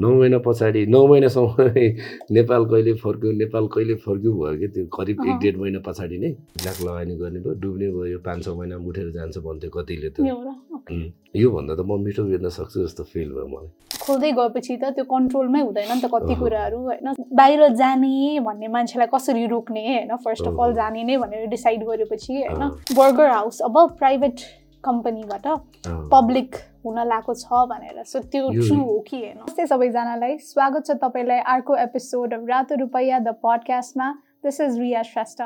नौ 0.00 0.10
महिना 0.18 0.38
पछाडि 0.40 0.84
नौ 0.86 1.06
महिनासम्म 1.06 1.70
नेपाल 2.32 2.64
कहिले 2.66 2.92
फर्क्यो 3.02 3.32
नेपाल 3.38 3.66
कहिले 3.74 3.94
फर्क्यो 4.04 4.32
भयो 4.32 4.58
कि 4.60 4.68
त्यो 4.74 4.84
करिब 4.96 5.18
एक। 5.28 5.38
डेढ 5.42 5.56
महिना 5.60 5.80
पछाडि 5.86 6.18
नै 6.18 6.30
लाख 6.64 6.80
लगानी 6.82 7.14
गर्ने 7.16 7.40
भयो 7.40 7.54
डुब्ने 7.60 7.88
भयो 7.92 8.06
यो 8.06 8.18
पाँच 8.24 8.44
छ 8.44 8.48
महिना 8.58 8.76
उठेर 8.88 9.10
जान्छ 9.12 9.38
भन्थ्यो 9.38 9.70
कतिले 9.70 10.10
त 10.10 10.16
योभन्दा 11.36 11.74
त 11.74 11.80
म 11.86 12.00
मिठो 12.04 12.22
बेच्न 12.24 12.48
सक्छु 12.50 12.84
जस्तो 12.84 13.04
फिल 13.12 13.28
भयो 13.34 13.46
मलाई 13.46 13.68
खोल्दै 14.00 14.30
गएपछि 14.32 14.76
त 14.76 14.84
त्यो 14.96 15.04
कन्ट्रोलमै 15.12 15.60
हुँदैन 15.60 15.92
नि 15.92 16.00
त 16.00 16.08
कति। 16.14 16.34
कुराहरू 16.40 16.78
होइन 16.86 17.12
बाहिर 17.36 17.68
जाने 17.76 18.40
भन्ने 18.46 18.68
मान्छेलाई 18.74 19.08
कसरी 19.14 19.46
रोक्ने 19.52 19.84
होइन 19.88 20.16
फर्स्ट 20.24 20.46
अफ 20.48 20.60
अल। 20.60 20.72
जाने 20.80 21.04
नै 21.04 21.16
भनेर 21.18 21.46
डिसाइड 21.52 21.84
गरेपछि 21.84 22.32
होइन। 22.40 22.62
बर्गर 22.96 23.30
हाउस 23.30 23.60
अब 23.68 23.76
प्राइभेट 24.00 24.36
कम्पनीबाट। 24.84 25.46
पब्लिक 26.16 26.56
हुन 26.84 26.98
लागेको 27.06 27.34
छ 27.34 27.64
भनेर। 27.68 28.02
सो 28.04 28.20
त्यो 28.32 28.50
ट्रु 28.50 28.76
हो 28.76 28.98
कि 29.08 29.16
होइन 29.16 29.36
नमस्ते 29.38 29.66
सबैजनालाई। 29.66 30.36
स्वागत 30.40 30.86
छ 30.86 30.96
तपाईँलाई 31.00 31.40
अर्को 31.54 31.74
एपिसोड 31.78 32.34
रातो 32.50 32.74
रुपैयाँ 32.80 33.20
the 33.22 33.34
पडकास्टमा 33.44 34.10
this 34.44 34.60
is 34.60 34.78
Riya 34.80 35.02
Shrestha 35.04 35.42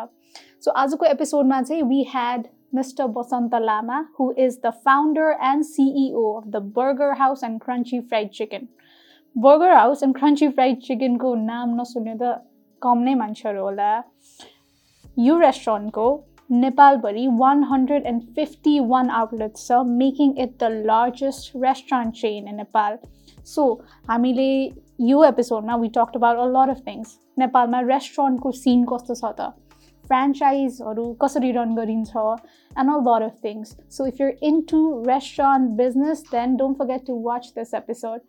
so 0.64 0.70
आजको 0.82 1.06
एपिसोडमा 1.06 1.60
चाहिँ 1.62 1.82
we 1.84 2.02
had 2.10 2.46
mister 2.74 3.06
Basanta 3.16 3.54
Lama 3.62 3.98
who 4.18 4.30
is 4.38 4.58
the 4.64 4.70
founder 4.84 5.30
and 5.48 5.64
CEO 5.64 6.30
of 6.32 6.46
the 6.48 6.62
burger 6.76 7.12
house 7.18 7.44
and 7.44 7.60
crunchy 7.64 8.00
fried 8.02 8.30
chicken 8.38 8.68
burger 9.36 9.72
house 9.74 10.02
and 10.02 10.16
crunchy 10.16 10.48
fried 10.48 10.80
चिकनको 10.82 11.34
नाम 11.42 11.80
नसुन्ने 11.80 12.14
त 12.22 12.34
कम 12.82 13.02
नै 13.02 13.14
मान्छेहरू 13.14 13.62
होला। 13.62 13.90
यो 15.18 15.38
रेस्टुरेन्टको 15.38 16.06
नेपालभरि 16.54 17.26
one 17.34 17.62
hundred 17.64 18.06
and 18.06 18.22
fifty 18.34 18.78
one 18.86 19.10
outlets 19.12 19.66
छ 19.66 19.78
making 19.94 20.34
it 20.38 20.52
the 20.52 20.86
largest 20.86 21.56
restaurant 21.58 22.14
chain 22.16 22.48
in 22.48 22.56
Nepal 22.56 22.98
so 23.46 23.64
हामीले 24.10 24.48
यो 25.02 25.24
एपिसोडमा 25.24 25.76
we 25.76 25.88
talk 25.94 26.16
about 26.16 26.38
a 26.38 26.46
lot 26.52 26.70
of 26.70 26.86
things 26.86 27.18
नेपालमा 27.38 27.80
रेस्टुरेन्टको 27.86 28.52
सिन 28.58 28.84
कस्तो 28.86 29.14
छ 29.14 29.32
त 29.32 29.50
फ्रेन्चाइजहरू 30.04 31.06
कसरी 31.20 31.50
रन 31.52 31.74
गरिन्छ 31.74 32.16
and 32.16 32.90
a 32.90 32.98
lot 33.00 33.22
of 33.24 33.44
things 33.44 33.76
so 33.90 34.06
if 34.06 34.20
you're 34.20 34.46
into 34.70 34.84
restaurant 35.08 35.76
business 35.78 36.24
then 36.30 36.56
don't 36.56 36.78
forget 36.78 37.06
to 37.06 37.20
watch 37.22 37.52
this 37.56 37.74
episode 37.76 38.20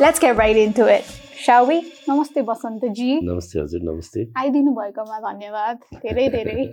let's 0.00 0.20
get 0.20 0.36
right 0.38 0.56
into 0.56 0.88
it 0.88 1.18
shall 1.40 1.66
we? 1.68 1.76
नमस्ते 2.08 2.42
बसन्तजी 2.42 3.12
नमस्ते 3.24 3.58
हजुर 3.60 3.80
नमस्ते 3.82 4.24
आइदिनु 4.38 4.72
भएकोमा 4.76 5.18
धन्यवाद. 5.20 5.78
धेरै 6.02 6.26
धेरै. 6.28 6.64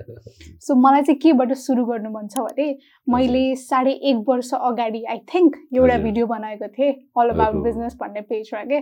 सो 0.61 0.75
मलाई 0.75 1.01
चाहिँ 1.01 1.19
केबाट 1.23 1.53
सुरु 1.61 1.85
गर्नु 1.85 2.09
मन 2.11 2.27
छ 2.33 2.39
भने 2.39 2.67
मैले 3.07 3.43
साढे 3.55 3.91
एक 4.11 4.17
वर्ष 4.27 4.53
अगाडि 4.53 5.03
आई 5.13 5.19
थिङ्क 5.33 5.55
एउटा। 5.75 5.97
भिडियो 6.03 6.27
बनाएको 6.27 6.67
थिएँ 6.75 6.91
अल 6.91 7.29
अबाउट। 7.29 7.63
बिजनेस 7.63 7.95
भन्ने 8.01 8.21
पेजमा 8.27 8.63
के? 8.71 8.79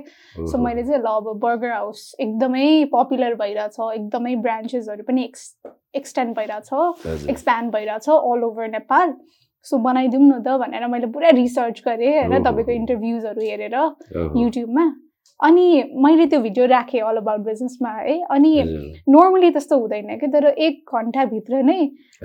सो। 0.50 0.58
मैले 0.58 0.84
चाहिँ 0.84 1.02
ल 1.02 1.06
अब 1.06 1.32
बर्गर 1.46 1.72
हाउस 1.72 2.02
एकदमै 2.20 2.68
पपुलर 2.94 3.36
भइरहेछ 3.42 3.80
एकदमै 3.94 4.36
ब्रान्चेसहरू 4.46 5.04
पनि 5.08 5.24
एक्स 5.24 5.50
एक्सटेन्ड 5.96 6.36
भइरहेछ। 6.38 7.30
एक्सप्यान्ड 7.30 7.74
भइरहेछ 7.74 8.10
अल 8.10 8.44
ओभर 8.50 8.68
नेपाल 8.78 9.14
सो 9.66 9.78
बनाइदिउँ 9.86 10.24
न 10.24 10.42
त 10.44 10.58
भनेर 10.62 10.88
मैले 10.88 11.08
पुरा 11.14 11.30
रिसर्च 11.36 11.82
गरेँ 11.88 12.14
होइन। 12.20 12.44
तपाईँको 12.44 12.72
इन्टरभ्युजहरू 12.72 13.42
हेरेर। 13.42 13.76
युट्युबमा 14.38 14.86
अनि 15.40 15.66
मैले 16.00 16.26
त्यो 16.32 16.40
भिडियो 16.42 16.66
राखेँ 16.66 17.02
अल 17.02 17.18
अबाउट 17.18 17.42
बिजनेसमा 17.46 17.90
है 17.92 18.20
अनि। 18.32 18.52
नर्मली 19.10 19.50
त्यस्तो 19.52 19.80
हुँदैन 19.80 20.18
कि 20.20 20.28
तर 20.28 20.46
एक 20.48 20.96
घन्टाभित्र 20.96 21.64
नै। 21.64 21.80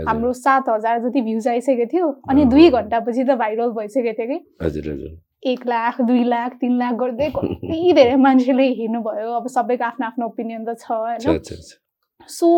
हाम्रो 0.09 0.33
सात 0.35 0.69
हजार 0.69 1.01
जति 1.03 1.21
भ्युज 1.23 1.49
आइसकेको 1.49 1.87
थियो 1.93 2.07
अनि। 2.31 2.45
दुई 2.53 2.69
घन्टापछि 2.71 3.25
त 3.25 3.37
भाइरल 3.41 3.71
भइसकेको 3.81 4.13
थियो 4.19 4.29
कि 4.29 4.39
हजुर 4.65 4.93
हजुर 4.93 5.19
एक 5.51 5.67
लाख 5.67 6.01
दुई 6.03 6.25
लाख 6.25 6.55
तिन 6.61 6.79
लाख 6.79 6.95
गर्दै 7.01 7.31
कति 7.35 7.93
धेरै 7.97 8.17
मान्छेले 8.23 8.69
हेर्नुभयो 8.79 9.33
अब 9.35 9.47
सबैको 9.49 9.85
आफ्नो 9.85 10.07
आफ्नो 10.07 10.27
ओपिनियन 10.27 10.65
त 10.65 10.77
छ 10.79 10.93
होइन 10.93 12.29
सो 12.29 12.49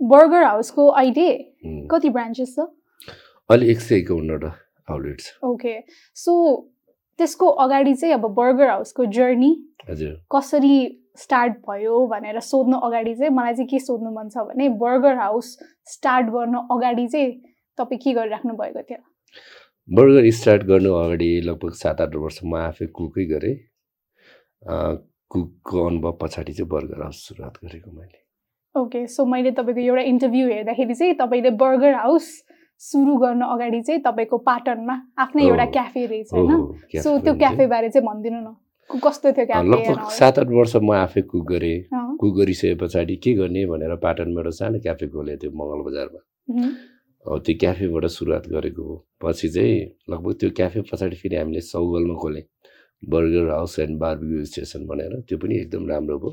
बर्गर 0.00 0.42
हाउसको 0.44 0.86
अहिले 1.00 1.28
कति 1.90 2.08
ब्रान्चेस 2.10 2.54
छ 2.56 2.66
अहिले 3.52 3.70
एक 3.70 3.80
सय 3.80 3.96
एकाउन्नवटा 3.96 4.50
आउटलेट 4.90 5.20
छ 5.20 5.44
ओके। 5.44 5.74
सो 6.16 6.32
त्यसको 7.18 7.46
अगाडि 7.64 7.94
चाहिँ 7.94 8.14
अब 8.14 8.26
बर्गर 8.34 8.68
हाउसको 8.68 9.04
जर्नी 9.16 9.52
हजुर। 9.88 10.12
कसरी 10.34 10.76
स्टार्ट 11.18 11.56
भयो 11.68 12.06
भनेर 12.08 12.40
सोध्नु 12.40 12.76
अगाडि 12.86 13.14
चाहिँ 13.14 13.32
मलाई 13.36 13.54
चाहिँ 13.54 13.68
के 13.68 13.78
सोध्नु 13.78 14.10
मन 14.10 14.28
छ 14.28 14.44
भने 14.48 14.68
बर्गर 14.80 15.16
हाउस 15.18 15.56
स्टार्ट 15.92 16.26
गर्नु 16.36 16.58
अगाडि 16.76 17.06
चाहिँ 17.06 17.32
तपाईँ 17.78 18.00
के 18.04 18.12
गरिराख्नु 18.12 18.54
भएको 18.56 18.82
थियो? 18.82 19.00
बर्गर 19.88 20.30
स्टार्ट 20.38 20.62
गर्नु 20.64 20.94
अगाडि 20.94 21.30
लगभग 21.44 21.72
सात 21.76 22.00
आठ 22.00 22.16
वर्ष 22.16 22.38
म 22.44 22.56
आफै 22.56 22.86
कुकै 22.96 23.24
गरेँ। 23.34 23.56
कुकको 25.30 25.86
अनुभव 25.86 26.12
पछाडि 26.20 26.52
चाहिँ 26.52 26.68
बर्गर 26.70 27.02
हाउस 27.02 27.18
सुरुवात 27.28 27.58
गरेको 27.64 27.90
मैले। 27.90 28.18
ओके। 28.74 29.06
सो 29.06 29.24
मैले 29.26 29.50
तपाईँको 29.52 29.80
एउटा 29.80 30.02
इन्टरभ्यू 30.08 30.48
हेर्दाखेरि 30.48 30.94
चाहिँ 30.94 31.14
तपाईँले 31.20 31.50
बर्गर 31.60 31.94
हाउस 31.94 32.26
सुरु 32.82 33.14
गर्नु 33.22 33.46
अगाडि 33.54 33.80
चाहिँ 33.86 34.00
तपाईँको 34.02 34.38
पाटनमा 34.42 34.94
आफ्नै 35.22 35.42
एउटा 35.46 35.64
हो। 35.64 35.70
क्याफे 35.70 36.06
रहेछ 36.06 36.32
हो, 36.32 36.38
होइन? 36.38 36.50
हो, 36.50 36.66
क्याफे 36.90 37.02
सो 37.02 37.10
त्यो 37.18 37.32
हुन्छ। 37.32 37.38
क्याफेबारे 37.38 37.88
चाहिँ 37.90 38.06
भनिदिनु 38.06 38.40
न। 38.40 38.54
कस्तो 38.90 39.32
थियो 39.32 39.46
क्याफे 39.46 39.68
लगभग 39.68 40.08
सात 40.10 40.38
आठ 40.38 40.48
वर्ष 40.50 40.74
म 40.76 40.90
आफै 40.92 41.22
कुक 41.30 41.46
गरेँ। 41.48 41.78
कुक 42.20 42.32
गरिसके 42.38 42.74
पछाडि 42.82 43.16
के 43.22 43.32
गर्ने 43.38 43.64
भनेर 43.70 43.94
पाटनमा 44.02 44.40
एउटा 44.40 44.50
सानो 44.58 44.78
क्याफे 44.82 45.06
खोलेको 45.14 45.40
थियो 45.42 45.52
मङ्गल 45.54 45.80
बजारमा 45.86 46.20
अब 47.24 47.38
त्यो 47.46 47.54
क्याफेबाट 47.62 48.04
सुरुवात 48.18 48.44
गरेको 48.50 48.82
हो। 48.82 48.94
पछि 49.22 49.48
चाहिँ 49.48 49.78
लगभग 50.10 50.32
त्यो 50.42 50.50
क्याफे 50.58 50.80
पछाडि 50.90 51.16
फेरि 51.22 51.36
हामीले 51.38 51.60
सौगलमा 51.62 52.14
खोल्यौँ 52.18 52.46
burger 53.02 53.50
house 53.50 53.78
and 53.78 53.98
barbecue 53.98 54.44
station 54.50 54.86
भनेर। 54.90 55.12
त्यो 55.28 55.38
पनि 55.38 55.54
एकदम 55.62 55.86
राम्रो 55.88 56.18
भयो। 56.18 56.30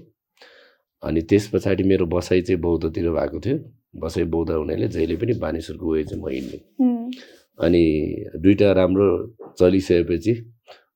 अनि 1.03 1.21
त्यस 1.29 1.47
पछाडि 1.53 1.83
मेरो 1.85 2.05
बसाइ 2.09 2.41
चाहिँ 2.41 2.61
बौद्धतिर 2.61 3.09
भएको 3.13 3.39
थियो। 3.45 3.57
बसाइ 3.93 4.23
बौद्ध 4.33 4.51
हुनाले 4.51 4.87
जहिले 4.87 5.15
पनि 5.15 5.33
बानेश्वरको 5.39 5.93
वे 5.93 6.03
चाहिँ 6.03 6.23
म 6.23 6.29
हिँड्ने 6.29 6.57
अनि 7.59 7.83
दुइटा 8.43 8.71
राम्रो 8.71 9.07
चलिसकेपछि 9.59 10.33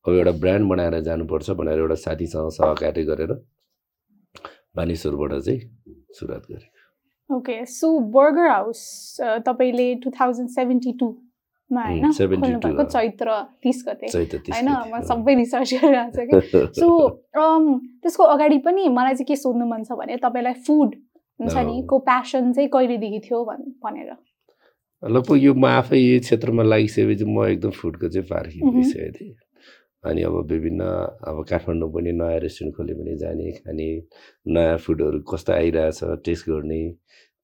अब 0.08 0.14
एउटा 0.14 0.32
ब्रान्ड 0.42 0.70
बनाएर 0.70 1.00
जानुपर्छ 1.02 1.50
भनेर 1.60 1.80
एउटा 1.80 1.96
साथीसँग 1.96 2.50
सहकारी 2.52 3.04
गरेर 3.04 3.32
बानेश्वरबाट 4.76 5.32
चाहिँ 5.42 5.60
सुरुवात 6.20 6.44
गरेँ। 6.52 6.70
ओके 7.30 7.66
सो 7.66 7.88
बर्गर 8.14 8.48
हाउस 8.50 8.82
तपाईँले 9.48 9.94
टु 10.04 10.10
थाउजन्ड 10.20 10.50
सेभेन्टी 10.50 10.92
टूमा 11.00 11.84
होइन 11.84 12.06
उम्, 12.06 12.14
72 12.14 12.42
खोल्नुभएको 12.42 12.84
अँ। 12.84 12.90
चैत्र 12.90 13.42
तिस 13.64 13.84
गते। 13.88 14.08
होइन 14.54 14.70
म। 14.94 15.02
सबै 15.10 15.36
रिसर्च 15.36 15.74
गरिरहेको 15.74 16.12
छु 16.12 16.26
कि। 16.30 16.66
सो 16.80 16.88
त्यसको 18.04 18.24
अगाडि 18.24 18.58
पनि 18.68 18.88
मलाई 18.90 19.14
चाहिँ 19.14 19.26
के 19.26 19.36
सोध्नु 19.36 19.66
मन 19.66 19.84
छ 19.84 19.98
भने 20.00 20.18
तपाईँलाई 20.18 20.54
फुड 20.68 20.96
हुन्छ 21.40 21.56
नि। 21.58 21.82
को 21.90 22.00
प्यासन 22.10 22.54
चाहिँ 22.54 22.70
कहिलेदेखि 22.70 23.20
थियो 23.26 23.44
भन् 23.46 23.64
भनेर। 23.84 24.12
लगभग 25.04 25.38
यो 25.44 25.54
म 25.54 25.66
आफै 25.66 25.98
यो 25.98 26.20
क्षेत्रमा 26.20 26.64
लागिसकेपछि 26.64 27.26
म 27.26 27.46
एकदम 27.46 27.72
फुडको 27.80 28.08
चाहिँ 28.10 28.28
मह्म। 28.64 28.76
भइसकेको 28.76 29.12
थिएँ 29.20 29.36
अनि 30.04 30.22
अब 30.28 30.36
विभिन्न 30.52 30.84
अब 31.28 31.44
काठमाडौँ 31.50 31.90
पनि 31.92 32.12
नयाँ 32.12 32.40
रेस्टुरेन्ट 32.44 32.76
खोल्यो 32.76 32.96
भने 32.96 33.16
जाने 33.18 33.52
खाने 33.64 33.88
नयाँ 34.48 34.78
फुडहरू 34.84 35.20
कस्तो 35.24 35.54
आइरहेछ 35.54 36.00
टेस्ट 36.26 36.50
गर्ने 36.50 36.82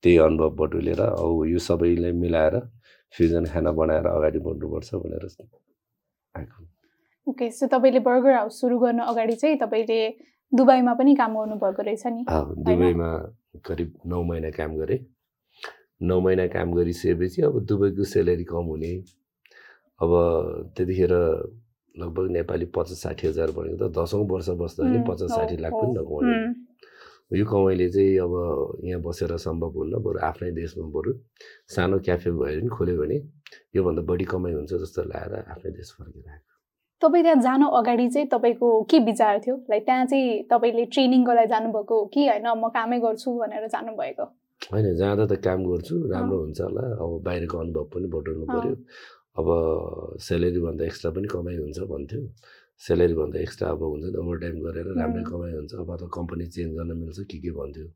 त्यही 0.04 0.18
अनुभव 0.28 0.50
बटुलेर 0.60 1.02
अब 1.02 1.46
यो 1.48 1.60
सबैलाई 1.60 2.12
मिलाएर 2.20 2.56
फ्युजन 3.14 3.46
खाना 3.52 3.72
बनाएर 3.72 4.08
अगाडि 4.08 4.40
बढ्नुपर्छ 4.40 4.90
भनेर 4.96 5.24
आएको। 6.36 6.60
ओके 7.28 7.50
सो 7.52 7.68
तपाईँले 7.68 8.00
बर्गर 8.04 8.34
हाउस 8.36 8.60
सुरु 8.62 8.80
गर्नु 8.80 9.04
अगाडि 9.04 9.36
चाहिँ 9.40 9.58
तपाईँले 9.64 10.00
दुबईमा 10.52 10.94
पनि 11.00 11.16
काम 11.16 11.34
गर्नुभएको 11.40 11.82
रहेछ 11.82 12.06
नि? 12.08 12.24
दुबईमा 12.68 13.10
करिब 13.66 13.94
नौ 14.06 14.22
महिना 14.24 14.50
काम 14.57 14.78
गरेँ। 14.78 15.00
नौ 16.01 16.19
महिना 16.22 16.46
काम 16.56 16.74
गरिसकेपछि 16.74 17.42
अब 17.42 17.60
दुबईको 17.66 18.04
सेलेरी 18.13 18.44
कम 18.51 18.66
हुने। 18.72 18.94
अब 20.01 20.12
त्यतिखेर 20.78 21.13
लगभग 21.96 22.25
नेपाली 22.31 22.66
पचास 22.75 23.01
साठी 23.04 23.28
हजार 23.28 23.51
भनेको 23.51 23.78
त 23.88 23.92
दसौँ 23.98 24.24
वर्ष 24.31 24.50
बस्दाखेरि 24.62 24.98
उम्, 24.98 25.07
पचास 25.10 25.30
साठी 25.36 25.56
लाख। 25.63 25.74
पनि 25.74 25.92
नकमाउने 26.00 26.38
यो 27.40 27.46
कमाइले 27.46 27.88
चाहिँ 27.94 28.18
अब 28.25 28.34
यहाँ 28.90 29.01
बसेर 29.06 29.36
सम्भव 29.38 29.72
हुन्न 29.78 29.94
बरु 30.01 30.19
आफ्नै 30.30 30.51
देशमा 30.51 30.88
बरु 30.96 31.12
सानो 31.75 32.00
क्याफे 32.06 32.31
भएर 32.31 32.60
पनि 32.60 32.69
खोल्यो 32.74 32.96
भने 33.01 33.18
योभन्दा 33.75 34.01
बढी 34.10 34.25
कमाइ 34.31 34.54
हुन्छ 34.54 34.74
जस्तो 34.81 35.04
लागेर 35.12 35.46
आफ्नै 35.54 35.72
देश 35.78 35.90
फर्केर 35.98 36.25
आएको 36.31 36.49
तपाईँ 37.01 37.24
त्यहाँ 37.24 37.42
जानु 37.42 37.68
अगाडि 37.80 38.07
चाहिँ 38.10 38.28
तपाईँको 38.28 38.68
के 38.92 39.00
विचार 39.07 39.40
थियो? 39.40 39.56
लाइक 39.69 39.84
त्यहाँ 39.86 40.06
चाहिँ 40.06 40.44
तपाईँले 40.51 40.86
ट्रेनिङको 40.94 41.31
लागि 41.34 41.48
जानुभएको 41.48 41.96
हो 42.00 42.06
कि 42.13 42.28
होइन 42.28 42.48
म 42.60 42.68
कामै 42.75 43.00
गर्छु 43.00 43.30
भनेर 43.40 43.68
जानुभएको? 43.72 44.25
होइन 44.72 44.88
जाँदा 45.00 45.25
त 45.31 45.34
काम 45.40 45.60
गर्छु 45.63 45.96
राम्रो 46.12 46.38
हुन्छ 46.44 46.60
होला। 46.62 46.84
अब 47.00 47.12
बाहिरको 47.24 47.57
अनुभव 47.57 47.84
पनि 47.96 48.07
बटुल्नु। 48.12 48.46
पऱ्यो 48.51 48.75
अब 49.40 49.48
सेलेरीभन्दा 50.19 50.84
एक्स्ट्रा 50.86 51.12
पनि 51.16 51.28
कमाइ 51.31 51.56
हुन्छ 51.63 51.80
भन्थ्यो। 51.88 52.22
सेलेरीभन्दा 52.88 53.40
एक्स्ट्रा 53.40 53.68
अब 53.69 53.81
हुन्छ 53.84 54.06
नि 54.12 54.18
ओभर 54.19 54.38
टाइम 54.44 54.57
गरेर 54.68 54.88
राम्रै. 55.00 55.24
कमाइ 55.31 55.51
हुन्छ। 55.56 55.72
अब 55.80 55.90
त 55.96 56.04
कम्पनी 56.12 56.46
चेन्ज 56.51 56.72
गर्न 56.78 56.92
मिल्छ 57.00 57.19
के 57.31 57.38
के 57.40 57.51
भन्थ्यो? 57.56 57.88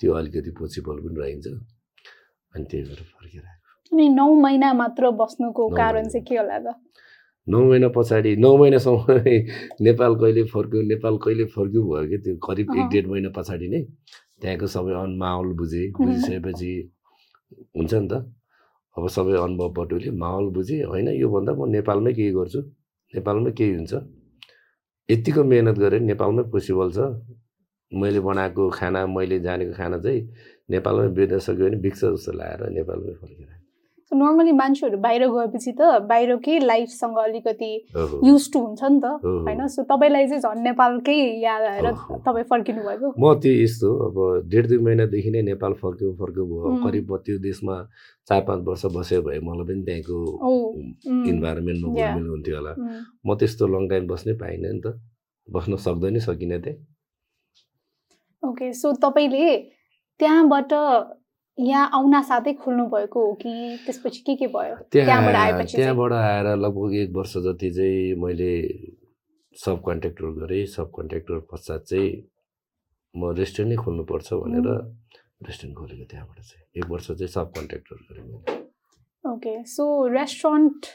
त्यो 0.00 0.10
अलिकति 0.18 0.50
पोसिबल 0.58 0.96
पनि 1.06 1.16
रहन्छ। 1.22 1.46
अनि 2.54 2.64
त्यही 2.66 2.82
भएर 2.82 3.02
फर्केर 3.14 3.42
आएको 3.46 3.68
अनि 3.94 4.08
नौ 4.18 4.26
महिना 4.34 4.72
मात्र 4.74 5.10
बस्नुको 5.22 5.68
कारण। 5.78 6.08
चाहिँ 6.10 6.24
के 6.26 6.36
होला 6.36 6.58
त? 6.58 6.74
नौ 7.50 7.60
महिना 7.68 7.88
पछाडि 7.96 8.34
नौ 8.36 8.56
महिनासम्म 8.56 9.20
नेपाल 9.86 10.14
कहिले 10.20 10.44
फर्क्यो 10.52 10.82
नेपाल 10.88 11.16
कहिले 11.24 11.44
फर्क्यो 11.54 11.82
भयो 11.84 12.08
कि 12.08 12.18
त्यो 12.24 12.36
करिब 12.46 12.74
एक। 12.78 12.88
डेढ 12.92 13.06
महिना 13.06 13.30
पछाडि 13.36 13.68
नै 13.68 13.82
त्यहाँको 14.40 14.66
सबै 14.74 14.92
अन 15.02 15.16
माहौल 15.18 15.52
बुझेँ. 15.58 15.86
बुझिसकेपछि 15.98 16.72
हुन्छ 17.76 17.92
नि 17.94 18.08
त 18.08 18.14
अब 18.96 19.06
सबै 19.08 19.34
अनुभव 19.38 19.68
बटुले 19.72 20.10
माहौल 20.18 20.46
बुझेँ 20.52 20.82
होइन 20.84 21.08
योभन्दा 21.16 21.52
म 21.54 21.68
नेपालमै 21.70 22.12
केही 22.12 22.32
गर्छु 22.38 22.60
नेपालमै 23.14 23.52
केही 23.58 23.74
हुन्छ 23.74 23.92
यत्तिको 25.08 25.44
मिहिनेत 25.44 25.78
गरेँ 25.78 26.00
नेपालमै 26.02 26.42
पोसिबल 26.52 26.88
छ 26.96 26.98
मैले 27.92 28.20
बनाएको 28.20 28.68
खाना 28.70 29.00
मैले 29.08 29.38
जानेको 29.40 29.72
खाना 29.72 29.98
चाहिँ 29.98 30.20
नेपालमै 30.70 31.08
बेच्न 31.16 31.38
सक्यो 31.46 31.66
भने 31.66 31.78
बिक्छ 31.80 32.00
जस्तो 32.04 32.32
लागेर 32.32 32.70
नेपालमै 32.70 33.14
फर्केर 33.22 33.49
आएँ। 34.12 34.20
नर्मली 34.20 34.52
मान्छेहरू 34.52 34.98
बाहिर 34.98 35.26
गएपछि 35.28 35.72
त 35.72 36.02
बाहिरकै 36.08 36.58
लाइफसँग 36.58 37.18
अलिकति 37.18 37.72
युज 38.26 38.52
टु 38.52 38.58
हुन्छ 38.58 38.82
नि 38.82 39.00
त। 39.00 39.06
होइन 39.22 39.66
सो 39.68 39.82
तपाईँलाई 39.86 40.26
चाहिँ 40.26 40.42
झन् 40.42 40.62
नेपालकै 40.62 41.18
याद 41.42 41.62
आएर। 41.62 41.86
तपाईँ 42.26 42.44
फर्किनु 42.50 42.82
भएको 42.82 43.14
म 43.18 43.34
त्यो 43.38 43.52
यस्तो 43.62 43.88
अब 44.06 44.16
डेढ 44.50 44.66
दुई 44.68 44.78
महिनादेखि 44.78 45.30
नै 45.30 45.42
नेपाल 45.50 45.72
फर्क्यो 45.82 46.12
फर्क्यो 46.20 46.44
भयो. 46.46 46.76
करिब 46.84 47.12
म 47.12 47.16
त्यो 47.24 47.38
देशमा 47.38 47.76
चार 48.28 48.40
पाँच 48.48 48.60
वर्ष 48.66 48.84
बस्यो 48.96 49.22
भए 49.22 49.38
मलाई 49.38 49.64
पनि 49.66 49.82
त्यहाँको 49.86 50.18
इन्भाइरोमेन्टमा. 51.30 51.88
घुलमिल 51.90 52.26
हुन्थ्यो 52.34 52.56
होला 52.56 52.72
म 53.26 53.34
त्यस्तो 53.38 53.66
लङ 53.66 53.88
टाइम 53.88 54.06
बस्नै 54.10 54.34
पाइनँ 54.42 54.72
नि 54.72 54.80
त 54.80 54.98
बस्न 55.48 55.76
सक्दैन 55.86 56.18
सकिनँ 56.18 56.60
त्यहाँ 56.62 56.78
ओके 58.42 58.72
सो 58.72 58.92
तपाईँले 59.02 59.56
त्यहाँबाट 60.20 60.72
यहाँ 61.60 61.90
आउन 61.94 62.20
साथै 62.22 62.52
खोल्नु 62.62 62.84
भएको 62.88 63.20
हो 63.26 63.32
कि 63.42 63.52
त्यसपछि 63.86 64.20
के 64.26 64.34
के 64.36 64.46
भयो 64.46 64.76
त्यहाँबाट 64.92 65.34
त्यहाँ 65.34 65.46
आएपछि? 65.46 65.76
त्यहाँबाट 65.76 66.12
आएर 66.12 66.46
लगभग 66.56 66.94
एक 67.02 67.10
वर्ष 67.16 67.36
जति 67.46 67.70
चाहिँ 67.76 68.14
मैले 68.22 68.52
सब 69.56 69.82
कन्ट्र्याक्टर 69.86 70.30
गरेँ 70.40 70.64
सब 70.76 70.90
कन्ट्र्याक्टर 70.96 71.38
पश्चात 71.52 71.80
चाहिँ 71.90 72.10
म 73.14 73.32
रेस्टुरेन्टै 73.38 73.76
खोल्नुपर्छ 73.84 74.28
भनेर 74.42 74.68
रेस्टुरेन्ट 75.48 75.76
खोलेको 75.78 76.04
त्यहाँबाट 76.10 76.38
चाहिँ 76.40 76.64
एक 76.78 76.86
वर्ष 76.90 77.06
चाहिँ 77.10 77.32
सब 77.36 77.52
कन्ट्र्याक्टर 77.56 77.96
गरेँ 78.08 78.24
मैले 78.24 78.58
ओके 79.24 79.54
सो 79.68 79.84
रेस्टुरेन्ट 80.14 80.86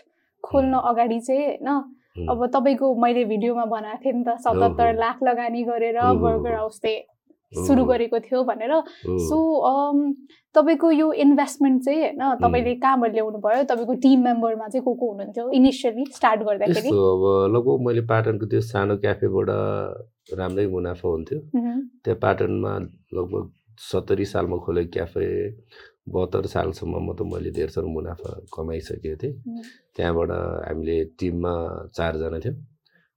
खोल्न 0.43 0.73
अगाडि 0.91 1.19
चाहिँ 1.19 1.45
होइन. 1.45 2.27
अब 2.31 2.45
तपाईँको 2.53 2.87
मैले 2.95 3.23
भिडियोमा 3.25 3.65
बनाएको 3.65 4.03
थिएँ 4.03 4.13
नि 4.15 4.23
त 4.23 4.37
सतहत्तर। 4.39 4.93
लाख 4.95 5.17
लगानी 5.23 5.63
गरेर। 5.63 5.99
बर्गर 6.23 6.53
हाउस 6.55 6.79
चाहिँ 6.81 7.01
सुरु। 7.53 7.83
गरेको 7.85 8.19
थियो 8.19 8.43
भनेर। 8.43 8.73
सो 9.27 9.37
तपाईँको 10.55 10.91
यो 10.91 11.11
इन्भेस्टमेन्ट 11.23 11.83
चाहिँ 11.85 12.01
होइन 12.01 12.37
तपाईँले 12.41 12.75
कहाँबाट 12.81 13.11
ल्याउनु 13.13 13.39
भयो 13.45 13.63
तपाईँको 13.69 13.93
टिम 14.03 14.19
मेम्बरमा 14.23 14.67
चाहिँ 14.67 14.83
को 14.83 14.93
को 14.93 15.05
हुनुहुन्थ्यो 15.11 15.49
इनिसियली 15.51 16.05
स्टार्ट 16.15 16.41
गर्दाखेरि। 16.43 16.89
अब 16.89 17.23
लगभग 17.55 17.85
मैले 17.87 18.01
पाटनको 18.11 18.45
त्यो 18.45 18.61
सानो 18.61 18.97
क्याफेबाट 19.03 19.49
राम्रै 20.39 20.67
मुनाफा 20.67 21.07
हुन्थ्यो। 21.09 21.39
त्यहाँ 22.03 22.19
पाटनमा 22.23 22.73
लगभग 23.13 23.43
सत्तरी 23.91 24.25
सालमा 24.25 24.57
खोलेको 24.65 24.91
क्याफे 24.93 25.25
बहत्तर 26.05 26.45
सालसम्ममा 26.47 27.13
त 27.13 27.21
मैले 27.27 27.51
धेर 27.51 27.69
साह्रो 27.75 27.89
मुनाफा 27.89 28.29
कमाइसकेको 28.55 29.17
थिएँ। 29.21 29.33
त्यहाँबाट 29.95 30.31
हामीले 30.67 30.97
टिममा 31.19 31.53
चारजना 31.97 32.39
थियौँ। 32.39 32.55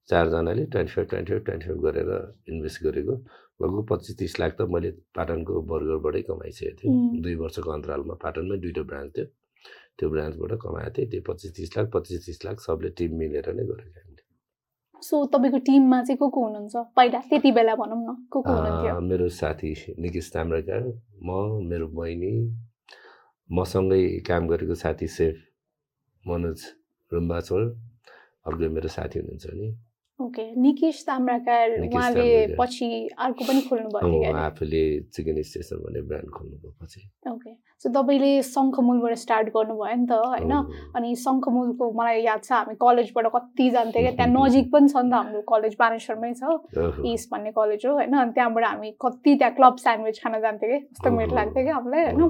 चारजनाले 0.08 0.62
twenty 0.72 0.92
five 0.94 1.08
twenty 1.08 1.32
five 1.32 1.44
twenty 1.44 1.66
five 1.69 1.80
गरेर 1.84 2.10
इन्भेस्ट 2.48 2.82
गरेको। 2.84 3.14
लगभग 3.60 3.87
पच्चिस 3.90 4.19
तिस 4.19 4.38
लाख 4.40 4.52
त 4.58 4.69
मैले 4.70 4.90
पाटनको 5.16 5.52
बर्गरबाटै 5.70 6.22
कमाइसकेको 6.31 6.76
थिएँ. 6.78 7.22
दुई 7.22 7.34
वर्षको 7.43 7.70
अन्तरालमा 7.70 8.14
पाटनमै 8.25 8.58
दुइटा 8.64 8.82
ब्रान्च 8.90 9.10
थियो। 9.16 9.26
त्यो 9.99 10.06
ब्रान्चबाट 10.10 10.52
कमाएको 10.62 10.90
थिएँ। 10.99 11.08
त्यो 11.10 11.20
पच्चिस 11.28 11.50
तिस 11.56 11.76
लाख 11.76 11.87
पच्चिस 11.94 12.26
तिस 12.26 12.38
लाख 12.44 12.56
सबले 12.66 12.90
टिम 12.99 13.10
मिलेर 13.19 13.49
नै 13.58 13.64
गरेको 13.70 13.99
हामीले। 13.99 14.22
सो 15.02 15.25
तपाईँको 15.32 15.58
टिममा 15.66 15.99
चाहिँ 16.02 16.19
को 16.19 16.28
को 16.28 16.44
हुनुहुन्छ? 16.44 16.76
पहिला 16.96 17.19
त्यति 17.31 17.50
बेला 17.58 17.75
भनौँ 17.75 17.99
न 17.99 18.14
को 18.31 18.43
को 18.43 18.52
हुनुहुन्थ्यो? 18.52 19.00
मेरो 19.00 19.28
साथी 19.40 19.70
निकेश 19.99 20.31
ताम्राकार 20.34 20.82
म 21.26 21.31
मेरो 21.70 21.87
बहिनी 21.99 22.32
मसँगै 23.50 24.02
काम 24.26 24.49
गरेको 24.49 24.75
साथी 24.75 25.06
सेफ 25.08 25.37
मनोज 26.25 26.61
रुम्बाचोल 27.12 27.64
अर्को 28.46 28.70
मेरो 28.70 28.88
साथी 28.88 29.19
हुनुहुन्छ 29.19 29.46
नि। 29.54 29.69
ओके 30.20 30.44
निकेश 30.61 31.03
ताम्राकार 31.06 31.70
उहाँले। 31.79 32.56
पछि 32.59 32.87
अर्को 33.19 33.44
पनि 33.49 33.61
खोल्नु 33.69 33.88
उहाँ 33.99 34.44
आफूले 34.47 34.82
चिकन 35.15 35.43
स्टेसन 35.43 35.76
भन्ने 35.79 36.00
ब्रान्ड 36.09 36.31
खोल्नुभयो 36.35 36.70
पछि 36.82 37.00
ओके 37.31 37.53
सो 37.82 37.88
तपाईँले 37.94 38.31
शङ्खमूलबाट 38.43 39.15
स्टार्ट 39.15 39.49
गर्नुभयो 39.55 39.97
नि 39.97 40.06
त 40.11 40.19
होइन? 40.19 40.53
अनि 40.99 41.15
शङ्खमूलको 41.23 41.85
मलाई 41.94 42.23
याद 42.23 42.43
छ 42.43 42.53
हामी 42.53 42.75
कलेजबाट 42.82 43.26
कति 43.35 43.70
जान्थ्यो 43.70 44.03
क्या? 44.03 44.12
त्यहाँ 44.19 44.31
नजिक 44.35 44.67
पनि 44.73 44.88
छ 44.88 44.97
नि 45.06 45.11
त 45.11 45.15
हाम्रो 45.15 45.43
कलेज 45.53 45.76
बानेश्वरमै 45.79 46.32
छ। 46.35 46.43
इस्ट 47.12 47.31
भन्ने 47.31 47.50
कलेज 47.55 47.87
हो 47.87 47.93
होइन? 47.94 48.14
अनि 48.19 48.32
त्यहाँबाट 48.35 48.64
हामी 48.64 48.91
कति 48.99 49.37
त्यहाँ 49.38 49.55
क्लब 49.55 49.76
स्यान्डविच 49.85 50.19
खान 50.25 50.35
जान्थ्यो 50.43 50.69
कि 50.71 50.79
कस्तो 50.82 51.11
मिठो। 51.14 51.35
लाग्थ्यो 51.38 51.64
क्या 51.64 51.75
हामीलाई 51.79 52.03
होइन। 52.11 52.21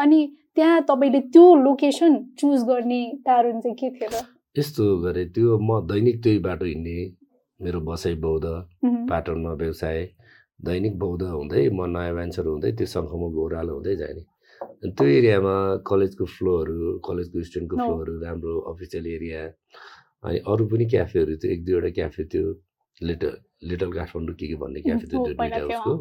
अनि 0.00 0.20
त्यहाँ 0.56 0.80
तपाईँले 0.88 1.20
त्यो 1.36 1.44
लोकेसन 1.68 2.16
चुज 2.40 2.64
गर्ने 2.72 3.02
कारण 3.28 3.60
चाहिँ 3.60 3.76
के 3.76 3.90
थियो 3.92 4.08
र 4.16 4.24
यस्तो 4.56 4.84
गरे 5.04 5.24
त्यो 5.36 5.58
म 5.60 5.80
दैनिक 5.84 6.22
त्यही 6.24 6.38
बाटो 6.48 6.64
हिँड्ने 6.64 6.96
मेरो 7.60 7.80
बसाइ 7.80 8.14
बौद्ध 8.20 8.46
पाटनमा 9.10 9.52
व्यवसाय 9.60 9.98
दैनिक 10.66 10.94
बौद्ध 10.98 11.22
हुँदै 11.22 11.62
म 11.72 11.80
नयाँ 11.88 12.14
मान्छेर 12.16 12.46
हुँदै 12.46 12.70
त्यो 12.76 12.86
शङ्खमा 12.94 13.26
ओह्रालो 13.42 13.72
हुँदै 13.76 13.94
जाने। 13.96 14.22
अनि 14.60 14.90
त्यो 14.96 15.06
एरियामा 15.18 15.54
कलेजको 15.88 16.24
फ्लोहरू 16.36 17.00
कलेजको 17.08 17.36
स्टुडेन्टको। 17.48 17.76
फ्लोहरू 17.76 18.12
राम्रो 18.24 18.52
अफिसियल 18.72 19.06
एरिया 19.16 19.40
अनि 20.24 20.38
अरू 20.52 20.64
पनि 20.68 20.84
क्याफेहरू 20.92 21.32
थियो 21.40 21.52
एक 21.52 21.60
दुईवटा 21.64 21.90
क्याफे 21.98 22.22
थियो 22.32 22.46
लिटल 23.08 23.32
लिटल 23.70 23.90
काठमाडौँ 23.92 24.34
के 24.36 24.46
के 24.48 24.56
भन्ने 24.60 24.80
क्याफे 24.86 25.06
थियो 25.08 25.24
त्यो 25.24 25.34
दुइटा 25.40 25.62
उसको। 25.68 25.92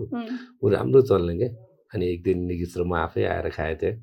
ऊ 0.60 0.66
राम्रो 0.76 1.02
चल्ने 1.10 1.34
क्या 1.40 1.50
अनि 1.94 2.06
एक 2.14 2.20
दिन 2.28 2.38
निकिस 2.52 2.78
र 2.78 2.84
म 2.84 2.94
आफै 3.00 3.24
आएर 3.32 3.48
खाएँ 3.56 3.76
त्यहाँ 3.80 3.96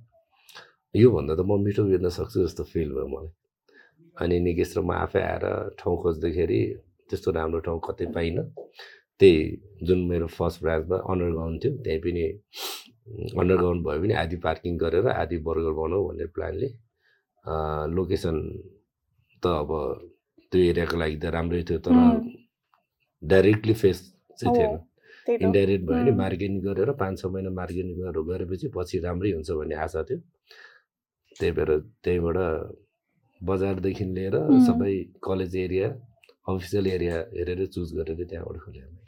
योभन्दा 0.94 1.32
त 1.37 1.40
म 1.44 1.60
मिठो 1.64 1.84
बेच्न 1.84 2.08
सक्छु 2.16 2.38
जस्तो 2.44 2.64
फिल 2.72 2.88
भयो 2.96 3.08
मलाई। 3.12 3.32
अनि 4.25 4.37
निकेश 4.40 4.70
र 4.76 4.81
म 4.88 4.90
आफै 5.04 5.20
आएर 5.20 5.44
ठाउँ 5.81 5.96
खोज्दाखेरि 6.02 6.60
त्यस्तो 7.12 7.31
राम्रो 7.38 7.61
ठाउँ 7.69 7.81
कतै 7.87 8.06
पाइनँ 8.17 8.44
त्यही 9.20 9.41
जुन 9.87 9.99
मेरो 10.11 10.26
फर्स्ट 10.37 10.62
ब्रान्चमा 10.62 10.97
अन्डरग्राउन्ड 11.12 11.56
थियो 11.62 11.73
त्यहीँ 11.85 12.00
पनि 12.05 12.23
अन्डरग्राउन्ड 13.40 13.81
भयो 13.87 14.00
भने 14.02 14.14
आधी 14.23 14.37
पार्किङ 14.47 14.73
गरेर 14.85 15.07
आधी 15.23 15.37
बर्गर 15.49 15.73
बनाऊ 15.81 16.02
भन्ने 16.09 16.26
प्लानले 16.37 16.69
लोकेसन 17.97 18.37
त 19.42 19.45
अब 19.62 19.71
त्यो 20.52 20.61
एरियाको 20.71 20.97
लागि 21.02 21.16
त 21.23 21.25
राम्रै 21.37 21.62
थियो 21.69 21.78
तर. 21.85 21.95
डाइरेक्टली 23.23 23.75
फेस 23.83 23.99
चाहिँ 24.38 24.54
थिएन 24.57 24.73
इन्डाइरेक्ट 25.47 25.85
भयो 25.87 25.99
भने. 25.99 26.12
मार्केटिङ 26.23 26.61
गरेर 26.66 26.90
पाँच 27.02 27.14
छ 27.21 27.26
महिना 27.35 27.50
मार्केटिङहरू 27.61 28.23
गरेपछि 28.31 28.69
पछि 28.76 28.99
राम्रै 29.07 29.31
हुन्छ 29.33 29.50
भन्ने 29.61 29.76
आशा 29.85 30.02
थियो 30.09 30.19
त्यही 31.38 31.52
भएर 31.59 31.71
त्यहीबाट 32.04 32.38
बजारदेखि 33.40 34.04
लिएर. 34.16 34.35
सबै 34.69 34.95
कलेज 35.26 35.57
एरिया 35.64 35.88
अफिसियल 36.46 36.87
एरिया 36.87 37.14
हेरेर 37.38 37.66
चुज 37.75 37.88
गरेर 37.96 38.25
त्यहाँबाट 38.25 38.58
खोलेँ 38.64 38.82
मैले 38.82 39.00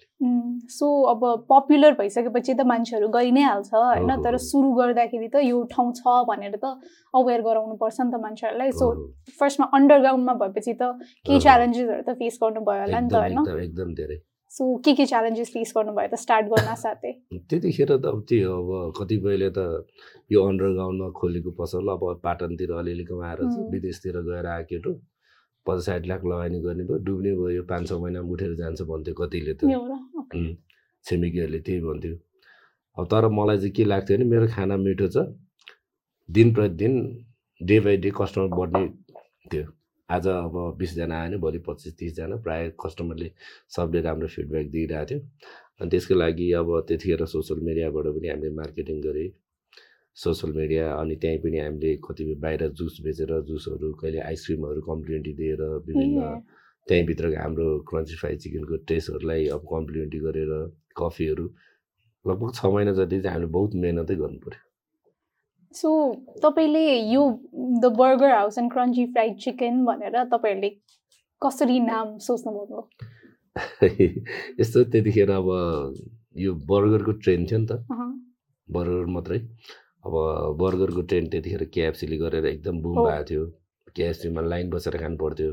सो 0.70 0.86
अब 1.12 1.22
पपुलर 1.50 1.92
भइसकेपछि 1.94 2.54
त 2.54 2.66
मान्छेहरू 2.66 3.08
गइ 3.16 3.30
नै 3.36 3.42
हाल्छ 3.42 3.74
होइन 3.74 4.10
तर। 4.24 4.36
सुरु 4.44 4.70
गर्दाखेरि 4.74 5.28
त 5.28 5.42
यो 5.44 5.62
ठाउँ 5.72 5.92
छ 5.94 6.14
भनेर 6.28 6.54
त 6.56 6.78
अवेर 7.14 7.40
गराउनु 7.46 7.74
पर्छ 7.80 8.00
नि 8.00 8.10
त 8.12 8.20
मान्छेहरूलाई 8.22 8.70
सो। 8.72 8.86
फर्स्टमा 9.40 9.66
अन्डरग्राउन्डमा 9.78 10.34
भएपछि 10.42 10.74
त 10.74 10.82
केही। 11.26 11.40
च्यालेन्जेसहरू 11.46 12.02
त 12.02 12.16
फेस 12.20 12.38
गर्नुभयो 12.42 12.80
होला 12.84 13.00
नि 13.00 13.08
त 13.10 13.14
होइन 13.14 13.60
एकदम 13.66 13.90
धेरै 14.00 14.18
सो 14.52 14.62
के 14.86 14.94
के 14.94 15.06
च्यालेन्जेस 15.12 15.50
फेस 15.52 15.72
गर्नुभयो 15.76 16.08
त 16.14 16.20
स्टार्ट 16.24 16.46
गर्न 16.54 16.74
साथै 16.82 17.12
त्यतिखेर 17.50 17.90
त 17.96 18.06
अब 18.14 18.20
त्यो 18.30 18.52
अब 18.58 18.70
कतिपयले 19.00 19.48
त 19.58 19.66
यो 20.32 20.46
अन्डरग्राउन्डमा 20.48 21.08
खोलेको 21.20 21.50
पसल 21.58 21.90
अब 21.96 22.06
पाटनतिर 22.22 22.72
अलिअलि 22.78 23.04
कमाएर. 23.10 23.42
विदेशतिर 23.74 24.20
गएर 24.30 24.46
आएको 24.54 24.94
पचास 25.66 25.84
साठी 25.86 26.08
लाख 26.08 26.24
लगानी 26.24 26.60
गर्ने 26.60 26.84
भयो 26.84 26.98
डुब्ने 27.06 27.32
भयो 27.36 27.48
यो 27.50 27.62
पाँच 27.70 27.88
छ 27.88 27.92
महिनामा 28.02 28.30
उठेर 28.32 28.54
जान्छ 28.60 28.82
भन्थ्यो 28.90 29.14
कतिले 29.20 29.54
त। 29.54 29.60
छिमेकीहरूले 31.04 31.60
त्यही 31.66 31.80
भन्थ्यो। 31.80 32.14
अब 32.96 33.04
तर 33.12 33.28
मलाई 33.38 33.56
चाहिँ 33.58 33.72
के 33.76 33.84
लाग्थ्यो 33.84 34.16
भने 34.16 34.24
मेरो 34.32 34.46
खाना 34.54 34.76
मिठो 34.76 35.08
छ। 35.14 35.16
दिन 36.28 36.52
प्रतिदिन 36.54 36.94
डे 37.60 37.76
बाई 37.84 37.96
डे 38.04 38.10
कस्टमर 38.20 38.48
बढ्ने 38.56 38.82
थियो। 39.52 39.64
आज 40.08 40.26
अब 40.28 40.54
बिसजना 40.78 41.14
आयो 41.16 41.28
भने 41.28 41.36
भोलि 41.44 41.58
पच्चिस 41.66 41.96
तिसजना 41.98 42.36
प्रायः 42.44 42.72
कस्टमरले 42.84 43.30
सबले 43.76 44.00
राम्रो 44.06 44.28
फिडब्याक 44.34 44.66
दिइरहेको 44.74 45.06
थियो। 45.10 45.20
अनि 45.80 45.88
त्यसको 45.90 46.14
लागि 46.14 46.46
अब 46.60 46.68
त्यतिखेर 46.88 47.24
सोसियल 47.34 47.60
मिडियाबाट 47.66 48.06
पनि 48.16 48.28
हामीले 48.28 48.50
मार्केटिङ 48.60 49.00
गरेँ। 49.06 49.28
सोसियल 50.16 50.52
मिडिया 50.56 50.94
अनि 50.94 51.16
त्यहीँ 51.16 51.38
पनि 51.38 51.58
हामीले 51.58 51.94
कतिपय 52.04 52.34
बाहिर 52.40 52.68
जुस 52.72 52.98
बेचेर 53.02 53.32
जुसहरू 53.42 53.92
कहिले 53.94 54.20
आइसक्रिमहरू 54.22 54.80
कम्प्लिमेन्टी 54.82 55.32
दिएर 55.32 55.62
विभिन्न 55.86 56.28
त्यहीँभित्रको 56.86 57.40
हाम्रो 57.42 57.66
क्रन्ची 57.88 58.16
फ्राई 58.16 58.36
चिकनको 58.36 58.76
टेस्टहरूलाई 58.84 59.46
अब 59.56 59.66
कम्प्लिमेन्टी 59.70 60.18
गरेर 60.18 60.52
कफीहरू 60.96 61.46
लगभग 62.24 62.54
छ 62.54 62.72
महिना 62.74 62.92
जति 62.92 63.20
चाहिँ 63.20 63.34
हामीले 63.34 63.52
बहुत 63.52 63.74
मिहिनेतै 63.76 64.14
गर्नु 64.14 64.38
पऱ्यो 64.38 64.62
सो 65.74 65.90
तपाईँले 66.42 66.84
यो 67.12 67.22
the 67.82 67.92
burger 67.98 68.34
house 68.34 68.58
and 68.58 68.72
crunchy 68.72 69.06
fried 69.06 69.38
chicken 69.40 69.84
भनेर 69.84 70.22
तपाईँहरूले 70.26 70.70
कसरी 71.42 71.80
नाम 71.82 72.16
सोच्नुभएको 72.20 72.88
यस्तो 74.60 74.82
त्यतिखेर 74.84 75.30
अब 75.30 75.48
यो 76.36 76.54
बर्गरको 76.68 77.12
ट्रेन्ड 77.24 77.50
थियो 77.50 77.58
नि 77.58 77.66
त। 77.66 77.72
बर्गर 78.68 79.06
मात्रै। 79.06 79.38
अब 80.04 80.14
बर्गरको 80.60 81.02
ट्रेन्ड 81.10 81.30
त्यतिखेर 81.30 81.64
केएफसीले 81.74 82.16
गरेर 82.22 82.46
एकदम 82.46 82.80
बुम। 82.82 82.96
भएको 83.04 83.24
थियो। 83.30 83.44
केएफसीमा 83.96 84.40
लाइन 84.52 84.70
बसेर 84.70 84.96
खानु 85.02 85.16
पर्थ्यो। 85.16 85.52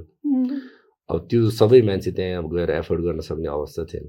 अब 1.10 1.28
त्यो 1.30 1.50
सबै 1.60 1.82
मान्छे 1.88 2.12
त्यहाँ 2.18 2.44
अब 2.44 2.48
गएर 2.56 2.72
एफोर्ड 2.72 3.02
गर्न 3.04 3.20
सक्ने 3.30 3.48
अवस्था 3.48 3.84
थिएन। 3.92 4.06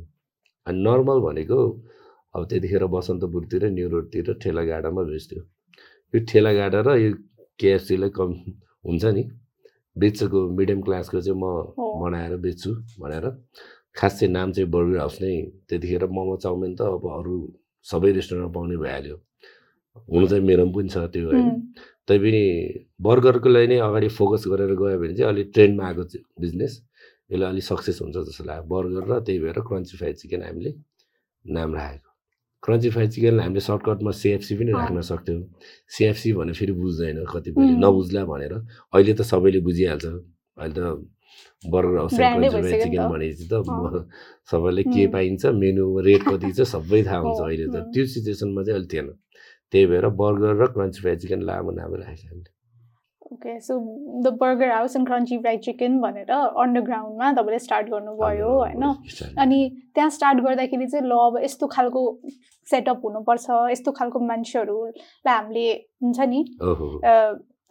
अनि 0.67 0.79
नर्मल 0.83 1.19
भनेको 1.27 1.59
अब 2.35 2.43
त्यतिखेर 2.51 2.85
बसन्तपुरतिर 2.97 3.65
न्यु 3.77 3.89
रोडतिर 3.95 4.33
ठेलागाडामा 4.43 5.03
बेच्थ्यो 5.11 5.41
यो 6.15 6.19
ठेलागाडा 6.31 6.81
र 6.87 6.91
यो 7.03 7.11
केएफसीलाई 7.61 8.11
कम 8.19 8.31
हुन्छ 8.87 9.05
नि। 9.17 9.25
बेच्चको 9.97 10.39
मिडियम 10.59 10.81
क्लासको 10.83 11.21
चाहिँ 11.21 11.39
म। 11.39 11.45
बनाएर 12.03 12.37
बेच्छु 12.45 12.71
भनेर। 13.03 13.27
खास 13.97 14.13
चाहिँ 14.19 14.33
नाम 14.33 14.53
चाहिँ 14.53 14.71
बर्गर 14.71 14.99
हाउस 14.99 15.17
नै 15.23 15.35
त्यतिखेर 15.69 16.07
मोमो 16.09 16.37
चाउमिन 16.45 16.73
त 16.75 16.81
अब 16.83 17.05
अरू 17.19 17.37
सबै 17.87 18.11
रेस्टुरेन्टमा 18.17 18.53
पाउने 18.57 18.77
भइहाल्यो। 18.81 19.17
हुनु 19.97 20.27
चाहिँ 20.27 20.45
मेरो 20.45 20.65
पनि 20.73 20.89
छ 20.89 20.97
त्यो 21.13 21.29
होइन 21.31 21.49
तैपनि 22.09 22.43
लागि 23.55 23.67
नै 23.71 23.77
अगाडि 23.89 24.09
फोकस 24.19 24.43
गरेर 24.53 24.73
गयो 24.81 24.99
भने 25.01 25.15
चाहिँ 25.17 25.29
अलिक 25.33 25.51
ट्रेन्डमा 25.55 25.85
आएको 25.87 26.05
बिजनेस। 26.43 26.73
यसलाई 27.33 27.49
अलिक 27.49 27.65
सक्सेस 27.65 27.99
हुन्छ 28.03 28.17
जस्तो 28.29 28.45
लाग्यो। 28.45 28.65
बर्गर 28.73 29.05
र 29.09 29.21
त्यही 29.27 29.39
भएर 29.45 29.59
क्रन्ची 29.69 29.97
फ्राइड 29.97 30.17
चिकन 30.21 30.43
हामीले 30.43 30.71
नाम 31.45 31.71
राखेको। 31.75 32.11
क्रन्ची 32.63 32.89
फ्राइड 32.95 33.11
चिकन 33.15 33.41
हामीले 33.41 33.61
सर्टकटमा 33.69 34.11
सिएफसी 34.23 34.53
पनि। 34.59 34.73
राख्न 34.73 35.01
सक्थ्यौँ। 35.01 35.43
सिएफसी 35.97 36.33
भने 36.39 36.53
फेरि 36.53 36.73
बुझ्दैन 36.73 37.25
कतिपयले 37.33 37.73
उम्. 37.73 37.81
नबुझ्ला 37.85 38.23
भनेर 38.33 38.53
अहिले 38.93 39.13
त 39.15 39.23
सबैले 39.23 39.61
बुझिहाल्छ। 39.67 40.07
अहिले 40.61 40.75
त 40.77 40.81
बर्गर 41.73 41.97
हाउस 41.99 42.13
नै 42.13 42.19
क्रन्ची 42.19 42.49
फ्राइड 42.61 42.83
चिकन। 42.83 43.05
भनेपछि 43.13 43.45
त 43.49 43.55
सबैलाई 44.51 44.85
के. 44.93 45.03
पाइन्छ 45.15 45.43
मेनु 45.63 45.85
रेट 46.07 46.23
कति 46.29 46.51
छ 46.53 46.61
सबै 46.75 47.01
थाहा 47.07 47.19
हुन्छ 47.25 47.41
अहिले 47.41 47.67
त. 47.73 47.77
त्यो 47.93 48.05
सिचुएसनमा 48.13 48.61
चाहिँ 48.67 48.77
अहिले 48.77 48.89
थिएन। 48.93 49.09
त्यही 49.73 49.87
भएर 49.87 50.07
बर्गर 50.23 50.63
र 50.63 50.67
क्रन्ची 50.73 51.01
फ्राइड 51.01 51.19
चिकन 51.21 51.43
लामो 51.51 51.71
नाम 51.73 51.95
राखेको 51.95 52.29
हामीले 52.29 52.51
okay 53.33 53.53
so 53.61 53.75
the 54.25 54.33
burger 54.41 54.71
house 54.71 54.97
and 54.97 55.07
crunchy 55.09 55.39
fried 55.39 55.61
chicken 55.65 55.99
भनेर 56.01 56.31
अन्डरग्राउन्डमा 56.31 57.33
तपाईँले 57.33 57.59
स्टार्ट 57.59 57.87
गर्नुभयो 57.91 58.49
होइन? 58.49 58.83
अनि 59.45 59.59
त्यहाँ 59.95 60.11
स्टार्ट 60.17 60.41
गर्दाखेरि 60.45 60.87
चाहिँ 60.87 61.07
ल 61.09 61.13
अब 61.27 61.39
यस्तो 61.45 61.67
खालको 61.73 62.03
सेटअप 62.67 63.01
हुनुपर्छ 63.05 63.47
यस्तो 63.73 63.93
खालको 63.99 64.19
मान्छेहरूलाई 64.27 65.35
हामीले 65.35 65.65
हुन्छ 66.05 66.21
नि 66.29 66.41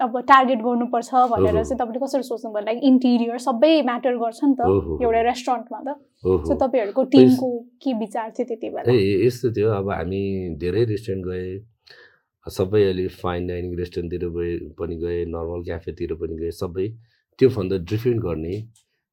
अब 0.01 0.17
टार्गेट 0.29 0.59
गर्नुपर्छ 0.65 1.09
भनेर। 1.31 1.63
चाहिँ 1.63 1.77
तपाईँले 1.79 1.99
कसरी 2.05 2.23
सोच्नुभयो? 2.25 2.65
लाइक 2.65 2.79
इन्टिरियर 2.83 3.37
सबै 3.37 3.73
म्याटर 3.85 4.15
गर्छ 4.17 4.39
नि 4.43 4.55
त 4.57 4.61
एउटा 5.05 5.21
रेस्टुरेन्टमा 5.29 5.79
त। 5.85 5.89
सो 6.25 6.53
तपाईँहरूको 6.57 7.03
टिमको 7.13 7.49
के 7.83 7.93
विचार 7.99 8.31
थियो 8.33 8.45
त्यति 8.49 8.69
बेला? 8.73 8.97
यस्तो 9.25 9.51
थियो 9.53 9.69
अब 9.77 9.91
हामी 9.91 10.23
धेरै 10.57 10.83
रेस्टुरेन्ट 10.93 11.25
गए 11.25 11.45
सबै 12.45 12.81
अहिले 12.83 13.07
फाइन 13.21 13.47
डाइनिङ 13.47 13.75
रेस्टुरेन्टतिर 13.77 14.29
गए 14.37 14.51
पनि 14.79 14.95
गए 15.03 15.17
नर्मल 15.33 15.63
क्याफेतिर 15.65 16.13
पनि 16.21 16.37
गए 16.37 16.51
सबै 16.61 16.87
त्योभन्दा 17.39 17.77
डिफ्रेन्ट 17.91 18.21
गर्ने 18.23 18.55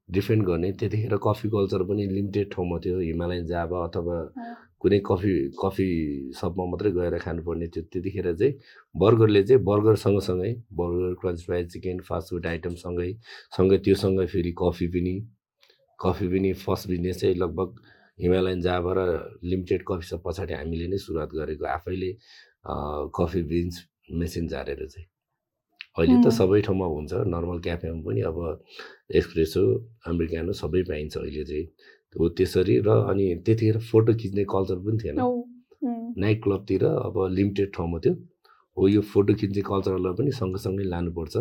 डिफ्रेन्ट 0.08 0.44
गर्ने। 0.44 0.70
त्यतिखेर 0.80 1.16
कफी 1.24 1.48
कल्चर 1.50 1.82
पनि 1.88 2.06
लिमिटेड 2.08 2.50
ठाउँमा 2.52 2.78
थियो। 2.84 2.98
हिमालयन 3.00 3.46
जाबा 3.46 3.84
अथवा 3.86 4.16
कुनै 4.80 4.98
कफी 5.04 5.32
कफी 5.60 5.88
सपमा 6.40 6.64
मात्रै 6.72 6.90
गएर 6.96 7.18
खानुपर्ने 7.24 7.66
थियो। 7.68 7.84
त्यतिखेर 7.92 8.32
चाहिँ 8.34 8.52
बर्गरले 8.94 9.42
चाहिँ 9.44 9.62
बर्गर 9.64 9.96
सँगसँगै 10.04 10.52
burger 10.80 11.14
crunch 11.20 11.44
fried 11.46 11.68
chicken 11.72 12.00
fast 12.08 12.30
food 12.30 12.46
आइटमसँगै 12.46 13.10
सँगै 13.56 13.78
त्योसँगै 13.84 14.26
फेरि 14.32 14.52
कफी 14.62 14.86
पनि 14.96 15.14
कफी 15.98 16.26
पनि 16.32 16.52
फर्स्ट 16.64 16.88
बिजनेस 16.88 17.20
चाहिँ 17.20 17.34
लगभग 17.36 17.80
हिमालयन 18.18 18.60
जाबा 18.60 18.92
र 18.96 19.00
लिमिटेड 19.44 19.82
कफी 19.88 20.06
सप 20.06 20.22
पछाडि 20.24 20.54
हामीले 20.54 20.86
नै 20.88 20.98
सुरुवात 20.98 21.30
गरेको। 21.38 21.64
आफैले 21.76 22.10
कफी 23.16 23.42
बिन्स 23.50 23.74
मेसिन 24.20 24.48
झारेर 24.48 24.86
चाहिँ। 24.86 25.06
अहिले 25.98 26.16
त. 26.24 26.30
सबै 26.38 26.60
ठाउँमा 26.62 26.86
हुन्छ 26.86 27.12
नर्मल 27.34 27.58
क्याफेमा 27.66 28.00
पनि 28.06 28.20
अब 28.30 28.36
एक्सप्रेसो 29.18 29.62
अमेरिकानो 30.06 30.52
सबै 30.62 30.82
पाइन्छ 30.90 31.16
अहिले 31.16 31.44
चाहिँ। 31.44 31.66
हो 32.16 32.28
त्यसरी 32.38 32.74
र 32.86 32.88
अनि 33.10 33.26
त्यतिखेर 33.46 33.78
फोटो 33.90 34.14
खिच्ने 34.20 34.44
कल्चर 34.54 34.78
पनि 34.84 34.98
थिएन। 35.02 35.18
नाइट 36.22 36.42
क्लबतिर 36.44 36.84
अब 36.84 37.16
लिमिटेड 37.36 37.68
ठाउँमा 37.74 37.98
थियो। 38.04 38.14
हो 38.76 38.88
यो 38.88 39.00
फोटो 39.12 39.34
खिच्ने 39.40 39.62
कल्चरलाई 39.70 40.12
पनि 40.18 40.30
सँगसँगै 40.40 40.84
लानुपर्छ 40.92 41.36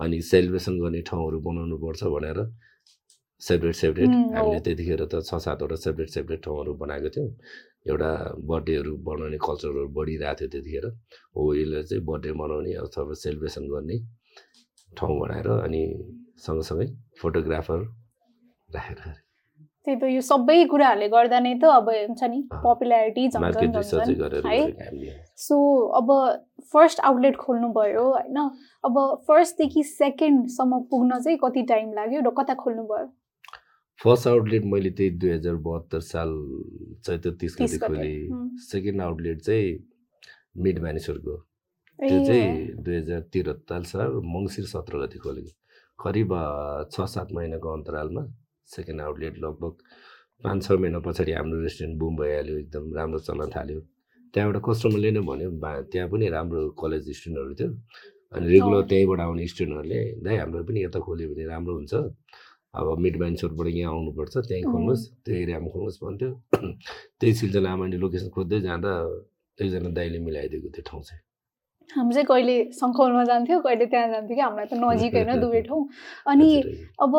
अनि 0.00 0.20
सेलिब्रेसन 0.30 0.74
गर्ने 0.80 1.00
ठाउँहरू 1.08 1.38
बनाउनु 1.46 1.76
पर्छ 1.78 2.02
भनेर 2.14 2.38
सेपरेट 3.42 3.74
सेपरेट। 3.74 4.10
हामीले 4.34 4.60
त्यतिखेर 4.66 5.04
त 5.06 5.20
छ 5.28 5.38
सातवटा 5.44 5.76
सेपरेट 5.84 6.08
सेपरेट 6.16 6.40
ठाउँहरू 6.44 6.74
बनाएको 6.82 7.08
थियौँ। 7.14 7.30
एउटा 7.86 8.10
बर्थडेहरू 8.48 8.92
बनाउने 9.08 9.38
कल्चरहरू 9.46 9.88
बढिरहेको 9.96 10.36
थियो 10.40 10.48
त्यतिखेर। 10.52 10.86
हो 11.36 11.42
यसलाई 11.54 11.82
चाहिँ 11.90 12.04
बर्थडे 12.04 12.32
मनाउने 12.40 12.72
अथवा 12.84 13.14
सेलिब्रेसन 13.24 13.64
गर्ने 13.72 13.96
ठाउँ 14.98 15.18
बनाएर 15.20 15.48
अनि 15.66 15.82
सँगसँगै 16.46 16.86
फोटोग्राफर 17.20 17.78
राखेर। 18.68 19.00
त्यही 19.86 19.96
त 20.00 20.02
यो 20.08 20.20
सबै 20.24 20.64
कुराहरूले 20.72 21.08
गर्दा 21.12 21.38
नै 21.44 21.54
त 21.60 21.64
अब 21.78 21.88
हुन्छ 21.92 22.22
नि। 22.24 22.38
पपुल्यारिटी 22.64 23.24
है? 24.48 24.60
सो 25.36 25.56
अब 26.00 26.08
फर्स्ट 26.72 27.00
आउटलेट 27.04 27.36
खोल्नुभयो 27.36 28.04
होइन? 28.04 28.38
अब 28.88 28.96
फर्स्टदेखि 29.28 29.82
सेकेन्डसम्म 29.90 30.80
पुग्न 30.88 31.20
चाहिँ 31.20 31.38
कति 31.44 31.62
टाइम 31.68 31.92
लाग्यो 32.00 32.20
र 32.24 32.32
कता 32.32 32.54
खोल्नुभयो? 32.64 33.06
फर्स्ट 34.00 34.26
आउटलेट 34.28 34.64
मैले 34.72 34.90
त्यही 34.98 35.10
दुई 35.22 35.30
हजार 35.30 35.54
बहत्तर 35.66 36.00
साल 36.12 36.30
चैत्र 37.06 37.30
तिस 37.40 37.54
गते 37.54 37.66
30 37.66 37.78
गते, 37.78 37.86
खोलेँ। 37.86 38.48
सेकेन्ड 38.70 39.00
आउटलेट 39.02 39.40
चाहिँ 39.40 39.78
मिड 40.64 40.78
मानिसहरूको 40.82 41.36
ए, 41.98 42.08
त्यो 42.08 42.24
चाहिँ 42.26 42.82
दुई 42.84 42.96
हजार 42.96 43.20
त्रिहत्तर 43.32 43.82
साल 43.92 44.20
मङ्सिर 44.34 44.64
सत्र 44.74 44.98
गति 45.04 45.18
खोलेको 45.18 45.52
करिब 45.98 46.32
छ 46.92 47.06
सात 47.14 47.32
महिनाको 47.32 47.68
अन्तरालमा 47.72 48.22
सेकेन्ड 48.68 49.00
आउटलेट 49.00 49.38
लगभग 49.44 49.74
पाँच 50.44 50.62
छ 50.64 50.72
महिना 50.82 50.98
पछाडि 51.06 51.32
हाम्रो 51.32 51.60
रेस्टुरेन्ट 51.62 51.98
बुम 51.98 52.16
भइहाल्यो 52.16 52.56
एकदम 52.58 52.92
राम्रो 52.94 53.18
चल्न 53.28 53.48
थाल्यो। 53.54 53.80
त्यहाँबाट 54.34 54.62
कस्टमरले 54.66 55.10
नै 55.16 55.20
भन्यो 55.30 55.50
बा 55.62 55.70
त्यहाँ 55.92 56.08
पनि 56.10 56.28
राम्रो 56.36 56.60
कलेज 56.82 57.08
स्टुडेन्टहरू 57.16 57.54
थियो। 57.54 57.70
अनि 58.34 58.46
रेगुलर। 58.52 58.82
त्यहीँबाट 58.90 59.20
आउने 59.24 59.46
स्टुडेन्टहरूले 59.52 60.00
दाइ 60.26 60.36
हाम्रो 60.42 60.62
पनि 60.68 60.78
यता 60.84 60.98
खोल्यो 61.06 61.28
भने 61.30 61.44
राम्रो 61.46 61.74
हुन्छ। 61.78 61.94
अब 62.74 62.98
मिड 62.98 63.16
माइन्सहरूबाट 63.20 63.66
यहाँ 63.68 63.92
आउनुपर्छ 63.92 64.36
त्यहीँ। 64.38 64.64
खोल्नुहोस् 64.64 65.04
त्यो 65.24 65.34
एरियामा 65.36 65.68
खोल्नुहोस् 65.72 65.98
भन्थ्यो 66.04 66.30
त्यही 67.20 67.32
सिलसिलामा 67.34 67.76
मैले 67.84 67.96
लोकेसन 67.98 68.28
खोज्दै 68.36 68.60
जाँदा 68.62 68.92
एकजना 69.58 69.90
दाइले 69.98 70.18
मिलाइदिएको 70.20 70.68
त्यो 70.74 70.82
ठाउँ 70.86 71.02
चाहिँ 71.02 71.22
हामी 71.90 72.14
चाहिँ 72.14 72.26
कहिले 72.26 72.56
सङ्खौलमा 72.74 73.24
जान्थ्यो 73.24 73.58
कहिले 73.60 73.86
त्यहाँ 73.86 74.08
जान्थ्यो 74.10 74.36
कि 74.36 74.42
हामीलाई 74.42 74.66
त 74.66 74.74
नजिक 74.82 75.14
होइन 75.14 75.40
दुवै 75.44 75.62
ठाउँ 75.62 75.82
अनि 76.26 76.48
अब 76.98 77.14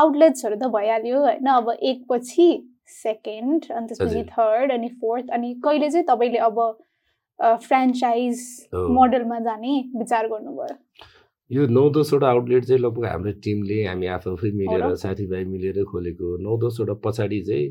आउटलेट्सहरू 0.00 0.56
त 0.56 0.70
भइहाल्यो 0.76 1.20
होइन 1.20 1.46
अब 1.54 1.70
एकपछि 1.82 2.48
सेकेन्ड 2.96 3.70
अनि 3.72 3.86
त्यसपछि। 3.88 4.22
थर्ड 4.32 4.72
अनि 4.72 4.88
फोर्थ 5.00 5.30
अनि 5.32 5.52
कहिले 5.64 5.90
चाहिँ 5.90 6.06
तपाईँले 6.08 6.38
अब 6.48 6.58
फ्रेन्चाइज। 7.62 8.40
मोडलमा 8.96 9.38
जाने 9.40 9.74
विचार 9.96 10.26
गर्नुभयो 10.28 10.74
यो 11.50 11.66
नौ 11.66 11.88
दसवटा 11.90 12.28
आउटलेट 12.28 12.64
चाहिँ 12.64 12.80
लगभग 12.82 13.04
हाम्रो 13.06 13.32
टिमले 13.44 13.74
हामी 13.86 14.06
आफू 14.14 14.30
आफै 14.30 14.50
मिलेर? 14.52 14.94
साथीभाइ 14.96 15.44
मिलेर 15.44 15.84
खोलेको 15.90 16.36
नौ 16.42 16.56
दसवटा 16.58 16.94
पछाडि 17.04 17.40
चाहिँ 17.48 17.68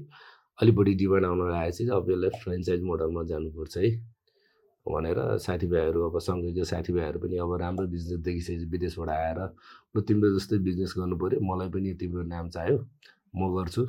अलिक 0.60 0.76
बढी 0.76 0.94
डिमान्ड 0.96 1.26
आउन 1.26 1.40
लागेपछि 1.50 1.84
चाहिँ 1.84 2.02
अब 2.02 2.12
यसलाई 2.12 2.40
फ्रेन्चाइज 2.44 2.82
मोडलमा 2.82 3.24
जानुपर्छ 3.32 3.78
है 3.78 3.90
भनेर 4.86 5.20
साथीभाइहरू 5.48 6.06
अब 6.10 6.18
सँगैको 6.20 6.64
साथीभाइहरू 6.72 7.20
पनि 7.20 7.38
अब 7.38 7.54
राम्रो 7.62 7.88
बिजनेस 7.88 8.20
देखिसकेपछि 8.30 8.66
विदेशबाट 8.72 9.10
आएर 9.10 9.40
लु 9.96 10.02
तिम्रो 10.08 10.30
जस्तै 10.38 10.58
बिजनेस 10.70 10.94
गर्नु 10.98 11.18
पऱ्यो 11.26 11.40
मलाई 11.52 11.70
पनि 11.76 11.94
तिम्रो 12.00 12.24
नाम 12.32 12.50
चाहियो 12.56 12.78
म 13.36 13.54
गर्छु 13.58 13.86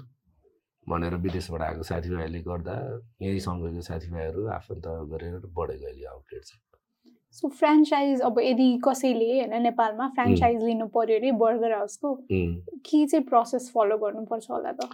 भनेर 0.86 1.14
विदेशबाट 1.22 1.62
आएको 1.62 1.82
साथीभाइहरूले 1.92 2.42
गर्दा 2.42 2.76
यहीँ 3.22 3.40
सँगैको 3.48 3.88
साथीभाइहरू 3.90 4.46
आफन्त 4.58 4.86
गरेर 5.12 5.34
बढेको 5.58 5.86
अहिले 5.86 6.06
आउटलेट 6.14 6.42
चाहिँ 6.44 6.65
सो 7.36 7.48
फ्रेन्चाइज 7.60 8.20
अब 8.26 8.38
यदि 8.40 8.68
कसैले 8.84 9.26
होइन 9.30 9.62
नेपालमा 9.62 10.08
फ्रेन्चाइज 10.16 10.62
लिनु 10.64 10.86
पर्यो 10.94 11.16
अरे 11.18 11.32
बर्गर 11.42 11.72
हाउसको. 11.72 12.14
के 12.86 13.06
चाहिँ 13.06 13.24
प्रोसेस 13.24 13.70
फलो 13.74 13.96
गर्नुपर्छ 14.04 14.50
होला 14.50 14.72
त? 14.72 14.88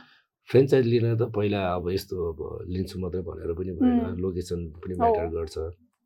फ्रेन्चाइज 0.49 0.87
लिन 0.87 1.16
त 1.16 1.30
पहिला 1.37 1.61
अब 1.75 1.90
यस्तो 1.90 2.16
अब 2.32 2.40
लिन्छु 2.68 2.99
मात्रै 3.00 3.22
भनेर 3.28 3.52
पनि 3.58 3.72
भएन. 3.78 4.16
लोकेसन 4.22 4.66
पनि। 4.82 4.94
म्याटर 4.99 5.26
गर्छ। 5.34 5.58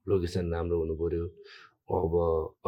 लोकेसन 0.06 0.52
राम्रो 0.52 0.78
हुनु 0.80 0.94
पऱ्यो 1.00 1.24
अब 1.96 2.14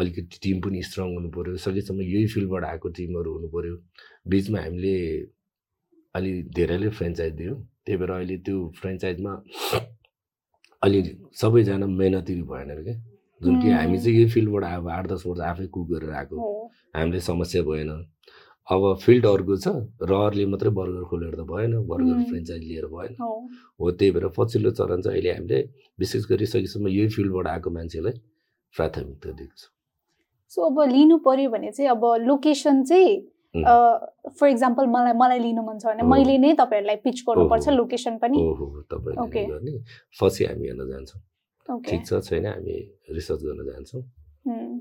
अलिकति 0.00 0.38
टिम 0.42 0.60
पनि 0.64 0.82
स्ट्रङ 0.88 1.08
हुनु 1.14 1.30
पऱ्यो 1.36 1.56
सकेसम्म 1.66 2.00
यही 2.02 2.26
फिल्डबाट 2.34 2.64
आएको 2.64 2.88
टिमहरू 2.96 3.32
हुनु 3.36 3.48
पऱ्यो 3.52 3.74
बिचमा 4.32 4.60
हामीले 4.64 4.96
अलि 6.14 6.32
धेरैले 6.56 6.88
फ्रेन्चाइज 6.98 7.32
दियौँ। 7.34 7.56
त्यही 7.84 7.98
भएर 8.00 8.10
अहिले 8.16 8.36
त्यो 8.48 8.56
फ्रेन्चाइजमा 8.80 9.32
अलि 10.82 10.98
सबैजना 11.40 11.86
मेहनती 12.00 12.34
भएन 12.48 12.70
क्या। 12.84 12.96
जुन 13.42 13.60
कि. 13.62 13.70
हामी 13.70 13.98
चाहिँ 13.98 14.16
यही 14.16 14.28
फिल्डबाट 14.30 14.64
अब 14.64 14.88
आठ 14.88 15.06
दस 15.06 15.22
वर्ष 15.26 15.40
आफै 15.50 15.66
कुक 15.74 15.88
गरेर 15.90 16.10
आएको 16.10 16.36
हामीले 16.96 17.20
समस्या 17.20 17.62
भएन 17.62 17.90
अब 18.68 18.82
फिल्ड 19.02 19.26
अर्को 19.26 19.56
छ 19.56 19.68
रहरले 20.02 20.46
मात्रै 20.46 20.70
बर्गर 20.78 21.04
खोलेर 21.10 21.34
त 21.34 21.46
भएन 21.52 21.72
बर्गर. 21.88 22.16
फ्रेन्चाइज 22.28 22.62
लिएर 22.64 22.86
भएन 22.92 23.14
हो 23.20 23.90
त्यही 23.90 24.10
भएर 24.12 24.28
पछिल्लो 24.36 24.70
चरण 24.80 25.00
चाहिँ 25.02 25.18
अहिले 25.18 25.32
हामीले 25.32 25.60
विशेष 25.98 26.26
गरी 26.30 26.46
सकेसम्म 26.46 26.88
यही 26.88 27.08
फिल्डबाट 27.16 27.46
आएको 27.54 27.70
मान्छेलाई 27.70 28.20
प्राथमिकता 28.74 29.30
दिएको 29.32 29.56
छ 29.56 29.70
सो 30.52 30.62
अब 30.66 30.78
लिनु 30.92 31.16
पर्यो 31.24 31.50
भने 31.50 31.70
चाहिँ 31.72 31.90
अब 31.90 32.04
लोकेसन 32.26 32.84
चाहिँ. 32.84 33.16
फर 34.38 34.46
इक्जाम्पल 34.48 34.86
मलाई 34.92 35.12
मलाई 35.16 35.38
लिनु 35.38 35.62
मन 35.64 35.78
छ 35.78 35.86
भने। 35.86 36.02
मैले 36.04 36.36
नै 36.38 36.52
तपाईँहरूलाई 36.60 36.96
पिच 37.04 37.22
गर्नुपर्छ। 37.28 37.68
लोकेसन 37.80 38.16
पनि 38.22 38.36
पछि 40.20 40.44
हामी 40.44 40.66
हेर्न 40.68 40.88
जान्छौँ 40.90 41.20
ठिक 41.68 42.06
छ 42.06 42.20
छैन? 42.28 42.46
हामी 42.46 42.76
रिसर्च 43.12 43.40
गर्न 43.44 43.60
जान्छौँ। 43.70 44.02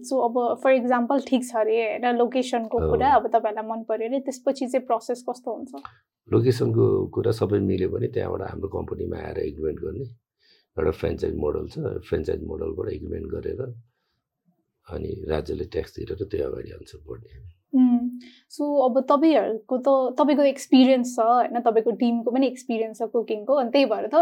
सो 0.08 0.20
अब 0.28 0.36
फर 0.64 0.72
इक्जाम्पल 0.74 1.20
ठिक 1.28 1.42
छ 1.48 1.56
अरे 1.62 1.76
होइन 1.84 2.06
लोकेसनको। 2.18 2.78
कुरा 2.90 3.10
अब 3.16 3.28
तपाईँहरूलाई 3.34 3.68
मन 3.70 3.84
पर्यो 3.90 4.08
अरे 4.08 4.20
त्यसपछि 4.28 4.68
चाहिँ 4.68 4.86
प्रोसेस 4.86 5.24
कस्तो 5.30 5.50
हुन्छ? 5.56 5.72
लोकेसनको 6.30 6.86
कुरा 7.16 7.32
सबै 7.42 7.60
मिल्यो 7.68 7.90
भने 7.90 8.08
त्यहाँबाट 8.16 8.42
हाम्रो 8.52 8.70
कम्पनीमा 8.78 9.18
आएर 9.18 9.38
एग्रिमेन्ट 9.40 9.80
गर्ने 9.80 10.06
एउटा 10.78 10.92
फ्रेन्चाइज 11.02 11.36
मोडल 11.36 11.68
छ। 11.74 11.76
फ्रेन्चाइज 12.08 12.42
मोडलबाट 12.48 12.88
एग्रिमेन्ट 12.94 13.28
गरेर 13.36 13.62
अनि 14.88 15.12
राज्यले 15.28 15.66
ट्याक्स 15.74 15.92
तिरेर 15.96 16.24
त्यो 16.32 16.48
अगाडि 16.48 16.72
आन्सर 16.72 17.00
बढ्ने। 17.08 17.32
सो 18.56 18.64
अब 18.88 19.00
तपाईँहरूको 19.12 19.78
त 19.84 19.90
तपाईँको 20.20 20.44
एक्सपिरियन्स 20.54 21.16
छ 21.16 21.20
होइन? 21.20 21.60
तपाईँको 21.60 21.92
टिमको 22.00 22.32
पनि 22.32 22.48
एक्सपिरियन्स 22.48 22.98
छ 23.00 23.12
कुकिङको 23.12 23.54
अनि 23.62 23.70
त्यही 23.76 23.86
भएर 23.92 24.08
त 24.08 24.16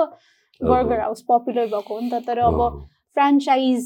बर्गर 0.61 0.99
हाउस 0.99 1.21
पपुलर 1.29 1.65
भएको 1.73 1.93
हो 1.93 1.99
नि 1.99 2.09
त 2.09 2.23
तर 2.27 2.39
अब 2.39 2.59
फ्रेन्चाइज 3.17 3.83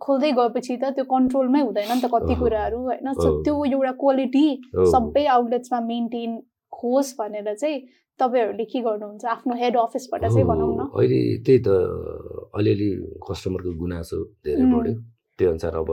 खोल्दै 0.00 0.30
गएपछि 0.38 0.76
त 0.76 0.84
त्यो 0.96 1.04
कन्ट्रोलमै 1.10 1.60
हुँदैन 1.60 1.88
नि 1.92 2.00
त 2.00 2.10
कति। 2.14 2.34
कुराहरू 2.40 2.78
होइन। 2.88 3.08
त्यो 3.44 3.54
एउटा 3.64 3.92
क्वालिटी। 4.02 4.46
सबै 4.92 5.24
आउटलेट्समा 5.36 5.80
मेन्टेन 5.86 6.30
होस् 6.72 7.14
भनेर 7.18 7.54
चाहिँ 7.54 7.78
तपाईँहरूले 8.20 8.64
के 8.72 8.80
गर्नुहुन्छ 8.82 9.24
आफ्नो 9.34 9.54
हेड 9.62 9.76
अफिसबाट 9.78 10.22
चाहिँ 10.26 10.44
भनौँ 10.50 10.70
न 10.74 10.80
अहिले 10.90 11.20
त्यही 11.46 11.60
त 11.66 11.68
अलिअलि 12.58 12.90
कस्टमरको 13.28 13.70
गुनासो 13.78 14.18
धेरै. 14.44 14.64
बढ्यो 14.74 14.94
त्यो 15.38 15.48
अनुसार 15.50 15.74
अब 15.76 15.90